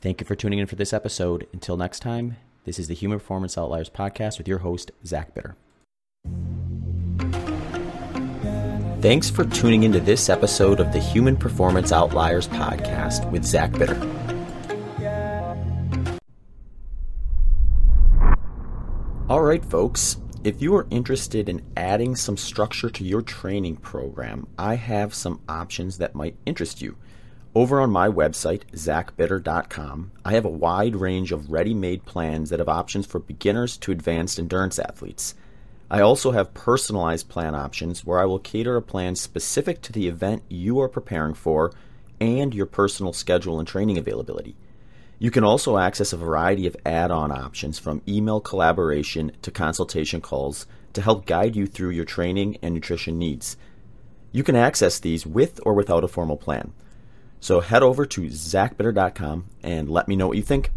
Thank 0.00 0.20
you 0.20 0.26
for 0.26 0.34
tuning 0.34 0.58
in 0.58 0.66
for 0.66 0.76
this 0.76 0.94
episode. 0.94 1.46
Until 1.52 1.76
next 1.76 2.00
time, 2.00 2.36
this 2.64 2.78
is 2.78 2.88
the 2.88 2.94
Human 2.94 3.18
Performance 3.18 3.58
Outliers 3.58 3.90
podcast 3.90 4.38
with 4.38 4.48
your 4.48 4.58
host, 4.58 4.92
Zach 5.04 5.34
Bitter. 5.34 5.56
Thanks 9.00 9.30
for 9.30 9.46
tuning 9.46 9.84
into 9.84 9.98
this 9.98 10.28
episode 10.28 10.78
of 10.78 10.92
the 10.92 10.98
Human 10.98 11.34
Performance 11.34 11.90
Outliers 11.90 12.46
podcast 12.48 13.30
with 13.30 13.46
Zach 13.46 13.72
Bitter. 13.72 13.96
All 19.30 19.40
right, 19.40 19.64
folks. 19.64 20.18
If 20.44 20.60
you 20.60 20.74
are 20.74 20.86
interested 20.90 21.48
in 21.48 21.62
adding 21.78 22.14
some 22.14 22.36
structure 22.36 22.90
to 22.90 23.02
your 23.02 23.22
training 23.22 23.76
program, 23.76 24.46
I 24.58 24.74
have 24.74 25.14
some 25.14 25.40
options 25.48 25.96
that 25.96 26.14
might 26.14 26.36
interest 26.44 26.82
you. 26.82 26.98
Over 27.54 27.80
on 27.80 27.90
my 27.90 28.08
website, 28.08 28.64
zachbitter.com, 28.72 30.12
I 30.26 30.32
have 30.32 30.44
a 30.44 30.50
wide 30.50 30.94
range 30.94 31.32
of 31.32 31.50
ready 31.50 31.72
made 31.72 32.04
plans 32.04 32.50
that 32.50 32.58
have 32.58 32.68
options 32.68 33.06
for 33.06 33.18
beginners 33.18 33.78
to 33.78 33.92
advanced 33.92 34.38
endurance 34.38 34.78
athletes. 34.78 35.34
I 35.90 36.00
also 36.02 36.30
have 36.30 36.54
personalized 36.54 37.28
plan 37.28 37.56
options 37.56 38.04
where 38.04 38.20
I 38.20 38.24
will 38.24 38.38
cater 38.38 38.76
a 38.76 38.82
plan 38.82 39.16
specific 39.16 39.82
to 39.82 39.92
the 39.92 40.06
event 40.06 40.44
you 40.48 40.80
are 40.80 40.88
preparing 40.88 41.34
for 41.34 41.72
and 42.20 42.54
your 42.54 42.66
personal 42.66 43.12
schedule 43.12 43.58
and 43.58 43.66
training 43.66 43.98
availability. 43.98 44.54
You 45.18 45.32
can 45.32 45.42
also 45.42 45.78
access 45.78 46.12
a 46.12 46.16
variety 46.16 46.66
of 46.68 46.76
add 46.86 47.10
on 47.10 47.32
options 47.32 47.78
from 47.80 48.02
email 48.06 48.40
collaboration 48.40 49.32
to 49.42 49.50
consultation 49.50 50.20
calls 50.20 50.66
to 50.92 51.02
help 51.02 51.26
guide 51.26 51.56
you 51.56 51.66
through 51.66 51.90
your 51.90 52.04
training 52.04 52.58
and 52.62 52.72
nutrition 52.72 53.18
needs. 53.18 53.56
You 54.30 54.44
can 54.44 54.54
access 54.54 55.00
these 55.00 55.26
with 55.26 55.60
or 55.66 55.74
without 55.74 56.04
a 56.04 56.08
formal 56.08 56.36
plan. 56.36 56.72
So 57.40 57.60
head 57.60 57.82
over 57.82 58.06
to 58.06 58.22
zachbitter.com 58.22 59.46
and 59.62 59.88
let 59.88 60.06
me 60.06 60.14
know 60.14 60.28
what 60.28 60.36
you 60.36 60.42
think. 60.42 60.70